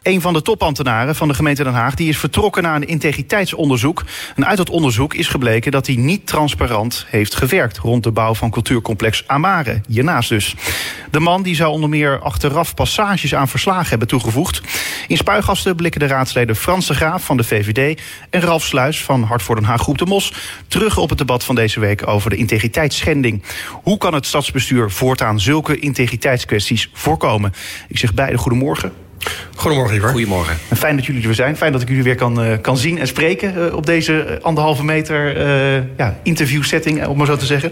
Een 0.02 0.22
van 0.22 0.34
de 0.34 0.42
topambtenaren 0.42 1.16
van 1.16 1.28
de 1.28 1.34
gemeente 1.34 1.64
Den 1.64 1.74
Haag 1.74 1.96
die 1.96 2.10
is 2.10 2.18
vertrokken 2.18 2.64
naar 2.64 2.76
een 2.76 2.88
integriteitsonderzoek. 2.88 4.04
En 4.36 4.46
uit 4.46 4.58
dat 4.58 4.70
onderzoek 4.70 5.14
is 5.14 5.28
gebleken 5.28 5.72
dat 5.72 5.88
hij 5.88 5.96
niet 5.96 6.28
transparant 6.28 7.06
heeft 7.08 7.36
gewerkt 7.36 7.78
rond 7.78 8.04
de 8.04 8.12
bouw 8.12 8.34
van 8.34 8.50
cultuurcomplex 8.50 9.24
Amare, 9.28 9.82
hiernaast 9.88 10.30
dus. 10.30 10.56
De 11.12 11.20
man 11.20 11.44
die 11.44 11.56
zou 11.56 11.72
onder 11.72 11.90
meer 11.90 12.20
achteraf 12.20 12.74
passages 12.74 13.36
aan 13.36 13.48
verslagen 13.48 13.90
hebben 13.90 14.08
toegevoegd. 14.08 14.62
In 15.08 15.18
spuigasten 15.18 15.76
blikken 15.76 16.00
de 16.00 16.08
raadsleden 16.08 16.56
Frans 16.56 16.88
de 16.88 16.94
Graaf 16.94 17.24
van 17.24 17.38
de 17.38 17.44
VVD 17.44 18.02
en 18.30 18.42
Ralf 18.42 18.64
Sluis 18.64 19.04
van 19.04 19.24
Hart 19.24 19.42
voor 19.42 19.56
Den 19.56 19.64
Haag 19.64 19.82
Groep 19.82 19.98
de 19.98 20.06
Mos 20.06 20.34
terug 20.68 20.98
op 20.98 21.10
het 21.10 21.18
debat 21.18 21.44
van 21.44 21.56
deze 21.56 21.80
week 21.80 22.08
over 22.08 22.30
de 22.30 22.36
integriteitsschending. 22.36 23.44
Hoe 23.72 23.98
kan 23.98 24.14
het 24.14 24.26
stadsbestuur 24.26 24.92
voortaan 24.92 25.40
zulke 25.40 25.80
integriteitskwesties 25.80 26.90
voorkomen? 26.94 27.54
Ik 27.88 27.98
zeg 27.98 28.14
beide 28.14 28.38
goedemorgen. 28.38 29.10
Goedemorgen, 29.56 29.96
Ivar. 29.96 30.10
Goedemorgen. 30.10 30.58
En 30.70 30.78
fijn 30.78 30.96
dat 30.96 31.06
jullie 31.06 31.22
er 31.22 31.28
weer 31.28 31.36
zijn. 31.36 31.58
Fijn 31.58 31.72
dat 31.72 31.82
ik 31.82 31.88
jullie 31.88 32.04
weer 32.04 32.16
kan, 32.16 32.46
uh, 32.46 32.54
kan 32.62 32.78
zien 32.78 33.00
en 33.00 33.08
spreken 33.08 33.54
uh, 33.58 33.76
op 33.76 33.86
deze 33.86 34.40
anderhalve 34.42 34.84
meter 34.84 35.38
uh, 35.38 35.84
ja, 35.98 36.20
interviewsetting, 36.24 37.06
om 37.06 37.18
maar 37.18 37.26
zo 37.26 37.36
te 37.36 37.46
zeggen. 37.46 37.72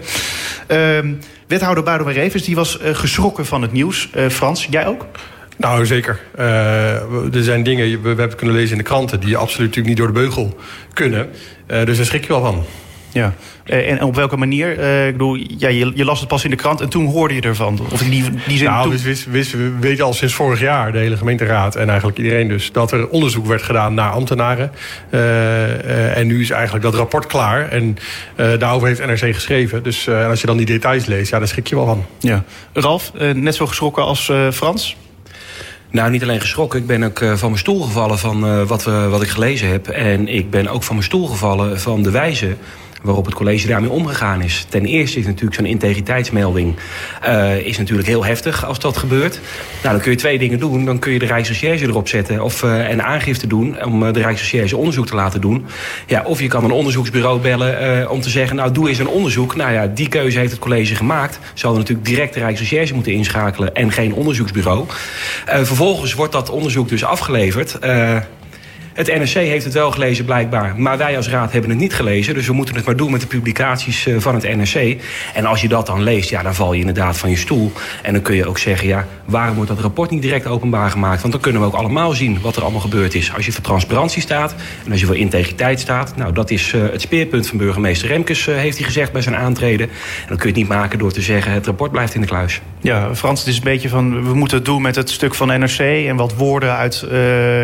Ehm, 0.66 1.12
wethouder 1.46 1.84
Boudewijn 1.84 2.16
Revens 2.16 2.44
die 2.44 2.54
was 2.54 2.78
geschrokken 2.82 3.46
van 3.46 3.62
het 3.62 3.72
nieuws. 3.72 4.10
Frans, 4.28 4.66
jij 4.70 4.86
ook? 4.86 5.06
Nou, 5.56 5.86
zeker. 5.86 6.20
er 6.36 7.42
zijn 7.42 7.62
dingen, 7.62 7.90
we, 7.90 7.98
we 8.14 8.20
hebben 8.20 8.36
kunnen 8.36 8.56
lezen 8.56 8.72
in 8.72 8.78
de 8.78 8.88
kranten... 8.88 9.20
die 9.20 9.36
absoluut 9.36 9.68
natuurlijk 9.68 9.86
niet 9.86 9.96
door 9.96 10.06
de 10.06 10.20
beugel 10.20 10.56
kunnen. 10.92 11.28
dus 11.66 11.96
daar 11.96 12.06
schrik 12.06 12.22
je 12.22 12.28
wel 12.28 12.40
van. 12.40 12.64
Ja, 13.12 13.34
eh, 13.64 13.90
en 13.90 14.02
op 14.02 14.14
welke 14.14 14.36
manier? 14.36 14.78
Uh, 14.78 15.06
ik 15.06 15.12
bedoel, 15.12 15.34
ja, 15.34 15.68
je, 15.68 15.92
je, 15.94 16.04
las 16.04 16.20
het 16.20 16.28
pas 16.28 16.44
in 16.44 16.50
de 16.50 16.56
krant 16.56 16.80
en 16.80 16.88
toen 16.88 17.06
hoorde 17.06 17.34
je 17.34 17.40
ervan. 17.40 17.78
Of 17.92 18.02
die, 18.02 18.24
die 18.46 18.58
zin 18.58 18.66
nou, 18.66 18.82
toen... 18.82 18.96
we, 18.96 19.02
wist, 19.02 19.26
wist, 19.30 19.52
we 19.52 19.72
weten 19.80 20.04
al 20.04 20.12
sinds 20.12 20.34
vorig 20.34 20.60
jaar, 20.60 20.92
de 20.92 20.98
hele 20.98 21.16
gemeenteraad 21.16 21.76
en 21.76 21.88
eigenlijk 21.88 22.18
iedereen 22.18 22.48
dus, 22.48 22.72
dat 22.72 22.92
er 22.92 23.08
onderzoek 23.08 23.46
werd 23.46 23.62
gedaan 23.62 23.94
naar 23.94 24.10
ambtenaren. 24.10 24.72
Uh, 25.10 26.16
en 26.16 26.26
nu 26.26 26.40
is 26.40 26.50
eigenlijk 26.50 26.84
dat 26.84 26.94
rapport 26.94 27.26
klaar. 27.26 27.68
En 27.68 27.96
daarover 28.36 28.88
heeft 28.88 29.06
NRC 29.06 29.34
geschreven. 29.34 29.82
Dus 29.82 30.08
als 30.08 30.40
je 30.40 30.46
dan 30.46 30.56
die 30.56 30.66
details 30.66 31.06
leest, 31.06 31.30
ja, 31.30 31.38
daar 31.38 31.48
schrik 31.48 31.66
je 31.66 31.74
wel 31.74 31.86
van. 31.86 32.04
Ja. 32.18 32.44
Ralf, 32.72 33.12
net 33.34 33.54
zo 33.54 33.66
geschrokken 33.66 34.04
als 34.04 34.32
Frans? 34.52 34.96
Nou, 35.90 36.10
niet 36.10 36.22
alleen 36.22 36.40
geschrokken. 36.40 36.78
Ik 36.80 36.86
ben 36.86 37.02
ook 37.02 37.20
uh, 37.20 37.34
van 37.34 37.48
mijn 37.48 37.60
stoel 37.60 37.82
gevallen 37.82 38.18
van 38.18 38.46
uh, 38.46 38.62
wat, 38.62 38.84
we, 38.84 39.08
wat 39.08 39.22
ik 39.22 39.28
gelezen 39.28 39.68
heb. 39.68 39.88
En 39.88 40.28
ik 40.28 40.50
ben 40.50 40.68
ook 40.68 40.82
van 40.82 40.94
mijn 40.94 41.06
stoel 41.06 41.26
gevallen 41.26 41.80
van 41.80 42.02
de 42.02 42.10
wijze 42.10 42.56
waarop 43.00 43.24
het 43.24 43.34
college 43.34 43.66
daarmee 43.66 43.90
omgegaan 43.90 44.42
is. 44.42 44.66
Ten 44.68 44.84
eerste 44.84 45.18
is 45.18 45.26
natuurlijk 45.26 45.54
zo'n 45.54 45.66
integriteitsmelding 45.66 46.76
uh, 47.26 47.66
is 47.66 47.78
natuurlijk 47.78 48.08
heel 48.08 48.24
heftig 48.24 48.64
als 48.66 48.78
dat 48.78 48.96
gebeurt. 48.96 49.40
Nou, 49.82 49.94
dan 49.94 50.00
kun 50.00 50.10
je 50.10 50.16
twee 50.16 50.38
dingen 50.38 50.58
doen. 50.58 50.84
Dan 50.84 50.98
kun 50.98 51.12
je 51.12 51.18
de 51.18 51.26
Rijksrecherche 51.26 51.86
erop 51.86 52.08
zetten 52.08 52.42
of, 52.42 52.62
uh, 52.62 52.88
en 52.90 53.04
aangifte 53.04 53.46
doen 53.46 53.84
om 53.84 54.02
uh, 54.02 54.12
de 54.12 54.20
Rijksrecherche 54.20 54.76
onderzoek 54.76 55.06
te 55.06 55.14
laten 55.14 55.40
doen. 55.40 55.66
Ja, 56.06 56.22
of 56.24 56.40
je 56.40 56.48
kan 56.48 56.64
een 56.64 56.70
onderzoeksbureau 56.70 57.40
bellen 57.40 58.10
om 58.10 58.20
te 58.20 58.30
zeggen, 58.30 58.56
nou 58.56 58.72
doe 58.72 58.88
eens 58.88 58.98
een 58.98 59.08
onderzoek. 59.08 59.56
Nou 59.56 59.72
ja, 59.72 59.86
die 59.86 60.08
keuze 60.08 60.38
heeft 60.38 60.50
het 60.50 60.60
college 60.60 60.94
gemaakt. 60.94 61.38
Zouden 61.54 61.82
natuurlijk 61.82 62.08
direct 62.08 62.34
de 62.34 62.40
Rijksrecherche 62.40 62.94
moeten 62.94 63.12
inschakelen 63.12 63.74
en 63.74 63.92
geen 63.92 64.14
onderzoeksbureau. 64.14 64.84
vervolgens 65.46 66.14
wordt 66.14 66.32
dat 66.32 66.50
onderzoek 66.50 66.88
dus 66.88 67.04
afgeleverd. 67.04 67.78
Het 68.92 69.06
NRC 69.06 69.28
heeft 69.28 69.64
het 69.64 69.74
wel 69.74 69.90
gelezen 69.90 70.24
blijkbaar, 70.24 70.74
maar 70.76 70.98
wij 70.98 71.16
als 71.16 71.28
raad 71.28 71.52
hebben 71.52 71.70
het 71.70 71.78
niet 71.78 71.94
gelezen. 71.94 72.34
Dus 72.34 72.46
we 72.46 72.52
moeten 72.52 72.74
het 72.74 72.84
maar 72.84 72.96
doen 72.96 73.10
met 73.10 73.20
de 73.20 73.26
publicaties 73.26 74.06
eh, 74.06 74.14
van 74.18 74.34
het 74.34 74.56
NRC. 74.56 75.02
En 75.34 75.44
als 75.44 75.60
je 75.60 75.68
dat 75.68 75.86
dan 75.86 76.02
leest, 76.02 76.30
ja, 76.30 76.42
dan 76.42 76.54
val 76.54 76.72
je 76.72 76.80
inderdaad 76.80 77.18
van 77.18 77.30
je 77.30 77.36
stoel. 77.36 77.72
En 78.02 78.12
dan 78.12 78.22
kun 78.22 78.34
je 78.34 78.46
ook 78.46 78.58
zeggen, 78.58 78.88
ja, 78.88 79.06
waarom 79.24 79.54
wordt 79.54 79.70
dat 79.70 79.80
rapport 79.80 80.10
niet 80.10 80.22
direct 80.22 80.46
openbaar 80.46 80.90
gemaakt? 80.90 81.20
Want 81.20 81.32
dan 81.32 81.42
kunnen 81.42 81.60
we 81.60 81.66
ook 81.66 81.74
allemaal 81.74 82.12
zien 82.12 82.40
wat 82.40 82.56
er 82.56 82.62
allemaal 82.62 82.80
gebeurd 82.80 83.14
is. 83.14 83.34
Als 83.34 83.46
je 83.46 83.52
voor 83.52 83.62
transparantie 83.62 84.22
staat 84.22 84.54
en 84.84 84.90
als 84.90 85.00
je 85.00 85.06
voor 85.06 85.16
integriteit 85.16 85.80
staat... 85.80 86.16
nou, 86.16 86.32
dat 86.32 86.50
is 86.50 86.72
uh, 86.72 86.82
het 86.82 87.00
speerpunt 87.00 87.46
van 87.46 87.58
burgemeester 87.58 88.08
Remkes, 88.08 88.46
uh, 88.46 88.56
heeft 88.56 88.76
hij 88.76 88.86
gezegd 88.86 89.12
bij 89.12 89.22
zijn 89.22 89.36
aantreden. 89.36 89.88
En 89.88 90.26
dan 90.28 90.36
kun 90.36 90.48
je 90.48 90.54
het 90.54 90.68
niet 90.68 90.68
maken 90.68 90.98
door 90.98 91.12
te 91.12 91.22
zeggen, 91.22 91.52
het 91.52 91.66
rapport 91.66 91.90
blijft 91.90 92.14
in 92.14 92.20
de 92.20 92.26
kluis. 92.26 92.60
Ja, 92.80 93.14
Frans, 93.14 93.40
het 93.40 93.48
is 93.48 93.56
een 93.56 93.64
beetje 93.64 93.88
van, 93.88 94.24
we 94.24 94.34
moeten 94.34 94.56
het 94.56 94.66
doen 94.66 94.82
met 94.82 94.96
het 94.96 95.10
stuk 95.10 95.34
van 95.34 95.48
NRC... 95.48 95.78
en 95.78 96.16
wat 96.16 96.34
woorden 96.34 96.76
uit, 96.76 97.06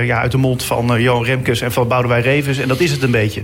ja, 0.04 0.20
uit 0.20 0.30
de 0.30 0.38
mond 0.38 0.62
van 0.62 1.00
Johan 1.00 1.25
Remkes 1.26 1.60
en 1.60 1.72
van 1.72 1.88
Boudewijn 1.88 2.22
Revens. 2.22 2.58
En 2.58 2.68
dat 2.68 2.80
is 2.80 2.90
het 2.90 3.02
een 3.02 3.10
beetje. 3.10 3.42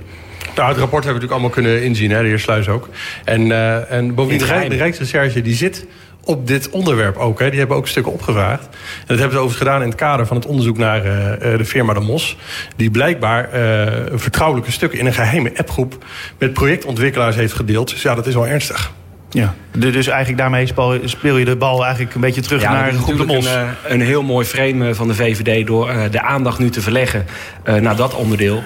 Nou, 0.54 0.68
het 0.68 0.78
rapport 0.78 1.04
hebben 1.04 1.22
we 1.22 1.26
natuurlijk 1.26 1.32
allemaal 1.32 1.50
kunnen 1.50 1.82
inzien, 1.82 2.10
hè, 2.10 2.22
de 2.22 2.28
heer 2.28 2.38
Sluis 2.38 2.68
ook. 2.68 2.88
En, 3.24 3.46
uh, 3.46 3.92
en 3.92 4.14
bovendien, 4.14 4.46
de, 4.46 4.68
de 4.68 4.76
Rijksrecherche 4.76 5.42
die 5.42 5.54
zit 5.54 5.86
op 6.24 6.46
dit 6.46 6.70
onderwerp 6.70 7.16
ook. 7.16 7.38
Hè. 7.38 7.50
Die 7.50 7.58
hebben 7.58 7.76
ook 7.76 7.88
stukken 7.88 8.12
opgevraagd. 8.12 8.64
En 8.64 9.06
dat 9.06 9.18
hebben 9.18 9.36
ze 9.36 9.42
overigens 9.42 9.56
gedaan 9.56 9.82
in 9.82 9.88
het 9.88 9.98
kader 9.98 10.26
van 10.26 10.36
het 10.36 10.46
onderzoek 10.46 10.78
naar 10.78 11.06
uh, 11.06 11.58
de 11.58 11.64
firma 11.64 11.94
De 11.94 12.00
Mos. 12.00 12.36
Die 12.76 12.90
blijkbaar 12.90 13.44
uh, 13.44 13.92
vertrouwelijke 14.12 14.72
stukken 14.72 14.98
in 14.98 15.06
een 15.06 15.14
geheime 15.14 15.52
appgroep... 15.56 16.04
met 16.38 16.52
projectontwikkelaars 16.52 17.36
heeft 17.36 17.52
gedeeld. 17.52 17.90
Dus 17.90 18.02
ja, 18.02 18.14
dat 18.14 18.26
is 18.26 18.34
wel 18.34 18.46
ernstig. 18.46 18.92
Ja, 19.32 19.54
dus 19.70 20.06
eigenlijk 20.06 20.38
daarmee 20.38 20.66
speel 21.04 21.36
je 21.36 21.44
de 21.44 21.56
bal 21.56 21.84
eigenlijk 21.84 22.14
een 22.14 22.20
beetje 22.20 22.40
terug 22.40 22.62
ja, 22.62 22.72
naar 22.72 22.90
de 22.90 22.98
groep 22.98 23.16
de 23.16 23.24
Mos. 23.24 23.46
Een, 23.46 23.68
een 23.88 24.00
heel 24.00 24.22
mooi 24.22 24.46
frame 24.46 24.94
van 24.94 25.08
de 25.08 25.14
VVD 25.14 25.66
door 25.66 25.92
de 26.10 26.22
aandacht 26.22 26.58
nu 26.58 26.70
te 26.70 26.80
verleggen 26.80 27.26
naar 27.64 27.96
dat 27.96 28.14
onderdeel. 28.14 28.62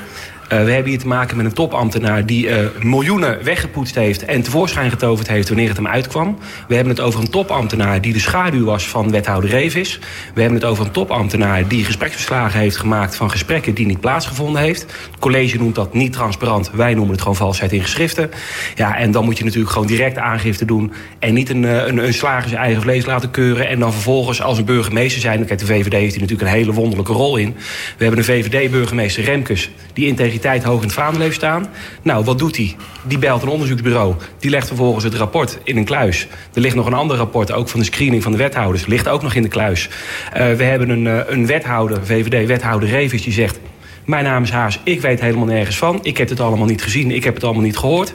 Uh, 0.52 0.64
we 0.64 0.70
hebben 0.70 0.90
hier 0.90 0.98
te 0.98 1.06
maken 1.06 1.36
met 1.36 1.46
een 1.46 1.52
topambtenaar 1.52 2.26
die 2.26 2.48
uh, 2.48 2.56
miljoenen 2.82 3.44
weggepoetst 3.44 3.94
heeft 3.94 4.24
en 4.24 4.42
tevoorschijn 4.42 4.90
getoverd 4.90 5.28
heeft 5.28 5.48
wanneer 5.48 5.68
het 5.68 5.76
hem 5.76 5.86
uitkwam. 5.86 6.38
We 6.68 6.74
hebben 6.74 6.92
het 6.92 7.02
over 7.02 7.20
een 7.20 7.30
topambtenaar 7.30 8.00
die 8.00 8.12
de 8.12 8.18
schaduw 8.18 8.64
was 8.64 8.88
van 8.88 9.10
wethouder 9.10 9.50
Revis. 9.50 9.98
We 10.34 10.40
hebben 10.40 10.58
het 10.58 10.68
over 10.68 10.84
een 10.84 10.90
topambtenaar 10.90 11.68
die 11.68 11.84
gespreksverslagen 11.84 12.60
heeft 12.60 12.76
gemaakt 12.76 13.16
van 13.16 13.30
gesprekken 13.30 13.74
die 13.74 13.86
niet 13.86 14.00
plaatsgevonden 14.00 14.62
heeft. 14.62 14.82
Het 14.82 15.18
college 15.18 15.58
noemt 15.58 15.74
dat 15.74 15.94
niet 15.94 16.12
transparant. 16.12 16.70
Wij 16.70 16.94
noemen 16.94 17.12
het 17.12 17.20
gewoon 17.20 17.36
valsheid 17.36 17.72
in 17.72 17.82
geschriften. 17.82 18.30
Ja, 18.74 18.96
en 18.96 19.10
dan 19.10 19.24
moet 19.24 19.38
je 19.38 19.44
natuurlijk 19.44 19.72
gewoon 19.72 19.88
direct 19.88 20.18
aangifte 20.18 20.64
doen 20.64 20.92
en 21.18 21.34
niet 21.34 21.50
een, 21.50 21.62
een, 21.62 21.98
een 21.98 22.14
slager 22.14 22.48
zijn 22.48 22.60
eigen 22.60 22.82
vlees 22.82 23.06
laten 23.06 23.30
keuren 23.30 23.68
en 23.68 23.78
dan 23.78 23.92
vervolgens 23.92 24.42
als 24.42 24.58
een 24.58 24.64
burgemeester 24.64 25.20
zijn. 25.20 25.44
Kijk, 25.46 25.58
de 25.58 25.66
VVD 25.66 25.92
heeft 25.92 26.12
hier 26.12 26.20
natuurlijk 26.20 26.50
een 26.50 26.56
hele 26.56 26.72
wonderlijke 26.72 27.12
rol 27.12 27.36
in. 27.36 27.54
We 27.96 28.04
hebben 28.04 28.18
een 28.18 28.24
VVD-burgemeester 28.24 29.24
Remkes 29.24 29.70
die 29.92 30.06
integriteit 30.06 30.34
hoog 30.44 30.80
in 30.80 30.86
het 30.86 30.92
vaandel 30.92 31.20
heeft 31.20 31.34
staan. 31.34 31.66
Nou, 32.02 32.24
wat 32.24 32.38
doet 32.38 32.56
hij? 32.56 32.76
Die 33.02 33.18
belt 33.18 33.42
een 33.42 33.48
onderzoeksbureau. 33.48 34.14
Die 34.38 34.50
legt 34.50 34.66
vervolgens 34.66 35.04
het 35.04 35.14
rapport 35.14 35.58
in 35.64 35.76
een 35.76 35.84
kluis. 35.84 36.26
Er 36.54 36.60
ligt 36.60 36.74
nog 36.74 36.86
een 36.86 36.94
ander 36.94 37.16
rapport, 37.16 37.52
ook 37.52 37.68
van 37.68 37.80
de 37.80 37.86
screening 37.86 38.22
van 38.22 38.32
de 38.32 38.38
wethouders. 38.38 38.86
Ligt 38.86 39.08
ook 39.08 39.22
nog 39.22 39.34
in 39.34 39.42
de 39.42 39.48
kluis. 39.48 39.88
Uh, 39.88 40.52
we 40.52 40.64
hebben 40.64 40.88
een, 40.88 41.04
uh, 41.04 41.20
een 41.26 41.46
wethouder, 41.46 42.06
VVD-wethouder 42.06 42.88
Revis, 42.88 43.22
die 43.22 43.32
zegt... 43.32 43.58
Mijn 44.04 44.24
naam 44.24 44.42
is 44.42 44.50
Haas, 44.50 44.80
ik 44.84 45.00
weet 45.00 45.20
helemaal 45.20 45.46
nergens 45.46 45.76
van. 45.76 45.98
Ik 46.02 46.16
heb 46.16 46.28
het 46.28 46.40
allemaal 46.40 46.66
niet 46.66 46.82
gezien, 46.82 47.10
ik 47.10 47.24
heb 47.24 47.34
het 47.34 47.44
allemaal 47.44 47.62
niet 47.62 47.76
gehoord 47.76 48.12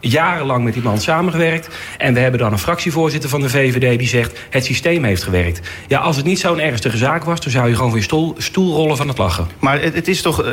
jarenlang 0.00 0.64
met 0.64 0.72
die 0.72 0.82
man 0.82 1.00
samengewerkt. 1.00 1.68
En 1.98 2.14
we 2.14 2.20
hebben 2.20 2.40
dan 2.40 2.52
een 2.52 2.58
fractievoorzitter 2.58 3.30
van 3.30 3.40
de 3.40 3.48
VVD 3.48 3.98
die 3.98 4.08
zegt... 4.08 4.38
het 4.50 4.64
systeem 4.64 5.04
heeft 5.04 5.22
gewerkt. 5.22 5.60
Ja, 5.88 5.98
als 5.98 6.16
het 6.16 6.24
niet 6.24 6.38
zo'n 6.38 6.60
ernstige 6.60 6.96
zaak 6.96 7.24
was... 7.24 7.40
dan 7.40 7.50
zou 7.50 7.68
je 7.68 7.74
gewoon 7.74 7.90
van 7.90 7.98
je 7.98 8.34
stoel, 8.38 8.74
rollen 8.74 8.96
van 8.96 9.08
het 9.08 9.18
lachen. 9.18 9.46
Maar 9.58 9.80
het, 9.82 9.94
het 9.94 10.08
is 10.08 10.22
toch 10.22 10.44
uh, 10.44 10.52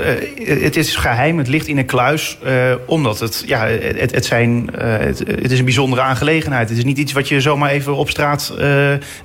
het 0.64 0.76
is 0.76 0.96
geheim, 0.96 1.38
het 1.38 1.48
ligt 1.48 1.68
in 1.68 1.78
een 1.78 1.86
kluis... 1.86 2.38
Uh, 2.46 2.74
omdat 2.86 3.20
het, 3.20 3.44
ja, 3.46 3.68
het, 3.68 4.12
het, 4.12 4.26
zijn, 4.26 4.70
uh, 4.76 4.98
het, 4.98 5.20
het, 5.20 5.52
is 5.52 5.60
een 5.60 5.66
bijzondere 5.66 6.02
aangelegenheid. 6.02 6.70
Het 6.70 6.78
is 6.78 6.84
niet 6.84 6.98
iets 6.98 7.12
wat 7.12 7.28
je 7.28 7.42
zomaar 7.42 7.70
even 7.70 7.96
op 7.96 8.10
straat 8.10 8.54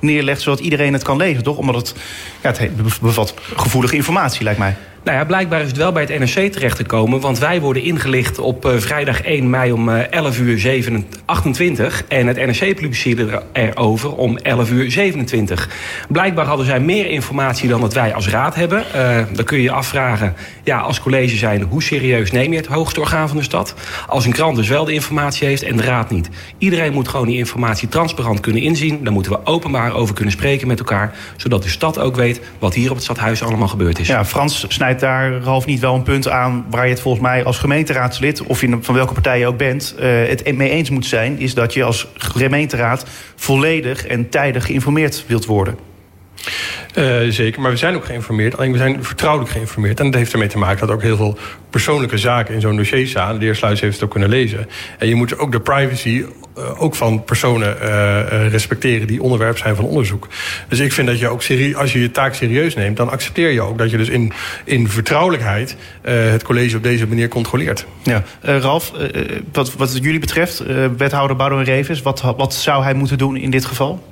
neerlegt... 0.01 0.41
zodat 0.41 0.61
iedereen 0.61 0.93
het 0.93 1.03
kan 1.03 1.17
lezen, 1.17 1.43
toch? 1.43 1.57
Omdat 1.57 1.75
het, 1.75 1.95
ja, 2.43 2.53
het 2.57 3.01
bevat 3.01 3.35
gevoelige 3.57 3.97
informatie, 3.97 4.43
lijkt 4.43 4.59
mij. 4.59 4.77
Nou 5.09 5.21
ja, 5.21 5.27
blijkbaar 5.27 5.61
is 5.61 5.67
het 5.67 5.77
wel 5.77 5.93
bij 5.93 6.03
het 6.03 6.19
NRC 6.19 6.53
terechtgekomen. 6.53 7.21
Want 7.21 7.39
wij 7.39 7.61
worden 7.61 7.83
ingelicht 7.83 8.39
op 8.39 8.67
uh, 8.67 8.73
vrijdag 8.77 9.23
1 9.23 9.51
mei 9.51 9.73
om 9.73 9.89
uh, 9.89 10.13
11 10.13 10.39
uur 10.39 11.05
28. 11.25 12.05
En 12.09 12.27
het 12.27 12.37
NRC 12.37 12.75
publiceerde 12.75 13.43
erover 13.53 14.15
om 14.15 14.37
11 14.37 14.71
uur 14.71 14.91
27. 14.91 15.69
Blijkbaar 16.09 16.47
hadden 16.47 16.67
zij 16.67 16.81
meer 16.81 17.07
informatie 17.07 17.69
dan 17.69 17.81
dat 17.81 17.95
wij 17.95 18.15
als 18.15 18.29
raad 18.29 18.55
hebben. 18.55 18.85
Uh, 18.97 19.19
dan 19.33 19.45
kun 19.45 19.57
je 19.57 19.63
je 19.63 19.71
afvragen, 19.71 20.35
ja, 20.65 20.79
als 20.79 21.01
college 21.01 21.37
zijn... 21.37 21.63
hoe 21.63 21.83
serieus 21.83 22.31
neem 22.31 22.53
je 22.53 22.59
het 22.59 22.67
hoogste 22.67 23.01
orgaan 23.01 23.29
van 23.29 23.37
de 23.37 23.43
stad? 23.43 23.75
Als 24.07 24.25
een 24.25 24.33
krant 24.33 24.57
dus 24.57 24.69
wel 24.69 24.85
de 24.85 24.93
informatie 24.93 25.47
heeft 25.47 25.63
en 25.63 25.77
de 25.77 25.83
raad 25.83 26.11
niet. 26.11 26.29
Iedereen 26.59 26.93
moet 26.93 27.09
gewoon 27.09 27.27
die 27.27 27.39
informatie 27.39 27.89
transparant 27.89 28.41
kunnen 28.41 28.63
inzien. 28.63 29.05
Daar 29.05 29.13
moeten 29.13 29.33
we 29.33 29.47
openbaar 29.47 29.95
over 29.95 30.15
kunnen 30.15 30.33
spreken 30.33 30.69
met 30.69 30.79
elkaar. 30.79 31.15
Zodat 31.37 31.63
de 31.63 31.69
stad 31.69 31.99
ook 31.99 32.17
weet 32.17 32.41
wat 32.59 32.75
hier 32.75 32.89
op 32.89 32.95
het 32.95 33.05
stadhuis 33.05 33.43
allemaal 33.43 33.69
gebeurd 33.69 33.99
is. 33.99 34.07
Ja, 34.07 34.25
Frans 34.25 34.65
snijdt 34.69 34.98
daar, 35.01 35.33
Ralf, 35.33 35.67
niet 35.67 35.81
wel 35.81 35.95
een 35.95 36.03
punt 36.03 36.29
aan... 36.29 36.67
waar 36.71 36.85
je 36.85 36.91
het 36.91 37.01
volgens 37.01 37.23
mij 37.23 37.45
als 37.45 37.59
gemeenteraadslid... 37.59 38.43
of 38.43 38.61
je 38.61 38.79
van 38.81 38.95
welke 38.95 39.13
partij 39.13 39.39
je 39.39 39.47
ook 39.47 39.57
bent, 39.57 39.95
uh, 39.99 40.05
het 40.05 40.57
mee 40.57 40.71
eens 40.71 40.91
moet 40.91 41.07
zijn... 41.07 41.39
is 41.39 41.55
dat 41.55 41.75
je 41.75 41.83
als 41.83 42.09
gemeenteraad 42.15 43.07
volledig 43.37 44.07
en 44.07 44.29
tijdig 44.29 44.67
geïnformeerd 44.67 45.25
wilt 45.27 45.47
worden. 45.47 45.79
Uh, 46.95 47.19
zeker, 47.29 47.61
maar 47.61 47.71
we 47.71 47.77
zijn 47.77 47.95
ook 47.95 48.05
geïnformeerd. 48.05 48.57
Alleen 48.57 48.73
we 48.73 48.79
zijn 48.79 49.05
vertrouwelijk 49.05 49.51
geïnformeerd. 49.51 50.01
En 50.01 50.07
dat 50.07 50.15
heeft 50.15 50.33
ermee 50.33 50.49
te 50.49 50.59
maken 50.59 50.87
dat 50.87 50.97
ook 50.97 51.03
heel 51.03 51.17
veel 51.17 51.39
persoonlijke 51.71 52.19
zaken 52.19 52.55
in 52.55 52.61
zo'n 52.61 52.77
dossier 52.77 53.07
staan. 53.07 53.39
De 53.39 53.45
heer 53.45 53.55
Sluis 53.55 53.81
heeft 53.81 53.95
het 53.95 54.05
ook 54.05 54.11
kunnen 54.11 54.29
lezen. 54.29 54.69
En 54.99 55.09
je 55.09 55.15
moet 55.15 55.39
ook 55.39 55.53
de 55.53 55.61
privacy 55.61 56.25
ook 56.77 56.95
van 56.95 57.25
personen 57.25 57.77
uh, 57.83 58.49
respecteren 58.49 59.07
die 59.07 59.23
onderwerp 59.23 59.59
zijn 59.59 59.77
van 59.77 59.85
onderzoek. 59.85 60.29
Dus 60.69 60.79
ik 60.79 60.93
vind 60.93 61.09
dat 61.09 61.19
je 61.19 61.29
ook 61.29 61.43
als 61.77 61.93
je 61.93 62.01
je 62.01 62.11
taak 62.11 62.35
serieus 62.35 62.75
neemt, 62.75 62.97
dan 62.97 63.11
accepteer 63.11 63.51
je 63.51 63.61
ook 63.61 63.79
dat 63.79 63.91
je 63.91 63.97
dus 63.97 64.09
in, 64.09 64.33
in 64.65 64.89
vertrouwelijkheid 64.89 65.77
het 66.03 66.43
college 66.43 66.77
op 66.77 66.83
deze 66.83 67.07
manier 67.07 67.29
controleert. 67.29 67.87
Ja, 68.03 68.23
Ralf, 68.41 68.93
wat, 69.53 69.75
wat 69.75 69.99
jullie 70.03 70.21
betreft, 70.21 70.63
wethouder 70.97 71.37
Boudewijn 71.37 71.67
Revis, 71.67 72.03
wat, 72.03 72.21
wat 72.37 72.55
zou 72.55 72.83
hij 72.83 72.95
moeten 72.95 73.19
doen 73.19 73.37
in 73.37 73.51
dit 73.51 73.65
geval? 73.65 74.03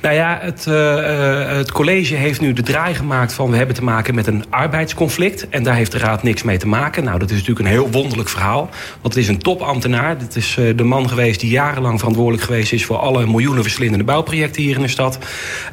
Nou 0.00 0.14
ja, 0.14 0.38
het, 0.42 0.66
uh, 0.68 1.48
het 1.48 1.72
college 1.72 2.14
heeft 2.14 2.40
nu 2.40 2.52
de 2.52 2.62
draai 2.62 2.94
gemaakt 2.94 3.32
van... 3.32 3.50
we 3.50 3.56
hebben 3.56 3.74
te 3.74 3.84
maken 3.84 4.14
met 4.14 4.26
een 4.26 4.44
arbeidsconflict... 4.50 5.48
en 5.48 5.62
daar 5.62 5.74
heeft 5.74 5.92
de 5.92 5.98
raad 5.98 6.22
niks 6.22 6.42
mee 6.42 6.58
te 6.58 6.66
maken. 6.66 7.04
Nou, 7.04 7.18
dat 7.18 7.30
is 7.30 7.36
natuurlijk 7.38 7.66
een 7.66 7.72
heel 7.72 7.90
wonderlijk 7.90 8.28
verhaal. 8.28 8.68
Want 9.00 9.14
het 9.14 9.22
is 9.22 9.28
een 9.28 9.38
topambtenaar. 9.38 10.18
Dit 10.18 10.36
is 10.36 10.56
uh, 10.58 10.76
de 10.76 10.84
man 10.84 11.08
geweest 11.08 11.40
die 11.40 11.50
jarenlang 11.66 11.98
verantwoordelijk 11.98 12.44
geweest 12.44 12.72
is... 12.72 12.84
voor 12.84 12.96
alle 12.96 13.26
miljoenen 13.26 13.62
verslindende 13.62 14.04
bouwprojecten 14.04 14.62
hier 14.62 14.76
in 14.76 14.82
de 14.82 14.88
stad. 14.88 15.18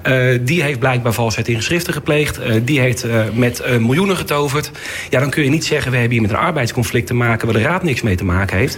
Uh, 0.08 0.39
die 0.41 0.63
heeft 0.63 0.79
blijkbaar 0.79 1.13
valsheid 1.13 1.47
in 1.47 1.56
geschriften 1.56 1.93
gepleegd. 1.93 2.39
die 2.63 2.79
heeft 2.79 3.06
met 3.34 3.79
miljoenen 3.79 4.17
getoverd. 4.17 4.71
Ja, 5.10 5.19
dan 5.19 5.29
kun 5.29 5.43
je 5.43 5.49
niet 5.49 5.65
zeggen... 5.65 5.91
we 5.91 5.97
hebben 5.97 6.17
hier 6.17 6.27
met 6.27 6.32
een 6.32 6.45
arbeidsconflict 6.45 7.08
te 7.08 7.13
maken... 7.13 7.47
waar 7.47 7.62
de 7.62 7.67
raad 7.67 7.84
niks 7.84 8.01
mee 8.01 8.15
te 8.15 8.25
maken 8.25 8.58
heeft. 8.58 8.77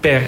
Per 0.00 0.22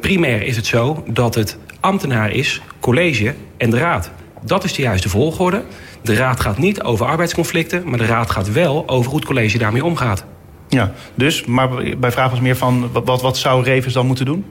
primair 0.00 0.42
is 0.42 0.56
het 0.56 0.66
zo 0.66 1.04
dat 1.06 1.34
het 1.34 1.56
ambtenaar 1.80 2.30
is, 2.30 2.60
college 2.80 3.34
en 3.56 3.70
de 3.70 3.78
raad. 3.78 4.10
Dat 4.44 4.64
is 4.64 4.74
de 4.74 4.82
juiste 4.82 5.08
volgorde. 5.08 5.62
De 6.02 6.14
raad 6.14 6.40
gaat 6.40 6.58
niet 6.58 6.82
over 6.82 7.06
arbeidsconflicten, 7.06 7.88
maar 7.88 7.98
de 7.98 8.06
raad 8.06 8.30
gaat 8.30 8.52
wel 8.52 8.88
over 8.88 9.10
hoe 9.10 9.18
het 9.18 9.28
college 9.28 9.58
daarmee 9.58 9.84
omgaat. 9.84 10.24
Ja, 10.68 10.92
dus, 11.14 11.44
maar 11.44 11.68
bij 11.98 12.12
vraag 12.12 12.30
was 12.30 12.40
meer 12.40 12.56
van... 12.56 12.90
wat, 13.04 13.22
wat 13.22 13.36
zou 13.36 13.64
Revers 13.64 13.94
dan 13.94 14.06
moeten 14.06 14.24
doen? 14.24 14.44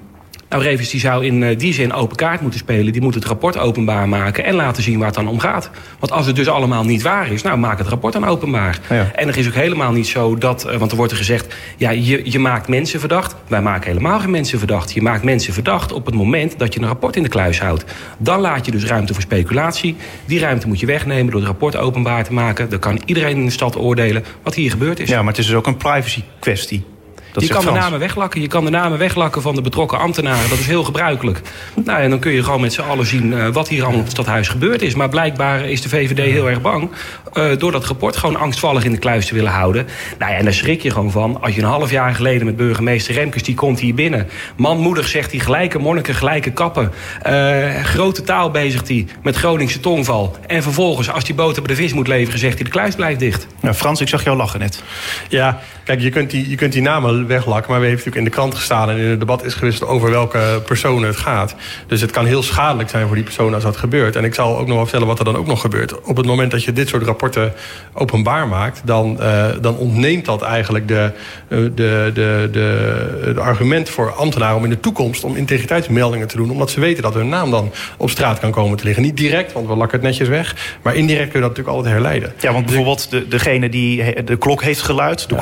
Nou, 0.51 0.63
Revers 0.63 0.89
die 0.89 0.99
zou 0.99 1.25
in 1.25 1.43
eh, 1.43 1.57
die 1.57 1.73
zin 1.73 1.93
open 1.93 2.15
kaart 2.15 2.41
moeten 2.41 2.59
spelen. 2.59 2.91
Die 2.91 3.01
moet 3.01 3.13
het 3.13 3.25
rapport 3.25 3.57
openbaar 3.57 4.09
maken 4.09 4.43
en 4.43 4.53
laten 4.53 4.83
zien 4.83 4.97
waar 4.97 5.07
het 5.07 5.15
dan 5.15 5.27
om 5.27 5.39
gaat. 5.39 5.69
Want 5.99 6.11
als 6.11 6.25
het 6.25 6.35
dus 6.35 6.47
allemaal 6.47 6.83
niet 6.83 7.01
waar 7.01 7.31
is, 7.31 7.41
nou 7.41 7.57
maak 7.57 7.77
het 7.77 7.87
rapport 7.87 8.13
dan 8.13 8.25
openbaar. 8.25 8.79
Ja. 8.89 9.11
En 9.15 9.27
er 9.27 9.37
is 9.37 9.47
ook 9.47 9.53
helemaal 9.53 9.91
niet 9.91 10.07
zo 10.07 10.35
dat, 10.35 10.65
eh, 10.65 10.77
want 10.77 10.91
er 10.91 10.97
wordt 10.97 11.11
er 11.11 11.17
gezegd... 11.17 11.55
ja, 11.77 11.89
je, 11.89 12.21
je 12.23 12.39
maakt 12.39 12.67
mensen 12.67 12.99
verdacht. 12.99 13.35
Wij 13.47 13.61
maken 13.61 13.87
helemaal 13.87 14.19
geen 14.19 14.29
mensen 14.29 14.57
verdacht. 14.57 14.93
Je 14.93 15.01
maakt 15.01 15.23
mensen 15.23 15.53
verdacht 15.53 15.91
op 15.91 16.05
het 16.05 16.15
moment 16.15 16.59
dat 16.59 16.73
je 16.73 16.79
een 16.79 16.87
rapport 16.87 17.15
in 17.15 17.23
de 17.23 17.29
kluis 17.29 17.59
houdt. 17.59 17.85
Dan 18.17 18.39
laat 18.39 18.65
je 18.65 18.71
dus 18.71 18.85
ruimte 18.85 19.13
voor 19.13 19.21
speculatie. 19.21 19.95
Die 20.25 20.39
ruimte 20.39 20.67
moet 20.67 20.79
je 20.79 20.85
wegnemen 20.85 21.31
door 21.31 21.39
het 21.39 21.49
rapport 21.49 21.75
openbaar 21.75 22.23
te 22.23 22.33
maken. 22.33 22.69
Dan 22.69 22.79
kan 22.79 23.01
iedereen 23.05 23.37
in 23.37 23.45
de 23.45 23.51
stad 23.51 23.77
oordelen 23.77 24.23
wat 24.43 24.55
hier 24.55 24.71
gebeurd 24.71 24.99
is. 24.99 25.09
Ja, 25.09 25.17
maar 25.17 25.31
het 25.31 25.37
is 25.37 25.45
dus 25.45 25.55
ook 25.55 25.67
een 25.67 25.77
privacy 25.77 26.23
kwestie. 26.39 26.83
Dat 27.31 27.47
je 27.47 27.49
kan 27.49 27.65
de 27.65 27.71
namen 27.71 27.99
weglakken. 27.99 28.41
Je 28.41 28.47
kan 28.47 28.63
de 28.63 28.69
namen 28.69 28.97
weglakken 28.97 29.41
van 29.41 29.55
de 29.55 29.61
betrokken 29.61 29.99
ambtenaren. 29.99 30.49
Dat 30.49 30.59
is 30.59 30.67
heel 30.67 30.83
gebruikelijk. 30.83 31.41
Nou, 31.85 32.01
en 32.01 32.09
dan 32.09 32.19
kun 32.19 32.31
je 32.31 32.43
gewoon 32.43 32.61
met 32.61 32.73
z'n 32.73 32.81
allen 32.81 33.05
zien 33.05 33.33
eh, 33.33 33.47
wat 33.47 33.67
hier 33.67 33.81
allemaal 33.81 33.99
op 33.99 34.05
het 34.05 34.13
stadhuis 34.13 34.47
gebeurd 34.47 34.81
is. 34.81 34.95
Maar 34.95 35.09
blijkbaar 35.09 35.69
is 35.69 35.81
de 35.81 35.89
VVD 35.89 36.31
heel 36.31 36.49
erg 36.49 36.61
bang... 36.61 36.91
eh, 37.33 37.57
door 37.57 37.71
dat 37.71 37.85
rapport 37.85 38.17
gewoon 38.17 38.35
angstvallig 38.35 38.83
in 38.83 38.91
de 38.91 38.97
kluis 38.97 39.25
te 39.25 39.33
willen 39.33 39.51
houden. 39.51 39.87
Nou 40.19 40.31
ja, 40.31 40.37
en 40.37 40.43
daar 40.43 40.53
schrik 40.53 40.81
je 40.81 40.91
gewoon 40.91 41.11
van. 41.11 41.41
Als 41.41 41.55
je 41.55 41.61
een 41.61 41.67
half 41.67 41.91
jaar 41.91 42.15
geleden 42.15 42.45
met 42.45 42.55
burgemeester 42.55 43.13
Remkes... 43.13 43.43
die 43.43 43.55
komt 43.55 43.79
hier 43.79 43.93
binnen. 43.93 44.27
Manmoedig 44.55 45.07
zegt 45.07 45.31
hij 45.31 45.39
gelijke 45.39 45.79
monniken, 45.79 46.15
gelijke 46.15 46.51
kappen. 46.51 46.91
Eh, 47.21 47.83
grote 47.83 48.21
taal 48.21 48.51
bezigt 48.51 48.87
hij 48.87 49.07
met 49.23 49.35
Groningse 49.35 49.79
tongval. 49.79 50.35
En 50.47 50.63
vervolgens, 50.63 51.11
als 51.11 51.23
die 51.23 51.35
boter 51.35 51.61
bij 51.61 51.75
de 51.75 51.81
vis 51.81 51.93
moet 51.93 52.07
leveren... 52.07 52.39
zegt 52.39 52.55
hij 52.55 52.63
de 52.63 52.69
kluis 52.69 52.95
blijft 52.95 53.19
dicht. 53.19 53.47
Ja, 53.61 53.73
Frans, 53.73 54.01
ik 54.01 54.07
zag 54.07 54.23
jou 54.23 54.37
lachen 54.37 54.59
net. 54.59 54.83
Ja, 55.29 55.59
kijk, 55.91 56.03
je 56.03 56.09
kunt, 56.09 56.29
die, 56.29 56.49
je 56.49 56.55
kunt 56.55 56.73
die 56.73 56.81
namen 56.81 57.27
weglakken, 57.27 57.71
maar 57.71 57.79
we 57.79 57.87
hebben 57.87 57.89
natuurlijk 57.89 58.15
in 58.15 58.23
de 58.23 58.29
krant 58.29 58.55
gestaan 58.55 58.89
en 58.89 58.97
in 58.97 59.09
het 59.09 59.19
debat 59.19 59.45
is 59.45 59.53
gewisseld 59.53 59.89
over 59.89 60.09
welke 60.09 60.61
personen 60.65 61.07
het 61.07 61.17
gaat. 61.17 61.55
Dus 61.87 62.01
het 62.01 62.11
kan 62.11 62.25
heel 62.25 62.43
schadelijk 62.43 62.89
zijn 62.89 63.07
voor 63.07 63.15
die 63.15 63.23
persoon 63.23 63.53
als 63.53 63.63
dat 63.63 63.77
gebeurt. 63.77 64.15
En 64.15 64.23
ik 64.23 64.33
zal 64.33 64.57
ook 64.57 64.67
nog 64.67 64.75
wel 64.75 64.83
vertellen 64.83 65.07
wat 65.07 65.19
er 65.19 65.25
dan 65.25 65.35
ook 65.35 65.47
nog 65.47 65.61
gebeurt. 65.61 66.01
Op 66.01 66.17
het 66.17 66.25
moment 66.25 66.51
dat 66.51 66.63
je 66.63 66.73
dit 66.73 66.89
soort 66.89 67.03
rapporten 67.03 67.53
openbaar 67.93 68.47
maakt, 68.47 68.81
dan, 68.85 69.21
eh, 69.21 69.45
dan 69.61 69.77
ontneemt 69.77 70.25
dat 70.25 70.41
eigenlijk 70.41 70.87
de, 70.87 71.11
eh, 71.47 71.57
de, 71.57 72.11
de, 72.13 72.49
de, 72.51 73.19
het 73.25 73.37
argument 73.37 73.89
voor 73.89 74.11
ambtenaren 74.11 74.57
om 74.57 74.63
in 74.63 74.69
de 74.69 74.79
toekomst 74.79 75.23
om 75.23 75.35
integriteitsmeldingen 75.35 76.27
te 76.27 76.37
doen, 76.37 76.51
omdat 76.51 76.71
ze 76.71 76.79
weten 76.79 77.03
dat 77.03 77.13
hun 77.13 77.29
naam 77.29 77.51
dan 77.51 77.71
op 77.97 78.09
straat 78.09 78.39
kan 78.39 78.51
komen 78.51 78.77
te 78.77 78.83
liggen. 78.83 79.03
Niet 79.03 79.17
direct, 79.17 79.53
want 79.53 79.67
we 79.67 79.75
lakken 79.75 79.97
het 79.97 80.07
netjes 80.07 80.27
weg, 80.27 80.77
maar 80.81 80.95
indirect 80.95 81.31
kun 81.31 81.39
je 81.39 81.47
dat 81.47 81.57
natuurlijk 81.57 81.75
altijd 81.75 81.93
herleiden. 81.93 82.33
Ja, 82.39 82.53
want 82.53 82.65
bijvoorbeeld 82.65 83.09
de, 83.09 83.27
degene 83.27 83.69
die 83.69 84.23
de 84.23 84.37
klok 84.37 84.63
heeft 84.63 84.81
geluid, 84.81 85.29
de 85.29 85.35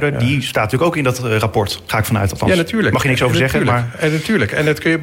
die 0.00 0.42
staat 0.42 0.62
natuurlijk 0.62 0.90
ook 0.90 0.96
in 0.96 1.04
dat 1.04 1.24
eh, 1.24 1.36
rapport. 1.36 1.82
Ga 1.86 1.98
ik 1.98 2.04
vanuit 2.04 2.30
althans. 2.30 2.50
Ja, 2.50 2.56
natuurlijk. 2.56 2.92
Mag 2.92 3.02
je 3.02 3.08
niks 3.08 3.22
over 3.22 3.34
En 3.34 3.40
zeggen, 3.40 3.60
natuurlijk. 3.60 3.92
maar... 3.92 4.00
En 4.00 4.12
natuurlijk. 4.12 4.52
En 4.52 4.64
dat 4.64 4.78
kun 4.78 4.90
je, 4.90 4.98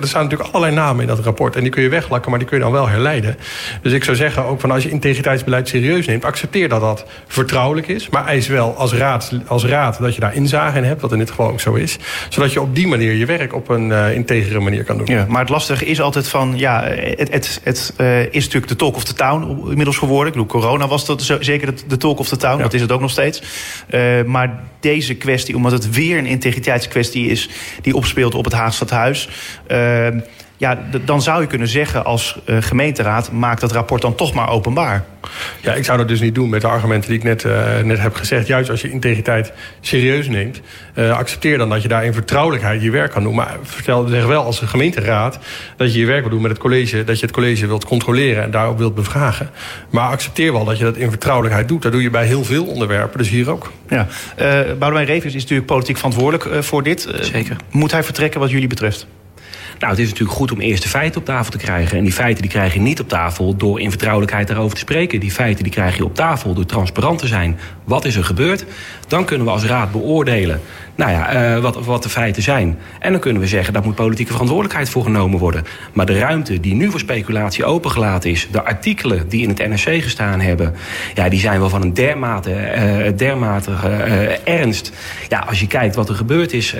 er 0.00 0.08
staan 0.08 0.22
natuurlijk 0.22 0.50
allerlei 0.50 0.74
namen 0.74 1.00
in 1.00 1.06
dat 1.06 1.18
rapport. 1.18 1.56
En 1.56 1.62
die 1.62 1.70
kun 1.70 1.82
je 1.82 1.88
weglakken, 1.88 2.30
maar 2.30 2.38
die 2.38 2.48
kun 2.48 2.56
je 2.56 2.62
dan 2.62 2.72
wel 2.72 2.88
herleiden. 2.88 3.36
Dus 3.82 3.92
ik 3.92 4.04
zou 4.04 4.16
zeggen, 4.16 4.44
ook 4.44 4.60
van 4.60 4.70
als 4.70 4.82
je 4.82 4.90
integriteitsbeleid 4.90 5.68
serieus 5.68 6.06
neemt... 6.06 6.24
accepteer 6.24 6.68
dat 6.68 6.80
dat 6.80 7.04
vertrouwelijk 7.26 7.88
is. 7.88 8.08
Maar 8.08 8.26
eis 8.26 8.48
wel 8.48 8.76
als 8.76 8.92
raad, 8.92 9.32
als 9.46 9.64
raad 9.64 9.98
dat 10.00 10.14
je 10.14 10.20
daar 10.20 10.34
inzage 10.34 10.78
in 10.78 10.84
hebt. 10.84 11.00
Wat 11.00 11.12
in 11.12 11.18
dit 11.18 11.30
geval 11.30 11.50
ook 11.50 11.60
zo 11.60 11.74
is. 11.74 11.98
Zodat 12.28 12.52
je 12.52 12.60
op 12.60 12.74
die 12.74 12.86
manier 12.86 13.12
je 13.12 13.26
werk 13.26 13.54
op 13.54 13.68
een 13.68 13.92
eh, 13.92 14.14
integere 14.14 14.60
manier 14.60 14.84
kan 14.84 14.96
doen. 14.96 15.06
Ja, 15.06 15.26
maar 15.28 15.40
het 15.40 15.48
lastige 15.48 15.84
is 15.84 16.00
altijd 16.00 16.28
van, 16.28 16.52
ja, 16.56 16.82
het, 16.84 17.32
het, 17.32 17.60
het 17.62 17.92
eh, 17.96 18.20
is 18.20 18.44
natuurlijk 18.44 18.68
de 18.68 18.76
talk 18.76 18.96
of 18.96 19.04
the 19.04 19.14
town 19.14 19.68
inmiddels 19.68 19.98
geworden. 19.98 20.26
Ik 20.26 20.32
bedoel, 20.32 20.60
corona 20.60 20.88
was 20.88 21.06
dat 21.06 21.36
zeker 21.40 21.74
de, 21.74 21.82
de 21.86 21.96
talk 21.96 22.18
of 22.18 22.28
the 22.28 22.36
town, 22.36 22.62
dat 22.62 22.74
is 22.74 22.80
het 22.80 22.92
ook 22.92 23.00
nog 23.00 23.10
steeds. 23.10 23.42
Eh, 24.20 24.26
maar 24.26 24.62
deze 24.80 25.14
kwestie, 25.14 25.56
omdat 25.56 25.72
het 25.72 25.90
weer 25.90 26.18
een 26.18 26.26
integriteitskwestie 26.26 27.26
is 27.26 27.48
die 27.82 27.94
opspeelt 27.94 28.34
op 28.34 28.44
het 28.44 28.52
Haagse 28.52 28.76
Stadhuis. 28.76 29.28
Ja, 30.60 30.78
dan 31.04 31.22
zou 31.22 31.40
je 31.40 31.46
kunnen 31.46 31.68
zeggen 31.68 32.04
als 32.04 32.38
eh, 32.44 32.56
gemeenteraad, 32.60 33.32
maak 33.32 33.60
dat 33.60 33.72
rapport 33.72 34.02
dan 34.02 34.14
toch 34.14 34.34
maar 34.34 34.50
openbaar. 34.50 35.04
Ja, 35.60 35.74
ik 35.74 35.84
zou 35.84 35.98
dat 35.98 36.08
dus 36.08 36.20
niet 36.20 36.34
doen 36.34 36.48
met 36.48 36.60
de 36.60 36.66
argumenten 36.66 37.10
die 37.10 37.18
ik 37.18 37.24
net, 37.24 37.44
eh, 37.44 37.78
net 37.82 37.98
heb 37.98 38.14
gezegd. 38.14 38.46
Juist 38.46 38.70
als 38.70 38.80
je 38.80 38.90
integriteit 38.90 39.52
serieus 39.80 40.28
neemt, 40.28 40.60
eh, 40.94 41.16
accepteer 41.16 41.58
dan 41.58 41.68
dat 41.68 41.82
je 41.82 41.88
daar 41.88 42.04
in 42.04 42.12
vertrouwelijkheid 42.12 42.82
je 42.82 42.90
werk 42.90 43.10
kan 43.10 43.22
doen. 43.22 43.34
Maar 43.34 43.56
vertel, 43.62 44.06
zeg 44.06 44.26
wel 44.26 44.44
als 44.44 44.60
een 44.60 44.68
gemeenteraad 44.68 45.38
dat 45.76 45.92
je 45.92 46.00
je 46.00 46.06
werk 46.06 46.20
wil 46.20 46.30
doen 46.30 46.42
met 46.42 46.50
het 46.50 46.60
college, 46.60 47.04
dat 47.04 47.20
je 47.20 47.26
het 47.26 47.34
college 47.34 47.66
wilt 47.66 47.84
controleren 47.84 48.42
en 48.42 48.50
daarop 48.50 48.78
wilt 48.78 48.94
bevragen. 48.94 49.50
Maar 49.90 50.08
accepteer 50.08 50.52
wel 50.52 50.64
dat 50.64 50.78
je 50.78 50.84
dat 50.84 50.96
in 50.96 51.08
vertrouwelijkheid 51.10 51.68
doet. 51.68 51.82
Dat 51.82 51.92
doe 51.92 52.02
je 52.02 52.10
bij 52.10 52.26
heel 52.26 52.44
veel 52.44 52.66
onderwerpen, 52.66 53.18
dus 53.18 53.28
hier 53.28 53.50
ook. 53.50 53.72
Ja. 53.88 54.06
Eh 54.36 54.48
Boudewijn 54.78 55.06
Revers 55.06 55.34
is 55.34 55.42
natuurlijk 55.42 55.68
politiek 55.68 55.96
verantwoordelijk 55.96 56.64
voor 56.64 56.82
dit. 56.82 57.08
Zeker. 57.20 57.56
Moet 57.70 57.92
hij 57.92 58.02
vertrekken 58.04 58.40
wat 58.40 58.50
jullie 58.50 58.68
betreft? 58.68 59.06
Nou, 59.78 59.92
het 59.92 60.00
is 60.00 60.08
natuurlijk 60.08 60.38
goed 60.38 60.52
om 60.52 60.60
eerst 60.60 60.82
de 60.82 60.88
feiten 60.88 61.20
op 61.20 61.26
tafel 61.26 61.50
te 61.50 61.58
krijgen. 61.58 61.98
En 61.98 62.04
die 62.04 62.12
feiten 62.12 62.42
die 62.42 62.50
krijg 62.50 62.74
je 62.74 62.80
niet 62.80 63.00
op 63.00 63.08
tafel 63.08 63.56
door 63.56 63.80
in 63.80 63.90
vertrouwelijkheid 63.90 64.48
daarover 64.48 64.74
te 64.74 64.80
spreken. 64.80 65.20
Die 65.20 65.30
feiten 65.30 65.62
die 65.62 65.72
krijg 65.72 65.96
je 65.96 66.04
op 66.04 66.14
tafel 66.14 66.54
door 66.54 66.66
transparant 66.66 67.18
te 67.18 67.26
zijn. 67.26 67.58
Wat 67.84 68.04
is 68.04 68.16
er 68.16 68.24
gebeurd? 68.24 68.64
Dan 69.08 69.24
kunnen 69.24 69.46
we 69.46 69.52
als 69.52 69.64
raad 69.64 69.92
beoordelen 69.92 70.60
nou 70.94 71.10
ja, 71.10 71.28
eh, 71.28 71.62
wat, 71.62 71.84
wat 71.84 72.02
de 72.02 72.08
feiten 72.08 72.42
zijn. 72.42 72.78
En 72.98 73.12
dan 73.12 73.20
kunnen 73.20 73.42
we 73.42 73.48
zeggen, 73.48 73.72
daar 73.72 73.82
moet 73.82 73.94
politieke 73.94 74.30
verantwoordelijkheid 74.32 74.88
voor 74.88 75.02
genomen 75.02 75.38
worden. 75.38 75.64
Maar 75.92 76.06
de 76.06 76.18
ruimte 76.18 76.60
die 76.60 76.74
nu 76.74 76.90
voor 76.90 77.00
speculatie 77.00 77.64
opengelaten 77.64 78.30
is... 78.30 78.48
de 78.50 78.62
artikelen 78.62 79.28
die 79.28 79.42
in 79.42 79.48
het 79.48 79.68
NRC 79.68 80.02
gestaan 80.02 80.40
hebben... 80.40 80.74
Ja, 81.14 81.28
die 81.28 81.40
zijn 81.40 81.60
wel 81.60 81.68
van 81.68 81.82
een 81.82 81.94
dermate, 81.94 82.52
eh 82.52 83.16
dermate 83.16 83.70
eh, 83.70 84.54
ernst. 84.60 84.92
Ja, 85.28 85.38
als 85.38 85.60
je 85.60 85.66
kijkt 85.66 85.94
wat 85.94 86.08
er 86.08 86.14
gebeurd 86.14 86.52
is... 86.52 86.74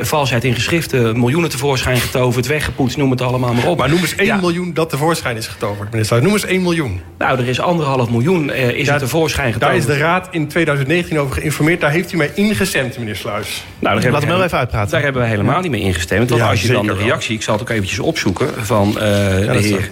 valsheid 0.00 0.44
in 0.44 0.54
geschriften, 0.54 1.18
miljoenen 1.18 1.50
tevoorschijn 1.50 1.96
getoverd... 1.96 2.46
weggepoetst, 2.46 2.96
noem 2.96 3.10
het 3.10 3.20
allemaal 3.22 3.54
maar 3.54 3.66
op. 3.66 3.78
Maar 3.78 3.88
noem 3.88 3.98
eens 3.98 4.14
1 4.14 4.26
Ja. 4.26 4.36
miljoen 4.36 4.74
dat 4.74 4.90
tevoorschijn 4.90 5.36
is 5.36 5.46
getoverd, 5.46 5.90
meneer 5.90 6.04
Sluis. 6.04 6.22
Noem 6.22 6.32
eens 6.32 6.44
1 6.44 6.62
miljoen. 6.62 7.00
Nou, 7.18 7.38
er 7.38 7.48
is 7.48 7.60
anderhalf 7.60 8.10
miljoen 8.10 8.52
is 8.52 8.86
Ja, 8.86 8.92
er 8.92 8.98
tevoorschijn 8.98 9.52
getoverd. 9.52 9.80
Daar 9.86 9.94
is 9.94 9.98
de 9.98 10.04
raad 10.04 10.28
in 10.30 10.48
2019 10.48 11.18
over 11.18 11.34
geïnformeerd. 11.34 11.80
Daar 11.80 11.90
heeft 11.90 12.12
u 12.12 12.16
mij 12.16 12.30
ingestemd, 12.34 12.98
meneer 12.98 13.16
Sluis. 13.16 13.53
Nou, 13.78 13.94
Laten 13.94 14.12
we 14.12 14.20
we 14.20 14.26
wel 14.26 14.44
even 14.44 14.58
uitpraten. 14.58 14.90
Daar 14.90 15.02
hebben 15.02 15.22
we 15.22 15.28
helemaal 15.28 15.60
niet 15.60 15.70
mee 15.70 15.80
ingestemd. 15.80 16.28
Want 16.28 16.42
Ja, 16.42 16.48
als 16.48 16.62
je 16.62 16.72
dan 16.72 16.86
de 16.86 16.94
wel. 16.94 17.04
reactie, 17.04 17.34
ik 17.36 17.42
zal 17.42 17.54
het 17.54 17.62
ook 17.62 17.70
eventjes 17.70 17.98
opzoeken... 17.98 18.64
van 18.64 18.88
eh, 18.88 18.94
de 18.94 19.58
heer 19.60 19.90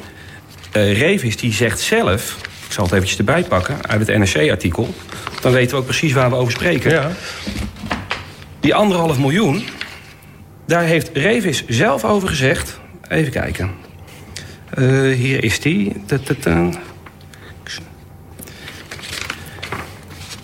eh 0.72 0.98
Revis, 0.98 1.36
die 1.36 1.52
zegt 1.52 1.80
zelf... 1.80 2.36
ik 2.66 2.72
zal 2.72 2.84
het 2.84 2.92
eventjes 2.92 3.18
erbij 3.18 3.42
pakken 3.42 3.86
uit 3.88 4.06
het 4.06 4.18
NRC-artikel... 4.18 4.94
dan 5.40 5.52
weten 5.52 5.70
we 5.70 5.76
ook 5.76 5.84
precies 5.86 6.12
waar 6.12 6.30
we 6.30 6.36
over 6.36 6.52
spreken. 6.52 6.90
Ja. 6.90 7.10
Die 8.60 8.74
anderhalf 8.74 9.18
miljoen, 9.18 9.64
daar 10.66 10.82
heeft 10.82 11.10
Revis 11.12 11.64
zelf 11.68 12.04
over 12.04 12.28
gezegd... 12.28 12.80
even 13.08 13.32
kijken. 13.32 13.70
Eh, 14.74 14.84
hier 15.12 15.44
is 15.44 15.60
die. 15.60 15.92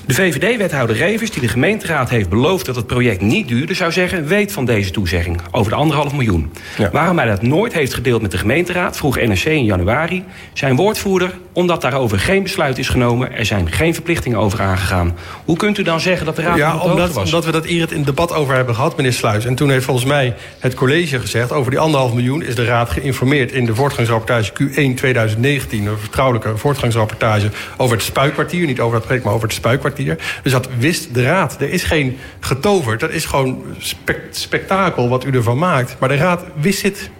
De 0.08 0.14
VVD-wethouder 0.14 0.96
Revers, 0.96 1.30
die 1.30 1.40
de 1.40 1.48
gemeenteraad 1.48 2.10
heeft 2.10 2.28
beloofd 2.28 2.66
dat 2.66 2.76
het 2.76 2.86
project 2.86 3.20
niet 3.20 3.48
duurde, 3.48 3.74
zou 3.74 3.92
zeggen: 3.92 4.26
weet 4.26 4.52
van 4.52 4.64
deze 4.64 4.90
toezegging 4.90 5.40
over 5.50 5.70
de 5.70 5.76
anderhalf 5.76 6.12
miljoen. 6.12 6.52
Ja. 6.78 6.90
Waarom 6.90 7.18
hij 7.18 7.26
dat 7.26 7.42
nooit 7.42 7.72
heeft 7.72 7.94
gedeeld 7.94 8.22
met 8.22 8.30
de 8.30 8.38
gemeenteraad, 8.38 8.96
vroeg 8.96 9.16
NRC 9.16 9.44
in 9.44 9.64
januari. 9.64 10.24
Zijn 10.52 10.76
woordvoerder, 10.76 11.32
omdat 11.58 11.80
daarover 11.80 12.18
geen 12.18 12.42
besluit 12.42 12.78
is 12.78 12.88
genomen, 12.88 13.32
er 13.32 13.46
zijn 13.46 13.72
geen 13.72 13.94
verplichtingen 13.94 14.38
over 14.38 14.60
aangegaan. 14.60 15.16
Hoe 15.44 15.56
kunt 15.56 15.78
u 15.78 15.82
dan 15.82 16.00
zeggen 16.00 16.26
dat 16.26 16.36
de 16.36 16.42
raad 16.42 16.56
Ja, 16.56 16.76
omdat, 16.78 17.12
was? 17.12 17.24
omdat 17.24 17.44
we 17.44 17.52
dat 17.52 17.66
hier 17.66 17.80
het 17.80 17.90
in 17.90 17.96
het 17.96 18.06
debat 18.06 18.34
over 18.34 18.54
hebben 18.54 18.74
gehad, 18.74 18.96
meneer 18.96 19.12
Sluis. 19.12 19.44
En 19.44 19.54
toen 19.54 19.70
heeft 19.70 19.84
volgens 19.84 20.06
mij 20.06 20.34
het 20.58 20.74
college 20.74 21.20
gezegd... 21.20 21.52
over 21.52 21.70
die 21.70 21.80
anderhalf 21.80 22.12
miljoen 22.12 22.42
is 22.42 22.54
de 22.54 22.64
raad 22.64 22.90
geïnformeerd... 22.90 23.52
in 23.52 23.66
de 23.66 23.74
voortgangsrapportage 23.74 24.52
Q1 24.52 24.94
2019. 24.94 25.86
Een 25.86 25.98
vertrouwelijke 25.98 26.56
voortgangsrapportage 26.56 27.50
over 27.76 27.96
het 27.96 28.04
spuikkwartier. 28.04 28.66
Niet 28.66 28.80
over 28.80 28.96
dat 28.96 29.04
project, 29.04 29.24
maar 29.24 29.34
over 29.34 29.46
het 29.46 29.56
spuikkwartier. 29.56 30.18
Dus 30.42 30.52
dat 30.52 30.68
wist 30.78 31.14
de 31.14 31.22
raad. 31.22 31.60
Er 31.60 31.70
is 31.70 31.82
geen 31.84 32.18
getoverd. 32.40 33.00
Dat 33.00 33.10
is 33.10 33.24
gewoon 33.24 33.64
spek- 33.78 34.26
spektakel 34.30 35.08
wat 35.08 35.24
u 35.24 35.30
ervan 35.30 35.58
maakt. 35.58 35.96
Maar 35.98 36.08
de 36.08 36.16
raad 36.16 36.44
wist 36.60 36.82
dit. 36.82 37.10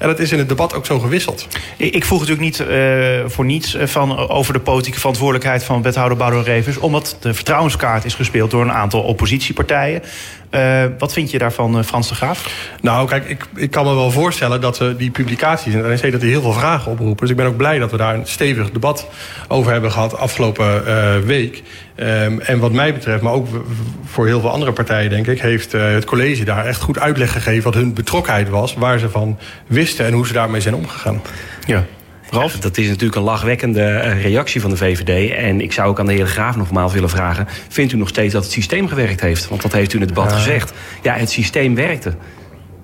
En 0.00 0.08
dat 0.08 0.18
is 0.18 0.32
in 0.32 0.38
het 0.38 0.48
debat 0.48 0.74
ook 0.74 0.86
zo 0.86 0.98
gewisseld. 0.98 1.46
Ik 1.76 2.04
vroeg 2.04 2.18
natuurlijk 2.18 2.46
niet 2.46 2.60
eh, 2.60 3.20
voor 3.26 3.44
niets 3.44 3.74
eh, 3.74 3.86
van, 3.86 4.28
over 4.28 4.52
de 4.52 4.60
politieke 4.60 4.98
verantwoordelijkheid 4.98 5.64
van 5.64 5.82
wethouder 5.82 6.16
Boudewijn 6.16 6.46
Revers. 6.46 6.78
Omdat 6.78 7.16
de 7.20 7.34
vertrouwenskaart 7.34 8.04
is 8.04 8.14
gespeeld 8.14 8.50
door 8.50 8.62
een 8.62 8.72
aantal 8.72 9.02
oppositiepartijen. 9.02 10.02
Eh, 10.50 10.84
wat 10.98 11.12
vind 11.12 11.30
je 11.30 11.38
daarvan, 11.38 11.78
eh, 11.78 11.84
Frans 11.84 12.08
de 12.08 12.14
Graaf? 12.14 12.68
Nou, 12.80 13.08
kijk, 13.08 13.28
ik, 13.28 13.44
ik 13.56 13.70
kan 13.70 13.84
me 13.84 13.94
wel 13.94 14.10
voorstellen 14.10 14.60
dat 14.60 14.78
we 14.78 14.96
die 14.96 15.10
publicaties 15.10 15.74
het 15.74 15.86
NRC... 15.86 16.12
dat 16.12 16.20
die 16.20 16.30
heel 16.30 16.42
veel 16.42 16.52
vragen 16.52 16.90
oproepen. 16.90 17.20
Dus 17.20 17.30
ik 17.30 17.36
ben 17.36 17.46
ook 17.46 17.56
blij 17.56 17.78
dat 17.78 17.90
we 17.90 17.96
daar 17.96 18.14
een 18.14 18.26
stevig 18.26 18.70
debat 18.70 19.08
over 19.48 19.72
hebben 19.72 19.92
gehad 19.92 20.16
afgelopen 20.16 20.86
eh, 20.86 21.18
week. 21.18 21.62
Ehm, 21.94 22.38
en 22.38 22.58
wat 22.58 22.72
mij 22.72 22.92
betreft, 22.92 23.22
maar 23.22 23.32
ook 23.32 23.46
voor 24.04 24.26
heel 24.26 24.40
veel 24.40 24.50
andere 24.50 24.72
partijen, 24.72 25.10
denk 25.10 25.26
ik... 25.26 25.40
heeft 25.40 25.72
het 25.72 26.04
college 26.04 26.44
daar 26.44 26.66
echt 26.66 26.80
goed 26.80 26.98
uitleg 26.98 27.32
gegeven 27.32 27.62
wat 27.62 27.74
hun 27.74 27.94
betrokkenheid 27.94 28.48
was... 28.48 28.74
waar 28.74 28.98
ze 28.98 29.10
van 29.10 29.38
wisten 29.66 30.06
en 30.06 30.12
hoe 30.12 30.26
ze 30.26 30.32
daarmee 30.32 30.60
zijn 30.60 30.74
omgegaan. 30.74 31.22
Ja. 31.66 31.84
Ralf? 32.30 32.56
dat 32.56 32.78
is 32.78 32.88
natuurlijk 32.88 33.14
een 33.14 33.22
lachwekkende 33.22 33.82
eh, 33.82 34.22
reactie 34.22 34.60
van 34.60 34.70
de 34.70 34.76
VVD. 34.76 35.30
En 35.30 35.60
ik 35.60 35.72
zou 35.72 35.88
ook 35.88 35.98
aan 35.98 36.06
de 36.06 36.12
heer 36.12 36.26
Graaf 36.26 36.56
nogmaals 36.56 36.92
willen 36.92 37.08
vragen... 37.08 37.46
vindt 37.68 37.92
u 37.92 37.96
nog 37.96 38.08
steeds 38.08 38.32
dat 38.32 38.42
het 38.42 38.52
systeem 38.52 38.88
gewerkt 38.88 39.20
heeft? 39.20 39.48
Want 39.48 39.62
dat 39.62 39.72
heeft 39.72 39.92
u 39.92 39.94
in 39.94 40.00
het 40.00 40.14
debat 40.14 40.32
gezegd. 40.32 40.72
Ja, 41.02 41.14
het 41.14 41.30
systeem 41.30 41.74
werkte. 41.74 42.14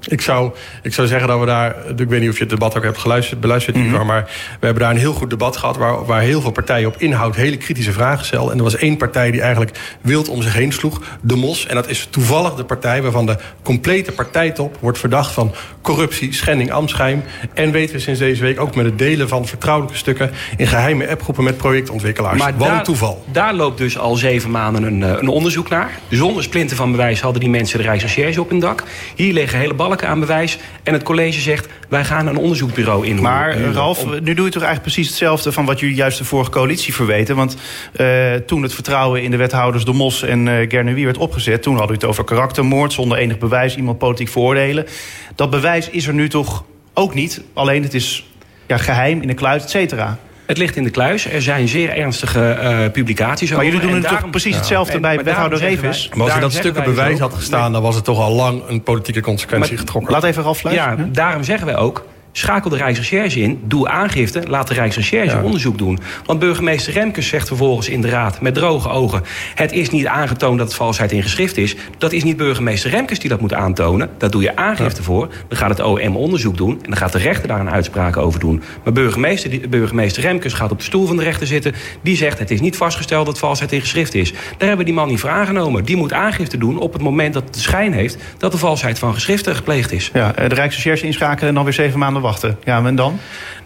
Ik 0.08 0.20
zou, 0.20 0.50
ik 0.82 0.94
zou 0.94 1.06
zeggen 1.06 1.28
dat 1.28 1.40
we 1.40 1.46
daar... 1.46 1.74
Ik 1.96 2.08
weet 2.08 2.20
niet 2.20 2.30
of 2.30 2.36
je 2.36 2.40
het 2.40 2.50
debat 2.50 2.76
ook 2.76 2.82
hebt 2.82 2.98
geluisterd, 2.98 3.40
beluisterd, 3.40 3.76
Mhm. 3.76 4.06
Maar 4.06 4.22
we 4.60 4.66
hebben 4.66 4.82
daar 4.82 4.92
een 4.92 4.98
heel 4.98 5.12
goed 5.12 5.30
debat 5.30 5.56
gehad... 5.56 5.76
Waar, 5.76 6.04
waar 6.04 6.20
heel 6.20 6.40
veel 6.40 6.50
partijen 6.50 6.88
op 6.88 6.94
inhoud 6.98 7.36
hele 7.36 7.56
kritische 7.56 7.92
vragen 7.92 8.24
stelden. 8.24 8.52
En 8.52 8.58
er 8.58 8.64
was 8.64 8.76
één 8.76 8.96
partij 8.96 9.30
die 9.30 9.40
eigenlijk 9.40 9.78
wild 10.00 10.28
om 10.28 10.42
zich 10.42 10.54
heen 10.54 10.72
sloeg. 10.72 11.00
De 11.20 11.36
MOS. 11.36 11.66
En 11.66 11.74
dat 11.74 11.88
is 11.88 12.06
toevallig 12.10 12.54
de 12.54 12.64
partij 12.64 13.02
waarvan 13.02 13.26
de 13.26 13.36
complete 13.62 14.12
partijtop... 14.12 14.76
wordt 14.80 14.98
verdacht 14.98 15.32
van 15.32 15.54
corruptie, 15.80 16.34
schending, 16.34 16.72
ambtsgeheim. 16.72 17.22
En 17.54 17.70
weten 17.70 17.94
we 17.94 18.00
sinds 18.00 18.20
deze 18.20 18.42
week 18.42 18.60
ook 18.60 18.74
met 18.74 18.84
het 18.84 18.98
delen 18.98 19.28
van 19.28 19.46
vertrouwelijke 19.46 19.98
stukken... 19.98 20.30
in 20.56 20.66
geheime 20.66 21.08
appgroepen 21.08 21.44
met 21.44 21.56
projectontwikkelaars. 21.56 22.42
Wat 22.42 22.58
daar, 22.58 22.78
een 22.78 22.82
toeval. 22.82 23.24
Daar 23.32 23.54
loopt 23.54 23.78
dus 23.78 23.98
al 23.98 24.14
zeven 24.14 24.50
maanden 24.50 24.82
een, 24.82 25.02
eh, 25.02 25.20
een 25.20 25.28
onderzoek 25.28 25.68
naar. 25.68 25.90
Zonder 26.08 26.42
splinter 26.42 26.76
van 26.76 26.90
bewijs 26.90 27.20
hadden 27.20 27.40
die 27.40 27.50
mensen 27.50 27.78
de 27.78 27.84
Rijksrecherche 27.84 28.40
op 28.40 28.50
hun 28.50 28.60
dak. 28.60 28.82
Hier 29.14 29.32
liggen 29.32 29.58
hele 29.58 29.74
aan 30.02 30.20
bewijs. 30.20 30.58
En 30.82 30.92
het 30.92 31.02
college 31.02 31.40
zegt, 31.40 31.68
wij 31.88 32.04
gaan 32.04 32.26
een 32.26 32.36
onderzoekbureau 32.36 33.06
in. 33.06 33.20
Maar 33.20 33.60
Ralf, 33.60 34.06
nu 34.06 34.34
doe 34.34 34.44
je 34.44 34.52
toch 34.52 34.62
eigenlijk 34.62 34.82
precies 34.82 35.08
hetzelfde 35.08 35.52
van 35.52 35.64
wat 35.64 35.80
jullie 35.80 35.96
juist 35.96 36.18
de 36.18 36.24
vorige 36.24 36.50
coalitie 36.50 36.94
verweten. 36.94 37.36
Want 37.36 37.56
eh, 37.92 38.34
toen 38.34 38.62
het 38.62 38.74
vertrouwen 38.74 39.22
in 39.22 39.30
de 39.30 39.36
wethouders 39.36 39.84
De 39.84 39.92
Mos 39.92 40.22
en 40.22 40.66
Gernewie 40.68 41.04
werd 41.04 41.18
opgezet, 41.18 41.62
toen 41.62 41.76
hadden 41.76 41.96
we 41.96 42.00
het 42.00 42.10
over 42.10 42.24
karaktermoord 42.24 42.92
zonder 42.92 43.18
enig 43.18 43.38
bewijs, 43.38 43.76
iemand 43.76 43.98
politiek 43.98 44.28
veroordelen. 44.28 44.86
Dat 45.34 45.50
bewijs 45.50 45.90
is 45.90 46.06
er 46.06 46.14
nu 46.14 46.28
toch 46.28 46.64
ook 46.94 47.14
niet. 47.14 47.42
Alleen 47.54 47.82
het 47.82 47.94
is 47.94 48.26
ja, 48.66 48.76
geheim 48.76 49.20
in 49.20 49.28
de 49.28 49.34
kluis, 49.34 49.62
et 49.62 49.70
cetera. 49.70 50.18
Het 50.46 50.58
ligt 50.58 50.76
in 50.76 50.84
de 50.84 50.90
kluis. 50.90 51.26
Er 51.30 51.42
zijn 51.42 51.68
zeer 51.68 51.90
ernstige 51.96 52.48
eh, 52.50 52.90
publicaties 52.92 53.50
Maar 53.50 53.58
over. 53.58 53.72
jullie 53.72 53.86
doen 53.88 53.96
En 53.96 54.02
het 54.10 54.20
toch 54.20 54.30
precies 54.30 54.56
hetzelfde 54.56 54.92
En- 54.92 55.00
bij 55.00 55.22
wethouder 55.22 55.58
Revis? 55.58 55.80
Maar 55.82 55.92
als 55.92 56.02
er 56.10 56.26
daarom 56.26 56.40
dat 56.40 56.52
zeggen 56.52 56.70
stuk 56.70 56.84
wij 56.84 56.94
bewijs 56.94 57.10
dus 57.10 57.20
had 57.20 57.34
gestaan... 57.34 57.72
dan 57.72 57.82
was 57.82 57.94
het 57.94 58.04
toch 58.04 58.18
al 58.20 58.32
lang 58.32 58.62
een 58.68 58.82
politieke 58.82 59.20
consequentie 59.20 59.70
Maar- 59.70 59.80
getrokken. 59.80 60.12
Laat 60.12 60.24
even 60.24 60.42
Ralf. 60.42 60.70
Ja, 60.72 60.96
daarom 61.08 61.42
zeggen 61.42 61.66
wij 61.66 61.76
ook. 61.76 62.04
Schakel 62.38 62.70
de 62.70 62.76
Rijksrecherche 62.76 63.40
in, 63.40 63.60
doe 63.64 63.88
aangifte, 63.88 64.42
laat 64.48 64.68
de 64.68 64.74
Rijksrecherche 64.74 65.40
onderzoek 65.42 65.78
doen. 65.78 65.98
Want 66.24 66.38
burgemeester 66.38 66.92
Remkes 66.92 67.28
zegt 67.28 67.46
vervolgens 67.46 67.88
in 67.88 68.00
de 68.00 68.08
raad 68.08 68.40
met 68.40 68.54
droge 68.54 68.88
ogen... 68.88 69.22
het 69.54 69.72
is 69.72 69.90
niet 69.90 70.06
aangetoond 70.06 70.58
dat 70.58 70.66
het 70.66 70.76
valsheid 70.76 71.12
in 71.12 71.22
geschrift 71.22 71.56
is. 71.56 71.76
Dat 71.98 72.12
is 72.12 72.24
niet 72.24 72.36
burgemeester 72.36 72.90
Remkes 72.90 73.18
die 73.18 73.30
dat 73.30 73.40
moet 73.40 73.54
aantonen. 73.54 74.10
Daar 74.18 74.30
doe 74.30 74.42
je 74.42 74.56
aangifte 74.56 75.02
voor. 75.02 75.28
Dan 75.48 75.58
gaat 75.58 75.68
het 75.68 75.80
OM 75.80 76.16
onderzoek 76.16 76.56
doen 76.56 76.70
en 76.70 76.90
dan 76.90 76.96
gaat 76.96 77.12
de 77.12 77.18
rechter 77.18 77.48
daar 77.48 77.60
een 77.60 77.70
uitspraak 77.70 78.16
over 78.16 78.40
doen. 78.40 78.62
Maar 78.84 78.92
burgemeester, 78.92 79.50
die- 79.50 79.68
burgemeester 79.68 80.22
Remkes 80.22 80.52
gaat 80.52 80.70
op 80.70 80.78
de 80.78 80.84
stoel 80.84 81.06
van 81.06 81.16
de 81.16 81.22
rechter 81.22 81.46
zitten... 81.46 81.74
die 82.02 82.16
zegt 82.16 82.38
het 82.38 82.50
is 82.50 82.60
niet 82.60 82.76
vastgesteld 82.76 83.26
dat 83.26 83.38
valsheid 83.38 83.72
in 83.72 83.80
geschrift 83.80 84.14
is. 84.14 84.32
Daar 84.32 84.40
hebben 84.58 84.78
we 84.78 84.84
die 84.84 84.94
man 84.94 85.08
niet 85.08 85.20
voor 85.20 85.30
aangenomen. 85.30 85.84
Die 85.84 85.96
moet 85.96 86.12
aangifte 86.12 86.58
doen 86.58 86.78
op 86.78 86.92
het 86.92 87.02
moment 87.02 87.34
dat 87.34 87.42
het 87.44 87.54
de 87.54 87.60
schijn 87.60 87.92
heeft... 87.92 88.16
dat 88.38 88.52
de 88.52 88.58
valsheid 88.58 88.98
van 88.98 89.14
geschriften 89.14 89.56
gepleegd 89.56 89.92
is. 89.92 90.10
Ja, 90.12 90.34
eh, 90.34 90.48
de 90.48 90.54
Rijksrecherche 90.54 91.06
inschakelen 91.06 91.48
en 91.48 91.54
dan 91.54 91.64
weer 91.64 91.72
zeven 91.72 91.98
maanden 91.98 92.24
wachten. 92.26 92.58
Ja, 92.64 92.84
en 92.84 92.96
dan? 92.96 93.18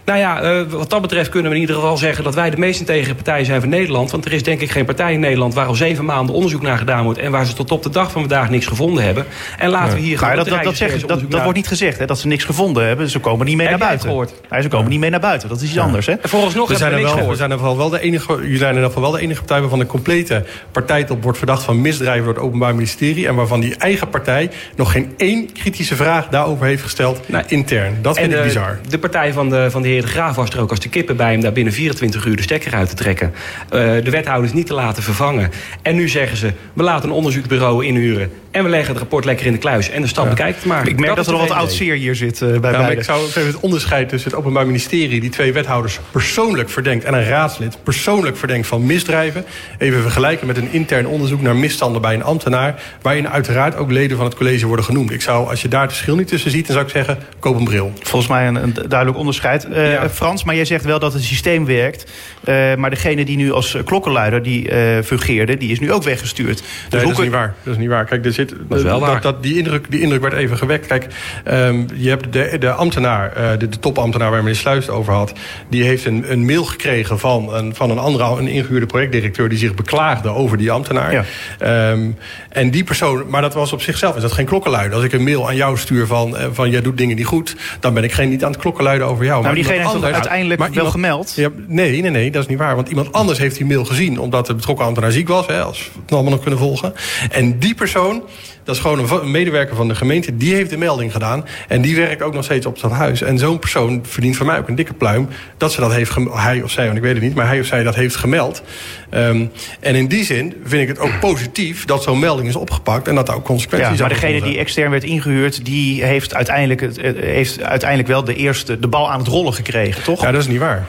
Nou 0.05 0.19
ja, 0.19 0.41
eh, 0.41 0.61
wat 0.69 0.89
dat 0.89 1.01
betreft 1.01 1.29
kunnen 1.29 1.49
we 1.49 1.55
in 1.55 1.61
ieder 1.61 1.75
geval 1.75 1.97
zeggen... 1.97 2.23
dat 2.23 2.35
wij 2.35 2.49
de 2.49 2.57
meest 2.57 2.79
integere 2.79 3.15
partij 3.15 3.43
zijn 3.43 3.59
van 3.61 3.69
Nederland. 3.69 4.11
Want 4.11 4.25
er 4.25 4.33
is 4.33 4.43
denk 4.43 4.61
ik 4.61 4.71
geen 4.71 4.85
partij 4.85 5.13
in 5.13 5.19
Nederland... 5.19 5.53
waar 5.53 5.65
al 5.65 5.75
zeven 5.75 6.05
maanden 6.05 6.35
onderzoek 6.35 6.61
naar 6.61 6.77
gedaan 6.77 7.03
wordt... 7.03 7.19
en 7.19 7.31
waar 7.31 7.45
ze 7.45 7.53
tot 7.53 7.71
op 7.71 7.83
de 7.83 7.89
dag 7.89 8.11
van 8.11 8.21
vandaag 8.21 8.49
niks 8.49 8.65
gevonden 8.65 9.03
hebben. 9.03 9.25
En 9.57 9.69
laten 9.69 9.95
we 9.95 10.01
hier 10.01 10.09
Maar 10.19 10.29
gewoon... 10.29 10.35
dat, 10.35 10.63
dat, 10.63 10.77
de 10.77 10.99
dat, 10.99 11.19
dat, 11.19 11.31
dat 11.31 11.41
wordt 11.41 11.57
niet 11.57 11.67
gezegd, 11.67 11.99
hè, 11.99 12.05
dat 12.05 12.19
ze 12.19 12.27
niks 12.27 12.43
gevonden 12.43 12.87
hebben. 12.87 13.09
Ze 13.09 13.19
komen 13.19 13.45
niet 13.45 13.57
mee 13.57 13.67
Heb 13.67 13.77
naar 13.79 13.87
buiten. 13.87 14.09
gehoord? 14.09 14.33
Nee, 14.49 14.61
ze 14.61 14.67
komen 14.67 14.89
niet 14.89 14.99
mee 14.99 15.09
naar 15.09 15.19
buiten, 15.19 15.49
dat 15.49 15.61
is 15.61 15.69
iets 15.69 15.79
anders. 15.79 16.05
Hè? 16.05 16.15
Vooralsnog 16.21 16.67
We 16.67 16.75
zijn, 16.75 16.91
hebben 16.93 17.09
er 17.09 17.15
wel, 17.15 17.29
we 17.29 17.35
zijn 17.35 17.51
er 17.51 17.57
vooral 17.57 17.77
wel 17.77 17.89
de 17.89 17.99
enige, 17.99 18.35
jullie 18.35 18.57
zijn 18.57 18.69
in 18.69 18.75
ieder 18.75 18.87
geval 18.91 19.01
wel 19.01 19.11
de 19.11 19.21
enige 19.21 19.39
partij 19.39 19.59
waarvan 19.59 19.79
de 19.79 19.85
complete 19.85 20.45
partijtop 20.71 21.23
wordt 21.23 21.37
verdacht 21.37 21.63
van 21.63 21.81
misdrijven 21.81 22.23
door 22.25 22.33
het 22.33 22.43
Openbaar 22.43 22.75
Ministerie. 22.75 23.27
En 23.27 23.35
waarvan 23.35 23.59
die 23.59 23.75
eigen 23.75 24.09
partij 24.09 24.49
nog 24.75 24.91
geen 24.91 25.13
één 25.17 25.51
kritische 25.53 25.95
vraag 25.95 26.27
daarover 26.27 26.65
heeft 26.65 26.83
gesteld 26.83 27.19
intern. 27.47 27.97
Dat 28.01 28.17
vind 28.17 28.31
En 28.31 28.37
ik 28.37 28.43
de, 28.43 28.47
bizar. 28.47 28.79
de 28.89 28.99
partij 28.99 29.33
van 29.33 29.49
de, 29.49 29.71
van 29.71 29.81
de 29.81 29.87
heer 29.91 30.01
De 30.01 30.07
Graaf 30.07 30.35
was 30.35 30.49
er 30.49 30.59
ook 30.59 30.69
als 30.69 30.79
de 30.79 30.89
kippen 30.89 31.15
bij 31.15 31.31
hem... 31.31 31.41
daar 31.41 31.51
binnen 31.51 31.73
24 31.73 32.25
uur 32.25 32.35
de 32.35 32.41
stekker 32.41 32.73
uit 32.73 32.89
te 32.89 32.95
trekken. 32.95 33.33
Eh, 33.63 33.69
de 34.03 34.09
wethouders 34.09 34.53
niet 34.53 34.67
te 34.67 34.73
laten 34.73 35.03
vervangen. 35.03 35.51
En 35.81 35.95
nu 35.95 36.09
zeggen 36.09 36.37
ze, 36.37 36.53
we 36.73 36.83
laten 36.83 37.09
een 37.09 37.15
onderzoeksbureau 37.15 37.85
inhuren... 37.85 38.31
en 38.51 38.63
we 38.63 38.69
leggen 38.69 38.89
het 38.89 38.97
rapport 38.97 39.25
lekker 39.25 39.45
in 39.45 39.51
de 39.51 39.57
kluis 39.57 39.89
en 39.89 40.01
de 40.01 40.07
stap 40.07 40.29
bekijken 40.29 40.61
te 40.61 40.67
maken. 40.67 40.89
Ik 40.89 40.99
merk 40.99 41.15
dat, 41.15 41.27
er 41.27 41.33
al 41.33 41.39
wat 41.39 41.51
oud 41.51 41.71
zeer 41.71 41.95
hier 41.95 42.15
zit 42.15 42.41
eh, 42.41 42.49
bij 42.49 42.59
maar 42.59 42.71
beide. 42.71 42.95
ik 42.95 43.03
zou 43.03 43.25
even 43.27 43.45
het 43.45 43.59
onderscheid 43.59 44.09
tussen 44.09 44.29
het 44.29 44.39
Openbaar 44.39 44.65
Ministerie... 44.65 45.19
die 45.19 45.29
twee 45.29 45.53
wethouders 45.53 45.99
persoonlijk 46.11 46.69
verdenkt... 46.69 47.03
en 47.03 47.13
een 47.13 47.25
raadslid 47.25 47.77
persoonlijk 47.83 48.37
verdenkt 48.37 48.67
van 48.67 48.85
misdrijven... 48.85 49.45
even 49.77 50.01
vergelijken 50.01 50.47
met 50.47 50.57
een 50.57 50.71
intern 50.71 51.07
onderzoek 51.07 51.41
naar 51.41 51.55
misstanden 51.55 52.01
bij 52.01 52.13
een 52.13 52.23
ambtenaar... 52.23 52.81
waarin 53.01 53.29
uiteraard 53.29 53.75
ook 53.75 53.91
leden 53.91 54.17
van 54.17 54.25
het 54.25 54.35
college 54.35 54.67
worden 54.67 54.85
genoemd. 54.85 55.11
Ik 55.11 55.21
zou, 55.21 55.49
als 55.49 55.61
je 55.61 55.67
daar 55.67 55.81
het 55.81 55.91
verschil 55.91 56.15
niet 56.15 56.27
tussen 56.27 56.51
ziet... 56.51 56.65
dan 56.65 56.73
zou 56.73 56.85
ik 56.85 56.91
zeggen, 56.91 57.17
koop 57.39 57.55
een 57.55 57.63
bril. 57.63 57.93
Volgens 58.01 58.31
mij 58.31 58.47
een, 58.47 58.55
een 58.55 58.73
duidelijk 58.73 59.17
onderscheid. 59.17 59.65
Eh, 59.65 59.91
Ja. 59.91 60.09
Frans, 60.09 60.43
maar 60.43 60.55
jij 60.55 60.65
zegt 60.65 60.85
wel 60.85 60.99
dat 60.99 61.13
het 61.13 61.23
systeem 61.23 61.65
werkt. 61.65 62.11
Eh, 62.43 62.75
maar 62.75 62.89
degene 62.89 63.25
die 63.25 63.37
nu 63.37 63.51
als 63.51 63.77
klokkenluider 63.85 64.43
die, 64.43 64.69
eh, 64.69 65.03
fungeerde... 65.03 65.57
die 65.57 65.71
is 65.71 65.79
nu 65.79 65.91
ook 65.91 66.03
weggestuurd. 66.03 66.57
Dus 66.57 66.65
Nee, 66.89 67.01
dat 67.01 67.11
is 67.11 67.17
niet 67.17 67.31
waar. 67.31 67.53
Dat 67.63 67.73
is 67.73 67.79
niet 67.79 67.89
waar. 67.89 68.05
Kijk, 68.05 68.25
er 68.25 68.33
zit, 68.49 68.69
Dat 68.69 68.81
wel 68.81 69.21
dat, 69.21 69.43
die, 69.43 69.57
indruk, 69.57 69.91
die 69.91 70.01
indruk 70.01 70.21
werd 70.21 70.33
even 70.33 70.57
gewekt. 70.57 70.87
Kijk, 70.87 71.07
ehm, 71.43 71.83
je 71.93 72.09
hebt 72.09 72.33
de, 72.33 72.57
de 72.59 72.71
ambtenaar, 72.71 73.33
eh, 73.33 73.49
de, 73.59 73.69
de 73.69 73.79
topambtenaar 73.79 74.31
waar 74.31 74.39
meneer 74.39 74.55
Sluis 74.55 74.85
het 74.85 74.95
over 74.95 75.13
had... 75.13 75.33
die 75.69 75.83
heeft 75.83 76.05
een, 76.05 76.31
een 76.31 76.45
mail 76.45 76.63
gekregen 76.63 77.19
van 77.19 77.53
een, 77.53 77.75
van 77.75 77.89
een 77.89 77.97
andere 77.97 78.19
een 78.23 78.47
ingehuurde 78.47 78.85
projectdirecteur... 78.85 79.49
die 79.49 79.57
zich 79.57 79.75
beklaagde 79.75 80.29
over 80.29 80.57
die 80.57 80.71
ambtenaar. 80.71 81.11
Ja. 81.11 81.23
Ehm, 81.59 82.11
en 82.49 82.71
die 82.71 82.83
persoon, 82.83 83.23
maar 83.29 83.41
dat 83.41 83.53
was 83.53 83.73
op 83.73 83.81
zichzelf, 83.81 84.15
is 84.15 84.21
dat 84.21 84.31
geen 84.31 84.45
klokkenluiden. 84.45 84.95
Als 84.95 85.05
ik 85.05 85.13
een 85.13 85.23
mail 85.23 85.47
aan 85.47 85.55
jou 85.55 85.77
stuur 85.77 86.07
van, 86.07 86.37
eh, 86.37 86.47
van 86.51 86.69
jij 86.69 86.81
doet 86.81 86.97
dingen 86.97 87.15
niet 87.15 87.25
goed... 87.25 87.55
dan 87.79 87.93
ben 87.93 88.03
ik 88.03 88.11
geen 88.11 88.29
niet 88.29 88.43
aan 88.43 88.51
het 88.51 88.59
klokkenluiden 88.59 89.07
over 89.07 89.25
jou. 89.25 89.43
maar 89.43 89.55
diegene 89.55 89.77
heeft 89.77 89.87
anders- 89.87 90.13
uiteindelijk 90.13 90.59
maar 90.59 90.67
wel 90.69 90.77
iemand- 90.77 90.93
gemeld? 90.93 91.33
ja, 91.35 91.49
nee, 91.67 92.01
nee, 92.01 92.11
nee, 92.11 92.31
dat 92.31 92.41
is 92.41 92.47
niet 92.47 92.57
waar. 92.57 92.75
Want 92.75 92.89
iemand 92.89 93.11
anders 93.11 93.39
heeft 93.39 93.55
die 93.55 93.65
mail 93.65 93.85
gezien... 93.85 94.19
omdat 94.19 94.45
de 94.45 94.55
betrokken 94.55 94.85
ambtenaar 94.85 95.11
ziek 95.11 95.27
was, 95.27 95.47
hè, 95.47 95.61
als 95.61 95.89
we 95.93 95.99
het 96.01 96.11
allemaal 96.11 96.31
nog 96.31 96.41
kunnen 96.41 96.59
volgen. 96.59 96.93
En 97.31 97.59
die 97.59 97.75
persoon, 97.75 98.23
dat 98.63 98.75
is 98.75 98.81
gewoon 98.81 99.21
een, 99.21 99.31
medewerker 99.31 99.75
van 99.75 99.87
de 99.87 99.95
gemeente... 99.95 100.37
die 100.37 100.53
heeft 100.53 100.69
de 100.69 100.77
melding 100.77 101.11
gedaan. 101.11 101.45
En 101.67 101.81
die 101.81 101.95
werkt 101.95 102.21
ook 102.21 102.33
nog 102.33 102.43
steeds 102.43 102.65
op 102.65 102.79
dat 102.79 102.91
huis. 102.91 103.21
En 103.21 103.37
zo'n 103.37 103.59
persoon 103.59 103.99
verdient 104.07 104.37
van 104.37 104.45
mij 104.45 104.57
ook 104.57 104.67
een 104.67 104.75
dikke 104.75 104.93
pluim... 104.93 105.27
dat 105.57 105.71
ze 105.71 105.79
dat 105.79 105.93
heeft, 105.93 106.15
hij 106.31 106.61
of 106.61 106.71
zij, 106.71 106.85
want 106.85 106.97
ik 106.97 107.03
weet 107.03 107.13
het 107.13 107.23
niet... 107.23 107.35
maar 107.35 107.47
hij 107.47 107.59
of 107.59 107.65
zij 107.65 107.83
dat 107.83 107.95
heeft 107.95 108.15
gemeld. 108.15 108.63
Ehm, 109.09 109.45
en 109.79 109.95
in 109.95 110.07
die 110.07 110.23
zin 110.23 110.53
vind 110.63 110.81
ik 110.81 110.87
het 110.87 110.99
ook 110.99 111.19
positief... 111.19 111.85
dat 111.85 112.03
zo'n 112.03 112.19
melding 112.19 112.47
is 112.47 112.55
opgepakt 112.55 113.07
en 113.07 113.15
dat 113.15 113.25
daar 113.25 113.35
ook 113.35 113.45
consequenties 113.45 113.97
Ja, 113.97 114.03
aan 114.03 114.09
maar 114.09 114.19
degene 114.19 114.41
die 114.41 114.57
extern 114.57 114.91
werd 114.91 115.03
ingehuurd... 115.03 115.65
die 115.65 116.03
heeft 116.03 116.33
uiteindelijk, 116.33 116.81
het, 116.81 116.97
eh, 116.97 117.13
heeft 117.15 117.61
uiteindelijk 117.61 118.09
wel 118.09 118.23
de 118.23 118.35
eerste 118.35 118.79
de 118.79 118.87
bal 118.87 119.11
aan 119.11 119.19
het 119.19 119.27
rollen 119.27 119.53
gekregen, 119.53 120.03
toch? 120.03 120.21
Ja, 120.21 120.31
dat 120.31 120.41
is 120.41 120.47
niet 120.47 120.59
waar. 120.59 120.87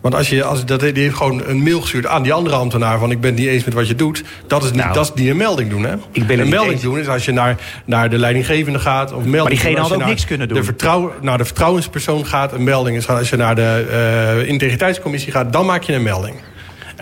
Want 0.00 0.14
als 0.14 0.28
je, 0.28 0.44
als 0.44 0.64
dat, 0.64 0.80
die 0.80 0.92
heeft 0.92 1.16
gewoon 1.16 1.42
een 1.46 1.62
mail 1.62 1.80
gestuurd 1.80 2.06
aan 2.06 2.22
die 2.22 2.32
andere 2.32 2.56
ambtenaar... 2.56 2.98
van 2.98 3.10
ik 3.10 3.20
ben 3.20 3.30
het 3.30 3.38
niet 3.38 3.48
eens 3.48 3.64
met 3.64 3.74
wat 3.74 3.88
je 3.88 3.94
doet. 3.94 4.24
Dat 4.46 4.62
is 4.62 4.70
niet, 4.70 4.80
Nou, 4.80 4.94
dat 4.94 5.04
is 5.04 5.22
niet 5.22 5.30
een 5.30 5.36
melding 5.36 5.70
doen, 5.70 5.84
hè? 5.84 5.94
ben 6.26 6.38
een 6.38 6.48
melding 6.48 6.72
eens. 6.72 6.82
doen 6.82 6.98
is 6.98 7.08
als 7.08 7.24
je 7.24 7.32
naar, 7.32 7.56
naar 7.84 8.10
de 8.10 8.18
leidinggevende 8.18 8.78
gaat... 8.78 9.12
Of 9.12 9.24
melding 9.24 9.48
diegene 9.48 9.74
doen 9.74 9.82
als 9.82 9.92
had 9.92 10.00
ook 10.00 10.06
niks 10.06 10.24
kunnen 10.24 10.48
doen. 10.48 10.58
De 10.58 10.64
vertrouw, 10.64 11.12
naar 11.20 11.38
de 11.38 11.44
vertrouwenspersoon 11.44 12.26
gaat. 12.26 12.52
Een 12.52 12.64
melding 12.64 12.96
is 12.96 13.08
als 13.08 13.30
je 13.30 13.36
naar 13.36 13.54
de 13.54 13.86
eh, 13.90 14.48
integriteitscommissie 14.48 15.32
gaat... 15.32 15.52
dan 15.52 15.66
maak 15.66 15.82
je 15.82 15.92
een 15.92 16.02
melding. 16.02 16.36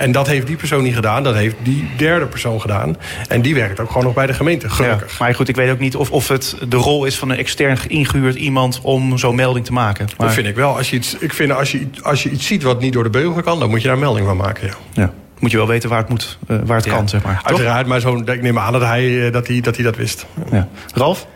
En 0.03 0.13
dat 0.13 0.27
heeft 0.27 0.47
die 0.47 0.57
persoon 0.57 0.83
niet 0.83 0.95
gedaan. 0.95 1.23
Dat 1.23 1.35
heeft 1.35 1.55
die 1.63 1.89
derde 1.97 2.27
persoon 2.27 2.61
gedaan. 2.61 2.97
En 3.29 3.43
die 3.43 3.55
werkt 3.55 3.81
ook 3.81 3.89
gewoon 3.89 4.05
nog 4.05 4.15
bij 4.15 4.27
de 4.27 4.35
gemeente, 4.35 4.67
Ja, 4.67 4.73
gelukkig. 4.73 5.19
maar 5.19 5.35
goed, 5.35 5.49
ik 5.49 5.57
weet 5.57 5.71
ook 5.71 5.79
niet 5.79 5.97
of, 5.97 6.11
of 6.11 6.29
het 6.29 6.57
de 6.69 6.77
rol 6.77 7.05
is 7.05 7.19
van 7.19 7.31
een 7.31 7.37
extern 7.37 7.79
ingehuurd 7.87 8.35
iemand 8.35 8.81
om 8.83 9.19
zo'n 9.19 9.35
melding 9.35 9.65
te 9.65 9.73
maken. 9.73 10.05
Maar, 10.17 10.27
Dat 10.27 10.35
vind 10.35 10.47
ik 10.47 10.55
wel. 10.55 10.77
Als 10.77 10.91
je, 10.91 10.97
iets, 10.97 11.17
ik 11.19 11.33
vind 11.33 11.53
als, 11.53 11.73
je, 11.73 11.87
als 12.03 12.23
je 12.23 12.31
iets 12.31 12.47
ziet 12.47 12.63
wat 12.63 12.81
niet 12.81 12.93
door 12.93 13.03
de 13.03 13.11
beugel 13.11 13.43
kan... 13.43 13.59
dan 13.59 13.69
moet 13.71 13.81
je 13.81 13.85
daar 13.87 13.97
een 13.97 14.03
melding 14.03 14.27
van 14.27 14.37
maken, 14.37 14.67
ja. 14.67 14.75
ja, 15.03 15.13
moet 15.39 15.51
je 15.51 15.57
wel 15.57 15.67
weten 15.67 15.89
waar 15.89 15.99
het, 15.99 16.09
moet, 16.09 16.39
eh, 16.49 16.57
waar 16.65 16.77
het 16.77 16.85
Ja. 16.87 16.95
kan, 16.95 17.09
zeg 17.09 17.23
maar. 17.23 17.37
Toch? 17.37 17.47
Uiteraard, 17.47 17.87
maar 17.87 18.01
zo, 18.01 18.17
ik 18.25 18.43
neem 18.43 18.59
aan 18.59 18.73
dat 18.73 18.83
hij 18.83 19.27
eh, 19.27 19.33
dat, 19.33 19.47
hij, 19.47 19.61
dat, 19.61 19.75
hij 19.75 19.85
dat 19.85 19.97
wist. 19.97 20.27
Ja. 20.51 20.69
Ralf? 20.95 21.27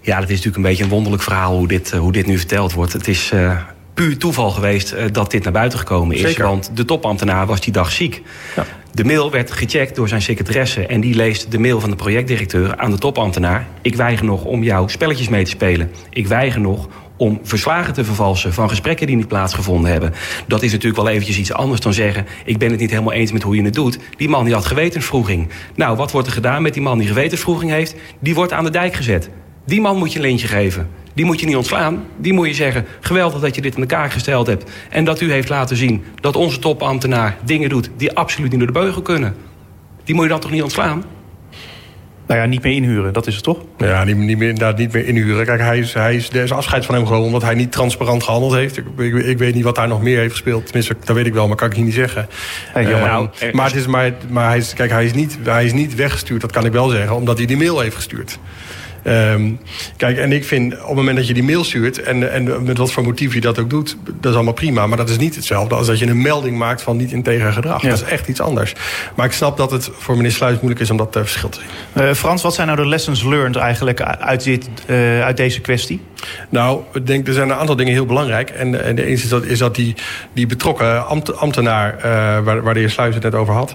Ja, 0.00 0.14
dat 0.20 0.24
is 0.28 0.28
natuurlijk 0.28 0.56
een 0.56 0.62
beetje 0.62 0.84
een 0.84 0.90
wonderlijk 0.90 1.22
verhaal 1.22 1.56
hoe 1.56 1.68
dit, 1.68 1.92
eh, 1.92 1.98
hoe 1.98 2.12
dit 2.12 2.26
nu 2.26 2.38
verteld 2.38 2.72
wordt. 2.72 2.92
Het 2.92 3.08
is 3.08 3.30
eh, 3.30 3.56
puur 3.94 4.18
toeval 4.18 4.50
geweest 4.50 4.92
eh, 4.92 5.04
dat 5.12 5.30
dit 5.30 5.42
naar 5.42 5.52
buiten 5.52 5.78
gekomen 5.78 6.16
is. 6.16 6.22
Zeker. 6.22 6.44
Want 6.44 6.70
de 6.74 6.84
topambtenaar 6.84 7.46
was 7.46 7.60
die 7.60 7.72
dag 7.72 7.92
ziek. 7.92 8.22
Ja. 8.56 8.66
De 8.92 9.04
mail 9.04 9.30
werd 9.30 9.52
gecheckt 9.52 9.96
door 9.96 10.08
zijn 10.08 10.22
secretaresse. 10.22 10.86
En 10.86 11.00
die 11.00 11.14
leest 11.14 11.50
de 11.50 11.58
mail 11.58 11.80
van 11.80 11.90
de 11.90 11.96
projectdirecteur 11.96 12.76
aan 12.76 12.90
de 12.90 12.98
topambtenaar. 12.98 13.66
Ik 13.82 13.94
weiger 13.94 14.24
nog 14.24 14.44
om 14.44 14.62
jouw 14.62 14.88
spelletjes 14.88 15.28
mee 15.28 15.44
te 15.44 15.50
spelen. 15.50 15.90
Ik 16.10 16.26
weiger 16.26 16.60
nog 16.60 16.88
om 17.16 17.40
verslagen 17.42 17.92
te 17.92 18.04
vervalsen 18.04 18.52
van 18.52 18.68
gesprekken 18.68 19.06
die 19.06 19.16
niet 19.16 19.28
plaatsgevonden 19.28 19.90
hebben. 19.90 20.14
Dat 20.46 20.62
is 20.62 20.72
natuurlijk 20.72 21.02
wel 21.02 21.12
eventjes 21.12 21.38
iets 21.38 21.52
anders 21.52 21.80
dan 21.80 21.92
zeggen... 21.92 22.26
ik 22.44 22.58
ben 22.58 22.70
het 22.70 22.80
niet 22.80 22.90
helemaal 22.90 23.12
eens 23.12 23.32
met 23.32 23.42
hoe 23.42 23.56
je 23.56 23.62
het 23.62 23.74
doet. 23.74 23.98
Die 24.16 24.28
man 24.28 24.44
die 24.44 24.54
had 24.54 24.66
gewetensvroeging. 24.66 25.48
Nou, 25.74 25.96
wat 25.96 26.10
wordt 26.10 26.26
er 26.26 26.32
gedaan 26.32 26.62
met 26.62 26.74
die 26.74 26.82
man 26.82 26.98
die 26.98 27.08
gewetensvroeging 27.08 27.70
heeft? 27.70 27.94
Die 28.20 28.34
wordt 28.34 28.52
aan 28.52 28.64
de 28.64 28.70
dijk 28.70 28.94
gezet. 28.94 29.30
Die 29.66 29.80
man 29.80 29.96
moet 29.96 30.12
je 30.12 30.18
een 30.18 30.24
lintje 30.24 30.46
geven. 30.46 30.88
Die 31.14 31.24
moet 31.24 31.40
je 31.40 31.46
niet 31.46 31.56
ontslaan. 31.56 32.04
Die 32.16 32.32
moet 32.32 32.46
je 32.46 32.54
zeggen, 32.54 32.86
geweldig 33.00 33.40
dat 33.40 33.54
je 33.54 33.60
dit 33.60 33.74
in 33.74 33.80
de 33.80 33.86
kaart 33.86 34.12
gesteld 34.12 34.46
hebt. 34.46 34.70
En 34.90 35.04
dat 35.04 35.20
u 35.20 35.30
heeft 35.32 35.48
laten 35.48 35.76
zien 35.76 36.04
dat 36.20 36.36
onze 36.36 36.58
topambtenaar 36.58 37.36
dingen 37.44 37.68
doet... 37.68 37.90
die 37.96 38.12
absoluut 38.16 38.50
niet 38.50 38.58
door 38.58 38.72
de 38.72 38.78
beugel 38.78 39.02
kunnen. 39.02 39.34
Die 40.04 40.14
moet 40.14 40.24
je 40.24 40.30
dan 40.30 40.40
toch 40.40 40.50
niet 40.50 40.62
ontslaan? 40.62 41.04
Nou 42.26 42.40
ja, 42.40 42.46
niet 42.46 42.62
meer 42.62 42.72
inhuren, 42.72 43.12
dat 43.12 43.26
is 43.26 43.34
het 43.34 43.44
toch? 43.44 43.58
Ja, 43.78 44.04
niet, 44.04 44.16
niet 44.16 44.38
meer, 44.38 44.48
inderdaad 44.48 44.78
niet 44.78 44.92
meer 44.92 45.06
inhuren. 45.06 45.46
Kijk, 45.46 45.60
hij 45.60 45.78
is, 45.78 45.92
hij 45.92 46.16
is, 46.16 46.28
er 46.30 46.42
is 46.42 46.52
afscheid 46.52 46.86
van 46.86 46.94
hem 46.94 47.06
genomen 47.06 47.26
omdat 47.26 47.42
hij 47.42 47.54
niet 47.54 47.72
transparant 47.72 48.22
gehandeld 48.22 48.52
heeft. 48.52 48.76
Ik, 48.76 48.84
ik, 48.98 49.14
ik 49.14 49.38
weet 49.38 49.54
niet 49.54 49.64
wat 49.64 49.74
daar 49.74 49.88
nog 49.88 50.02
meer 50.02 50.18
heeft 50.18 50.30
gespeeld. 50.32 50.64
Tenminste, 50.64 50.96
dat 51.04 51.16
weet 51.16 51.26
ik 51.26 51.32
wel, 51.34 51.46
maar 51.48 51.56
kan 51.56 51.70
ik 51.70 51.76
niet 51.76 51.94
zeggen. 51.94 52.28
Eh, 52.74 52.88
Nou, 52.88 53.28
maar 53.52 53.66
is- 53.66 53.72
het 53.72 53.80
is, 53.80 53.86
maar, 53.86 54.12
maar 54.28 54.48
hij, 54.48 54.58
is, 54.58 54.72
kijk, 54.74 54.90
hij, 54.90 55.04
is 55.04 55.12
niet, 55.14 55.38
hij 55.44 55.64
is 55.64 55.72
niet 55.72 55.94
weggestuurd, 55.94 56.40
dat 56.40 56.52
kan 56.52 56.64
ik 56.64 56.72
wel 56.72 56.88
zeggen, 56.88 57.16
omdat 57.16 57.36
hij 57.38 57.46
die 57.46 57.56
mail 57.56 57.80
heeft 57.80 57.96
gestuurd. 57.96 58.38
Ehm, 59.04 59.50
kijk, 59.96 60.18
en 60.18 60.32
ik 60.32 60.44
vind 60.44 60.72
op 60.72 60.86
het 60.86 60.96
moment 60.96 61.16
dat 61.16 61.26
je 61.26 61.34
die 61.34 61.42
mail 61.42 61.64
stuurt... 61.64 62.02
En, 62.02 62.32
en 62.32 62.64
met 62.64 62.78
wat 62.78 62.92
voor 62.92 63.04
motief 63.04 63.34
je 63.34 63.40
dat 63.40 63.58
ook 63.58 63.70
doet, 63.70 63.96
dat 64.20 64.30
is 64.30 64.34
allemaal 64.34 64.52
prima. 64.52 64.86
Maar 64.86 64.96
dat 64.96 65.08
is 65.08 65.18
niet 65.18 65.34
hetzelfde 65.34 65.74
als 65.74 65.86
dat 65.86 65.98
je 65.98 66.06
een 66.06 66.22
melding 66.22 66.58
maakt 66.58 66.82
van 66.82 66.96
niet 66.96 67.12
integer 67.12 67.52
gedrag. 67.52 67.82
Ja. 67.82 67.88
Dat 67.88 68.02
is 68.02 68.08
echt 68.08 68.28
iets 68.28 68.40
anders. 68.40 68.74
Maar 69.14 69.26
ik 69.26 69.32
snap 69.32 69.56
dat 69.56 69.70
het 69.70 69.90
voor 69.98 70.16
meneer 70.16 70.32
Sluis 70.32 70.54
moeilijk 70.54 70.80
is 70.80 70.90
om 70.90 70.96
dat 70.96 71.16
eh, 71.16 71.22
verschil 71.22 71.48
te 71.48 71.58
zien. 71.60 72.04
Eh, 72.04 72.14
Frans, 72.14 72.42
wat 72.42 72.54
zijn 72.54 72.66
nou 72.66 72.80
de 72.80 72.88
lessons 72.88 73.22
learned 73.22 73.56
eigenlijk 73.56 74.02
uit, 74.02 74.44
dit, 74.44 74.68
eh, 74.86 75.22
uit 75.22 75.36
deze 75.36 75.60
kwestie? 75.60 76.00
Nou, 76.48 76.80
ik 76.92 77.06
denk, 77.06 77.26
er 77.26 77.34
zijn 77.34 77.50
een 77.50 77.56
aantal 77.56 77.76
dingen 77.76 77.92
heel 77.92 78.06
belangrijk. 78.06 78.50
En, 78.50 78.84
en 78.84 78.94
de 78.94 79.04
eerste 79.04 79.24
is 79.24 79.30
dat, 79.30 79.44
is 79.44 79.58
dat 79.58 79.74
die, 79.74 79.94
die 80.32 80.46
betrokken 80.46 81.06
ambt- 81.06 81.36
ambtenaar, 81.36 81.98
waar, 82.44 82.62
waar 82.62 82.74
de 82.74 82.80
heer 82.80 82.90
Sluis 82.90 83.14
het 83.14 83.22
net 83.22 83.34
over 83.34 83.54
had, 83.54 83.74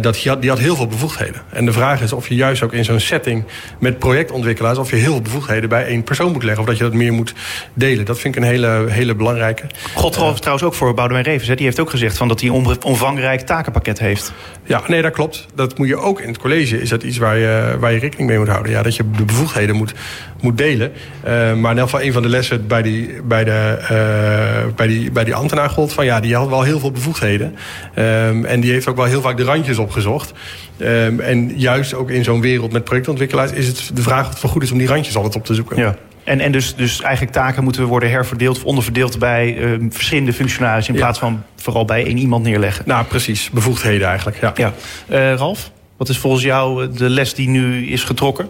dat 0.00 0.14
die 0.14 0.30
had, 0.30 0.40
die 0.40 0.50
had 0.50 0.58
heel 0.58 0.76
veel 0.76 0.86
bevoegdheden. 0.86 1.42
En 1.52 1.64
de 1.64 1.72
vraag 1.72 2.00
is 2.00 2.12
of 2.12 2.28
je 2.28 2.34
juist 2.34 2.62
ook 2.62 2.72
in 2.72 2.84
zo'n 2.84 3.00
setting 3.00 3.44
met 3.78 3.98
projectontwikkelaars, 3.98 4.65
of 4.74 4.90
je 4.90 4.96
heel 4.96 5.12
veel 5.12 5.22
bevoegdheden 5.22 5.68
bij 5.68 5.86
één 5.86 6.02
persoon 6.02 6.32
moet 6.32 6.42
leggen, 6.42 6.62
of 6.62 6.68
dat 6.68 6.78
je 6.78 6.84
dat 6.84 6.92
meer 6.92 7.12
moet 7.12 7.34
delen. 7.74 8.04
Dat 8.04 8.18
vind 8.18 8.36
ik 8.36 8.42
een 8.42 8.48
hele, 8.48 8.84
hele 8.88 9.14
belangrijke. 9.14 9.62
God 9.94 10.12
trouwens 10.12 10.62
ook 10.62 10.74
voor 10.74 10.94
Boudewijn 10.94 11.24
Revens. 11.24 11.48
Hè? 11.48 11.54
Die 11.54 11.64
heeft 11.64 11.80
ook 11.80 11.90
gezegd 11.90 12.16
van 12.16 12.28
dat 12.28 12.40
hij 12.40 12.48
een 12.48 12.54
om- 12.54 12.76
omvangrijk 12.84 13.40
takenpakket 13.40 13.98
heeft. 13.98 14.32
Ja, 14.64 14.82
nee, 14.86 15.02
dat 15.02 15.12
klopt. 15.12 15.46
Dat 15.54 15.78
moet 15.78 15.88
je 15.88 15.96
ook 15.96 16.20
in 16.20 16.28
het 16.28 16.38
college. 16.38 16.80
Is 16.80 16.88
dat 16.88 17.02
iets 17.02 17.16
waar 17.16 17.38
je, 17.38 17.76
waar 17.78 17.92
je 17.92 17.98
rekening 17.98 18.28
mee 18.28 18.38
moet 18.38 18.48
houden? 18.48 18.72
Ja, 18.72 18.82
dat 18.82 18.96
je 18.96 19.04
de 19.16 19.24
bevoegdheden 19.24 19.76
moet, 19.76 19.94
moet 20.40 20.58
delen. 20.58 20.92
Eh, 21.22 21.32
maar 21.54 21.72
in 21.72 21.78
elk 21.78 21.88
geval 21.88 22.02
een 22.06 22.12
van 22.12 22.22
de 22.22 22.28
lessen 22.28 22.66
bij 22.66 22.82
die, 22.82 23.22
bij 23.22 23.44
de, 23.44 23.76
eh, 23.80 24.74
bij 24.76 24.86
die, 24.86 25.10
bij 25.10 25.24
die 25.24 25.34
ambtenaar 25.34 25.70
gold 25.70 25.92
van 25.92 26.04
ja, 26.04 26.20
die 26.20 26.34
had 26.34 26.48
wel 26.48 26.62
heel 26.62 26.80
veel 26.80 26.90
bevoegdheden. 26.90 27.56
Ehm, 27.94 28.44
en 28.44 28.60
die 28.60 28.72
heeft 28.72 28.88
ook 28.88 28.96
wel 28.96 29.04
heel 29.04 29.20
vaak 29.20 29.36
de 29.36 29.44
randjes 29.44 29.78
opgezocht. 29.78 30.32
Ehm, 30.78 31.20
en 31.20 31.52
juist 31.58 31.94
ook 31.94 32.10
in 32.10 32.24
zo'n 32.24 32.40
wereld 32.40 32.72
met 32.72 32.84
projectontwikkelaars 32.84 33.52
is 33.52 33.66
het 33.66 33.90
de 33.94 34.02
vraag 34.02 34.26
of 34.26 34.32
het 34.32 34.42
wel 34.42 34.50
goed 34.56 34.64
is 34.64 34.72
om 34.72 34.78
die 34.78 34.88
randjes 34.88 35.16
altijd 35.16 35.36
op 35.36 35.44
te 35.44 35.54
zoeken. 35.54 35.76
Ja. 35.76 35.96
En, 36.24 36.40
en 36.40 36.52
dus, 36.52 36.74
dus 36.74 37.00
eigenlijk 37.00 37.32
taken 37.34 37.64
moeten 37.64 37.84
worden 37.84 38.10
herverdeeld 38.10 38.56
of 38.56 38.64
onderverdeeld 38.64 39.18
bij 39.18 39.56
eh, 39.58 39.70
verschillende 39.90 40.32
functionarissen... 40.32 40.94
in 40.94 41.00
Ja. 41.00 41.06
plaats 41.06 41.18
van 41.18 41.42
vooral 41.56 41.84
bij 41.84 42.04
één 42.04 42.16
iemand 42.18 42.44
neerleggen. 42.44 42.84
Nou, 42.86 43.04
precies. 43.04 43.50
Bevoegdheden 43.50 44.08
eigenlijk. 44.08 44.40
Ja. 44.40 44.52
Ja. 44.54 44.72
Eh, 45.06 45.34
Ralf, 45.34 45.70
wat 45.96 46.08
is 46.08 46.18
volgens 46.18 46.42
jou 46.42 46.84
eh, 46.84 46.88
de 46.96 47.10
les 47.10 47.34
die 47.34 47.48
nu 47.48 47.86
is 47.86 48.04
getrokken? 48.04 48.48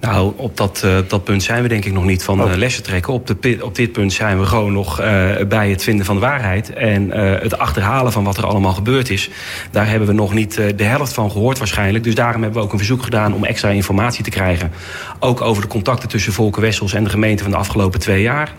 Nou, 0.00 0.32
op 0.36 0.56
dat, 0.56 0.82
eh, 0.84 0.96
dat 1.08 1.24
punt 1.24 1.42
zijn 1.42 1.62
we 1.62 1.68
denk 1.68 1.84
ik 1.84 1.92
nog 1.92 2.04
niet 2.04 2.24
van 2.24 2.42
Oh. 2.42 2.50
eh, 2.50 2.56
lessen 2.56 2.82
trekken. 2.82 3.12
Op, 3.12 3.26
de, 3.26 3.58
op 3.62 3.74
dit 3.74 3.92
punt 3.92 4.12
zijn 4.12 4.38
we 4.38 4.46
gewoon 4.46 4.72
nog 4.72 5.00
eh, 5.00 5.30
bij 5.48 5.70
het 5.70 5.82
vinden 5.82 6.06
van 6.06 6.14
de 6.14 6.20
waarheid. 6.20 6.72
En 6.72 7.10
het 7.40 7.58
achterhalen 7.58 8.12
van 8.12 8.24
wat 8.24 8.36
er 8.36 8.46
allemaal 8.46 8.72
gebeurd 8.72 9.10
is. 9.10 9.30
Daar 9.70 9.88
hebben 9.88 10.08
we 10.08 10.14
nog 10.14 10.34
niet 10.34 10.54
de 10.76 10.84
helft 10.84 11.12
van 11.12 11.30
gehoord 11.30 11.58
waarschijnlijk. 11.58 12.04
Dus 12.04 12.14
daarom 12.14 12.42
hebben 12.42 12.60
we 12.60 12.66
ook 12.66 12.72
een 12.72 12.78
verzoek 12.78 13.02
gedaan 13.02 13.34
om 13.34 13.44
extra 13.44 13.68
informatie 13.68 14.24
te 14.24 14.30
krijgen. 14.30 14.72
Ook 15.18 15.40
over 15.40 15.62
de 15.62 15.68
contacten 15.68 16.08
tussen 16.08 16.32
Volker 16.32 16.62
Wessels 16.62 16.92
en 16.92 17.04
de 17.04 17.10
gemeente 17.10 17.42
van 17.42 17.52
de 17.52 17.58
afgelopen 17.58 18.00
twee 18.00 18.22
jaar. 18.22 18.52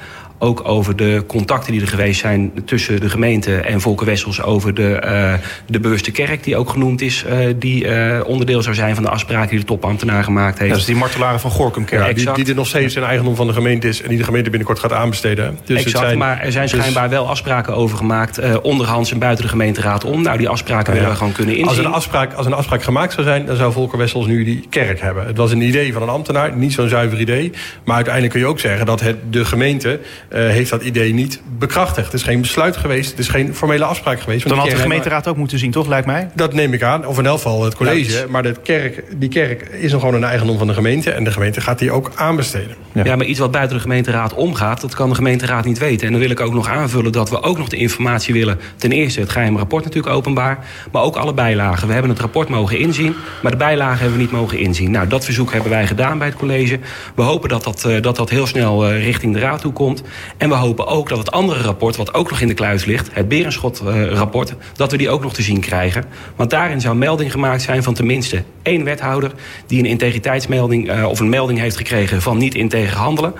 Ook 0.43 0.67
over 0.67 0.95
de 0.95 1.23
contacten 1.27 1.71
die 1.71 1.81
er 1.81 1.87
geweest 1.87 2.19
zijn 2.19 2.51
tussen 2.65 2.99
de 2.99 3.09
gemeente 3.09 3.55
en 3.55 3.81
Volker 3.81 4.05
Wessels... 4.05 4.41
over 4.41 4.73
de, 4.73 4.93
eh 4.95 5.33
de 5.65 5.79
bewuste 5.79 6.11
kerk, 6.11 6.43
die 6.43 6.57
ook 6.57 6.69
genoemd 6.69 7.01
is... 7.01 7.23
eh, 7.23 7.37
die 7.55 7.87
eh, 7.87 8.25
onderdeel 8.27 8.61
zou 8.61 8.75
zijn 8.75 8.95
van 8.95 9.03
de 9.03 9.09
afspraken 9.09 9.49
die 9.49 9.59
de 9.59 9.65
topambtenaar 9.65 10.23
gemaakt 10.23 10.57
heeft. 10.59 10.71
Dat 10.71 10.79
is 10.79 10.85
die 10.85 10.95
martelaren 10.95 11.39
van 11.39 11.51
Gorkumkerk. 11.51 12.07
Ja, 12.07 12.13
die, 12.13 12.43
die 12.43 12.45
er 12.53 12.55
nog 12.55 12.67
steeds 12.67 12.95
in 12.95 13.03
eigendom 13.03 13.35
van 13.35 13.47
de 13.47 13.53
gemeente 13.53 13.87
is... 13.87 14.01
en 14.01 14.09
die 14.09 14.17
de 14.17 14.23
gemeente 14.23 14.49
binnenkort 14.49 14.79
gaat 14.79 14.93
aanbesteden. 14.93 15.57
Dus 15.65 15.77
het 15.77 15.85
exact, 15.85 16.05
zijn- 16.05 16.17
maar 16.17 16.39
er 16.41 16.51
zijn 16.51 16.67
dus- 16.67 16.79
schijnbaar 16.79 17.09
wel 17.09 17.27
afspraken 17.29 17.75
over 17.75 17.97
gemaakt... 17.97 18.61
onderhands 18.61 19.11
en 19.11 19.19
buiten 19.19 19.43
de 19.43 19.49
gemeenteraad 19.49 20.03
om. 20.03 20.21
Nou, 20.21 20.37
die 20.37 20.49
afspraken 20.49 20.93
willen 20.93 21.09
we 21.09 21.15
gewoon 21.15 21.33
kunnen 21.33 21.53
inzien. 21.55 21.67
Als 21.67 21.77
een, 21.77 21.85
afspraak, 21.85 22.33
als 22.33 22.45
een 22.45 22.53
afspraak 22.53 22.83
gemaakt 22.83 23.13
zou 23.13 23.25
zijn, 23.27 23.45
dan 23.45 23.55
zou 23.55 23.71
Volker 23.71 23.97
Wessels 23.97 24.25
nu 24.25 24.43
die 24.43 24.65
kerk 24.69 25.01
hebben. 25.01 25.25
Het 25.25 25.37
was 25.37 25.51
een 25.51 25.61
idee 25.61 25.93
van 25.93 26.01
een 26.01 26.09
ambtenaar, 26.09 26.55
niet 26.55 26.73
zo'n 26.73 26.89
zuiver 26.89 27.19
idee. 27.19 27.51
Maar 27.83 27.95
uiteindelijk 27.95 28.33
kun 28.33 28.43
je 28.43 28.47
ook 28.49 28.59
zeggen 28.59 28.85
dat 28.85 28.99
het, 28.99 29.15
de 29.29 29.45
gemeente 29.45 29.99
heeft 30.39 30.69
dat 30.69 30.81
idee 30.83 31.13
niet 31.13 31.41
bekrachtigd. 31.57 32.05
Het 32.05 32.15
is 32.15 32.23
geen 32.23 32.41
besluit 32.41 32.77
geweest, 32.77 33.09
het 33.09 33.19
is 33.19 33.27
geen 33.27 33.55
formele 33.55 33.85
afspraak 33.85 34.19
geweest. 34.19 34.47
Dan 34.47 34.57
had 34.57 34.69
de 34.69 34.75
gemeenteraad 34.75 35.27
ook 35.27 35.37
moeten 35.37 35.59
zien, 35.59 35.71
toch, 35.71 35.87
lijkt 35.87 36.05
mij? 36.05 36.29
Dat 36.35 36.53
neem 36.53 36.73
ik 36.73 36.83
aan, 36.83 37.05
of 37.05 37.17
in 37.17 37.25
elk 37.25 37.35
geval 37.35 37.63
het 37.63 37.75
college. 37.75 38.11
Ja, 38.11 38.25
Maar 38.29 38.43
de 38.43 38.55
kerk, 38.63 39.03
die 39.15 39.29
kerk 39.29 39.61
is 39.61 39.91
nog 39.91 40.01
gewoon 40.01 40.15
een 40.15 40.23
eigendom 40.23 40.57
van 40.57 40.67
de 40.67 40.73
gemeente. 40.73 41.11
En 41.11 41.23
de 41.23 41.31
gemeente 41.31 41.61
gaat 41.61 41.79
die 41.79 41.91
ook 41.91 42.11
aanbesteden. 42.15 42.75
Ja. 42.91 43.15
maar 43.15 43.25
iets 43.25 43.39
wat 43.39 43.51
buiten 43.51 43.75
de 43.75 43.81
gemeenteraad 43.81 44.33
omgaat, 44.33 44.81
dat 44.81 44.95
kan 44.95 45.09
de 45.09 45.15
gemeenteraad 45.15 45.65
niet 45.65 45.77
weten. 45.77 46.05
En 46.05 46.11
dan 46.11 46.21
wil 46.21 46.29
ik 46.29 46.39
ook 46.39 46.53
nog 46.53 46.67
aanvullen 46.67 47.11
dat 47.11 47.29
we 47.29 47.41
ook 47.41 47.57
nog 47.57 47.69
de 47.69 47.77
informatie 47.77 48.33
willen. 48.33 48.59
Ten 48.75 48.91
eerste 48.91 49.19
het 49.19 49.29
geheime 49.29 49.57
rapport 49.57 49.83
natuurlijk 49.83 50.15
openbaar, 50.15 50.65
maar 50.91 51.01
ook 51.01 51.15
alle 51.15 51.33
bijlagen. 51.33 51.87
We 51.87 51.93
hebben 51.93 52.11
het 52.11 52.19
rapport 52.19 52.49
mogen 52.49 52.79
inzien, 52.79 53.15
maar 53.41 53.51
de 53.51 53.57
bijlagen 53.57 53.99
hebben 53.99 54.17
we 54.17 54.23
niet 54.23 54.31
mogen 54.31 54.57
inzien. 54.57 54.91
Nou, 54.91 55.07
dat 55.07 55.25
verzoek 55.25 55.51
hebben 55.51 55.71
wij 55.71 55.87
gedaan 55.87 56.17
bij 56.17 56.27
het 56.27 56.37
college. 56.37 56.79
We 57.15 57.21
hopen 57.21 57.49
dat 57.49 57.63
dat, 57.63 57.85
eh, 57.85 58.01
dat, 58.01 58.15
dat 58.15 58.29
heel 58.29 58.47
snel 58.47 58.87
eh, 58.87 59.03
richting 59.03 59.33
de 59.33 59.39
raad 59.39 59.61
toe 59.61 59.73
komt. 59.73 60.03
En 60.37 60.49
we 60.49 60.55
hopen 60.55 60.87
ook 60.87 61.09
dat 61.09 61.17
het 61.17 61.31
andere 61.31 61.61
rapport, 61.61 61.95
wat 61.95 62.13
ook 62.13 62.29
nog 62.29 62.41
in 62.41 62.47
de 62.47 62.53
kluis 62.53 62.85
ligt, 62.85 63.09
het 63.13 63.27
Berenschot-rapport, 63.27 64.53
dat 64.75 64.91
we 64.91 64.97
die 64.97 65.09
ook 65.09 65.21
nog 65.23 65.33
te 65.33 65.41
zien 65.41 65.59
krijgen. 65.59 66.03
Want 66.35 66.49
daarin 66.49 66.81
zou 66.81 66.95
melding 66.95 67.31
gemaakt 67.31 67.61
zijn 67.61 67.83
van 67.83 67.93
tenminste 67.93 68.43
één 68.63 68.83
wethouder 68.83 69.31
die 69.67 69.79
een 69.79 69.85
integriteitsmelding 69.85 70.89
eh, 70.89 71.05
of 71.05 71.19
een 71.19 71.29
melding 71.29 71.59
heeft 71.59 71.77
gekregen 71.77 72.21
van 72.21 72.37
niet 72.37 72.55
integer 72.55 72.97
handelen. 72.97 73.33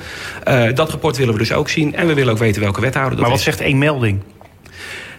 Eh, 0.43 0.63
dat 0.73 0.89
rapport 0.89 1.17
willen 1.17 1.33
we 1.33 1.39
dus 1.39 1.53
ook 1.53 1.69
zien. 1.69 1.95
En 1.95 2.07
we 2.07 2.13
willen 2.13 2.33
ook 2.33 2.39
weten 2.39 2.61
welke 2.61 2.81
wethouder 2.81 3.11
dat 3.11 3.19
Maar 3.21 3.29
wat 3.29 3.39
is. 3.39 3.45
zegt 3.45 3.61
één 3.61 3.77
melding? 3.77 4.19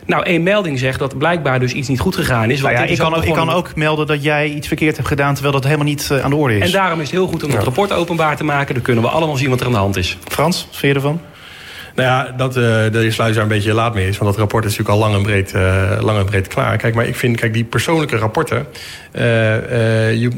Nou, 0.06 0.24
één 0.24 0.42
melding 0.42 0.78
zegt 0.78 0.98
dat 0.98 1.18
blijkbaar 1.18 1.60
dus 1.60 1.72
iets 1.72 1.88
niet 1.88 2.00
goed 2.00 2.14
gegaan 2.16 2.50
is. 2.50 2.60
Nou 2.60 2.62
want 2.62 2.74
ja, 2.74 2.80
dit 2.80 2.84
ik, 2.84 2.90
is 2.90 2.98
kan, 3.10 3.14
ook- 3.14 3.24
ik 3.24 3.32
kan 3.34 3.50
ook 3.50 3.76
melden 3.76 4.06
dat 4.06 4.22
jij 4.22 4.48
iets 4.50 4.66
verkeerd 4.66 4.96
hebt 4.96 5.08
gedaan... 5.08 5.32
terwijl 5.32 5.54
dat 5.54 5.64
helemaal 5.64 5.86
niet 5.86 6.08
eh, 6.10 6.24
aan 6.24 6.30
de 6.30 6.36
orde 6.36 6.56
is. 6.58 6.66
En 6.66 6.72
daarom 6.72 6.98
is 7.00 7.06
het 7.06 7.14
heel 7.16 7.26
goed 7.26 7.44
om 7.44 7.50
het 7.50 7.62
rapport 7.62 7.92
openbaar 7.92 8.36
te 8.36 8.44
maken. 8.44 8.74
Dan 8.74 8.82
kunnen 8.82 9.04
we 9.04 9.10
allemaal 9.10 9.36
zien 9.36 9.50
wat 9.50 9.60
er 9.60 9.66
aan 9.66 9.72
de 9.72 9.78
hand 9.78 9.96
is. 9.96 10.18
Frans, 10.28 10.66
wat 10.70 10.76
vind 10.78 10.92
je 10.92 10.98
ervan? 10.98 11.20
Nou 11.95 12.09
ja, 12.09 12.34
dat 12.36 12.57
uh, 12.57 12.62
de 12.90 13.11
Sluis 13.11 13.34
daar 13.34 13.43
een 13.43 13.49
beetje 13.49 13.72
laat 13.72 13.95
mee 13.95 14.09
is. 14.09 14.18
Want 14.18 14.30
dat 14.30 14.40
rapport 14.40 14.64
is 14.64 14.76
natuurlijk 14.76 14.99
al 14.99 15.11
lang 15.11 15.14
en 15.14 15.22
breed, 15.22 15.55
uh, 15.55 15.99
lang 16.01 16.18
en 16.18 16.24
breed 16.24 16.49
klaar. 16.49 16.76
Kijk, 16.76 16.95
maar 16.95 17.07
ik 17.07 17.16
vind, 17.16 17.36
kijk, 17.36 17.53
die 17.53 17.64
persoonlijke 17.64 18.16
rapporten... 18.16 18.66
Uh, 19.12 19.22
je, 20.14 20.30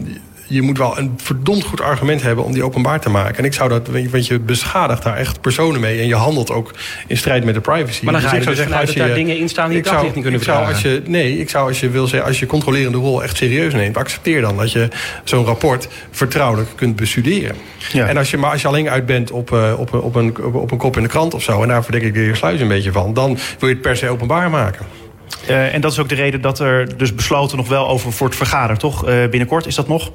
je 0.46 0.62
moet 0.62 0.78
wel 0.78 0.98
een 0.98 1.12
verdomd 1.16 1.64
goed 1.64 1.80
argument 1.80 2.22
hebben 2.22 2.44
om 2.44 2.52
die 2.52 2.64
openbaar 2.64 3.00
te 3.00 3.10
maken. 3.10 3.36
En 3.36 3.44
ik 3.44 3.54
zou 3.54 3.68
dat, 3.68 3.88
want 4.10 4.26
je 4.26 4.40
beschadigt 4.40 5.02
daar 5.02 5.16
echt 5.16 5.40
personen 5.40 5.80
mee. 5.80 6.00
En 6.00 6.06
je 6.06 6.14
handelt 6.14 6.50
ook 6.50 6.70
in 7.06 7.16
strijd 7.16 7.44
met 7.44 7.54
de 7.54 7.60
privacy. 7.60 8.04
Maar 8.04 8.12
dan 8.12 8.22
dus 8.22 8.30
ga 8.30 8.36
je 8.36 8.42
ik 8.42 8.48
dus 8.48 8.56
zou 8.56 8.68
vanuit 8.68 8.68
zeggen, 8.68 8.70
dat 8.70 8.80
als 8.80 8.94
daar 8.96 9.08
je, 9.08 9.14
dingen 9.14 9.38
in 9.38 9.48
staan 9.48 9.68
die 9.68 9.78
ik 9.78 9.84
je 9.84 9.90
zou, 9.90 10.02
daglicht 10.02 10.14
niet 10.14 10.24
kunnen 10.24 10.40
ik 10.40 10.46
zou, 10.46 10.66
als 10.66 10.82
je, 10.82 11.02
Nee, 11.06 11.38
ik 11.38 11.50
zou 11.50 11.68
als 11.68 11.80
je 11.80 11.90
wil 11.90 12.06
zeggen, 12.06 12.28
als 12.28 12.38
je 12.38 12.46
controlerende 12.46 12.98
rol 12.98 13.22
echt 13.22 13.36
serieus 13.36 13.72
neemt, 13.72 13.96
accepteer 13.96 14.40
dan 14.40 14.56
dat 14.56 14.72
je 14.72 14.88
zo'n 15.24 15.44
rapport 15.44 15.88
vertrouwelijk 16.10 16.68
kunt 16.74 16.96
bestuderen. 16.96 17.56
Ja. 17.92 18.06
En 18.06 18.16
als 18.16 18.30
je, 18.30 18.36
maar 18.36 18.50
als 18.50 18.62
je 18.62 18.68
alleen 18.68 18.90
uit 18.90 19.06
bent 19.06 19.30
op, 19.30 19.50
uh, 19.50 19.74
op, 19.78 19.94
op, 19.94 20.14
een, 20.14 20.44
op, 20.44 20.54
op 20.54 20.70
een 20.70 20.78
kop 20.78 20.96
in 20.96 21.02
de 21.02 21.08
krant 21.08 21.34
of 21.34 21.42
zo, 21.42 21.62
en 21.62 21.68
daar 21.68 21.82
verdenk 21.82 22.04
ik 22.04 22.14
de 22.14 22.20
heer 22.20 22.36
Sluis 22.36 22.60
een 22.60 22.68
beetje 22.68 22.92
van, 22.92 23.14
dan 23.14 23.38
wil 23.58 23.68
je 23.68 23.74
het 23.74 23.82
per 23.82 23.96
se 23.96 24.08
openbaar 24.08 24.50
maken. 24.50 25.03
Uh, 25.50 25.74
en 25.74 25.80
dat 25.80 25.92
is 25.92 25.98
ook 25.98 26.08
de 26.08 26.14
reden 26.14 26.40
dat 26.40 26.58
er 26.58 26.96
dus 26.96 27.14
besloten 27.14 27.56
nog 27.56 27.68
wel 27.68 27.88
over 27.88 28.12
wordt 28.18 28.36
vergaderd, 28.36 28.80
toch? 28.80 29.08
Uh, 29.08 29.26
binnenkort, 29.30 29.66
is 29.66 29.74
dat 29.74 29.88
nog? 29.88 30.10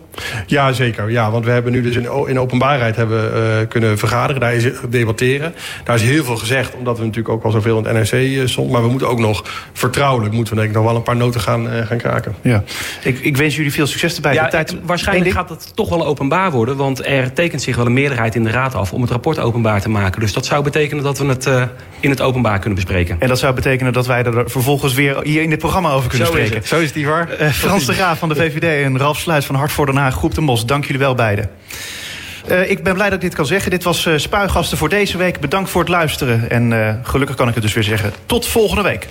Ja, 0.45 0.71
zeker. 0.71 1.11
Ja, 1.11 1.31
want 1.31 1.45
we 1.45 1.51
hebben 1.51 1.71
nu 1.71 1.81
dus 1.81 1.95
in, 1.95 2.09
in 2.27 2.39
openbaarheid 2.39 2.95
hebben, 2.95 3.31
uh, 3.35 3.67
kunnen 3.67 3.97
vergaderen. 3.97 4.41
Daar 4.41 4.53
is 4.53 4.71
debatteren. 4.89 5.53
Daar 5.83 5.95
is 5.95 6.01
heel 6.01 6.23
veel 6.23 6.37
gezegd, 6.37 6.75
omdat 6.75 6.97
we 6.97 7.05
natuurlijk 7.05 7.33
ook 7.33 7.43
al 7.43 7.51
zoveel 7.51 7.77
in 7.77 7.95
het 7.95 8.11
NRC 8.11 8.47
stond. 8.47 8.71
Maar 8.71 8.81
we 8.81 8.89
moeten 8.89 9.09
ook 9.09 9.19
nog 9.19 9.43
vertrouwelijk, 9.73 10.33
moeten 10.33 10.53
we 10.53 10.59
denk 10.59 10.71
ik 10.71 10.77
nog 10.77 10.87
wel 10.87 10.95
een 10.95 11.03
paar 11.03 11.15
noten 11.15 11.41
gaan, 11.41 11.67
gaan 11.85 11.97
kraken. 11.97 12.35
Ja. 12.41 12.63
Ik, 13.03 13.19
ik 13.19 13.37
wens 13.37 13.55
jullie 13.55 13.73
veel 13.73 13.87
succes 13.87 14.15
erbij. 14.15 14.33
Ja, 14.33 14.43
de 14.43 14.49
tijd... 14.49 14.75
waarschijnlijk 14.83 15.31
gaat 15.31 15.49
het 15.49 15.75
toch 15.75 15.89
wel 15.89 16.05
openbaar 16.05 16.51
worden. 16.51 16.77
Want 16.77 17.05
er 17.05 17.33
tekent 17.33 17.61
zich 17.61 17.75
wel 17.75 17.85
een 17.85 17.93
meerderheid 17.93 18.35
in 18.35 18.43
de 18.43 18.51
raad 18.51 18.75
af 18.75 18.93
om 18.93 19.01
het 19.01 19.11
rapport 19.11 19.39
openbaar 19.39 19.81
te 19.81 19.89
maken. 19.89 20.21
Dus 20.21 20.33
dat 20.33 20.45
zou 20.45 20.63
betekenen 20.63 21.03
dat 21.03 21.17
we 21.17 21.25
het 21.25 21.47
uh, 21.47 21.63
in 21.99 22.09
het 22.09 22.21
openbaar 22.21 22.59
kunnen 22.59 22.75
bespreken. 22.75 23.15
En 23.19 23.27
dat 23.27 23.39
zou 23.39 23.53
betekenen 23.53 23.93
dat 23.93 24.07
wij 24.07 24.23
er 24.23 24.49
vervolgens 24.49 24.93
weer 24.93 25.08
hier 25.23 25.41
in 25.41 25.49
dit 25.49 25.59
programma 25.59 25.91
over 25.91 26.09
kunnen 26.09 26.27
Zo 26.27 26.33
spreken. 26.33 26.61
Is 26.61 26.69
Zo 26.69 26.79
is 26.79 26.87
het, 26.87 26.95
Ivar. 26.95 27.27
Uh, 27.41 27.49
Frans 27.49 27.85
de 27.85 27.93
Graaf 27.93 28.19
van 28.19 28.29
de 28.29 28.35
VVD 28.35 28.85
en 28.85 28.97
Ralf 28.97 29.17
Sluis 29.17 29.45
van 29.45 29.55
Hart 29.55 29.71
voor 29.71 29.85
Den 29.85 29.95
Haag, 29.95 30.15
Groep 30.15 30.35
de 30.35 30.41
Mos. 30.41 30.65
Dank 30.65 30.85
jullie 30.85 30.99
wel 30.99 31.15
beiden. 31.15 31.49
Uh, 32.51 32.69
ik 32.69 32.83
ben 32.83 32.93
blij 32.93 33.05
dat 33.05 33.15
ik 33.15 33.21
dit 33.21 33.35
kan 33.35 33.45
zeggen. 33.45 33.71
Dit 33.71 33.83
was 33.83 34.05
uh, 34.05 34.17
Spuigasten 34.17 34.77
voor 34.77 34.89
deze 34.89 35.17
week. 35.17 35.39
Bedankt 35.39 35.69
voor 35.69 35.81
het 35.81 35.89
luisteren. 35.89 36.49
En 36.49 36.99
gelukkig 37.03 37.35
kan 37.35 37.47
ik 37.47 37.53
het 37.53 37.63
dus 37.63 37.73
weer 37.73 37.83
zeggen. 37.83 38.13
Tot 38.25 38.47
volgende 38.47 38.83
week. 38.83 39.07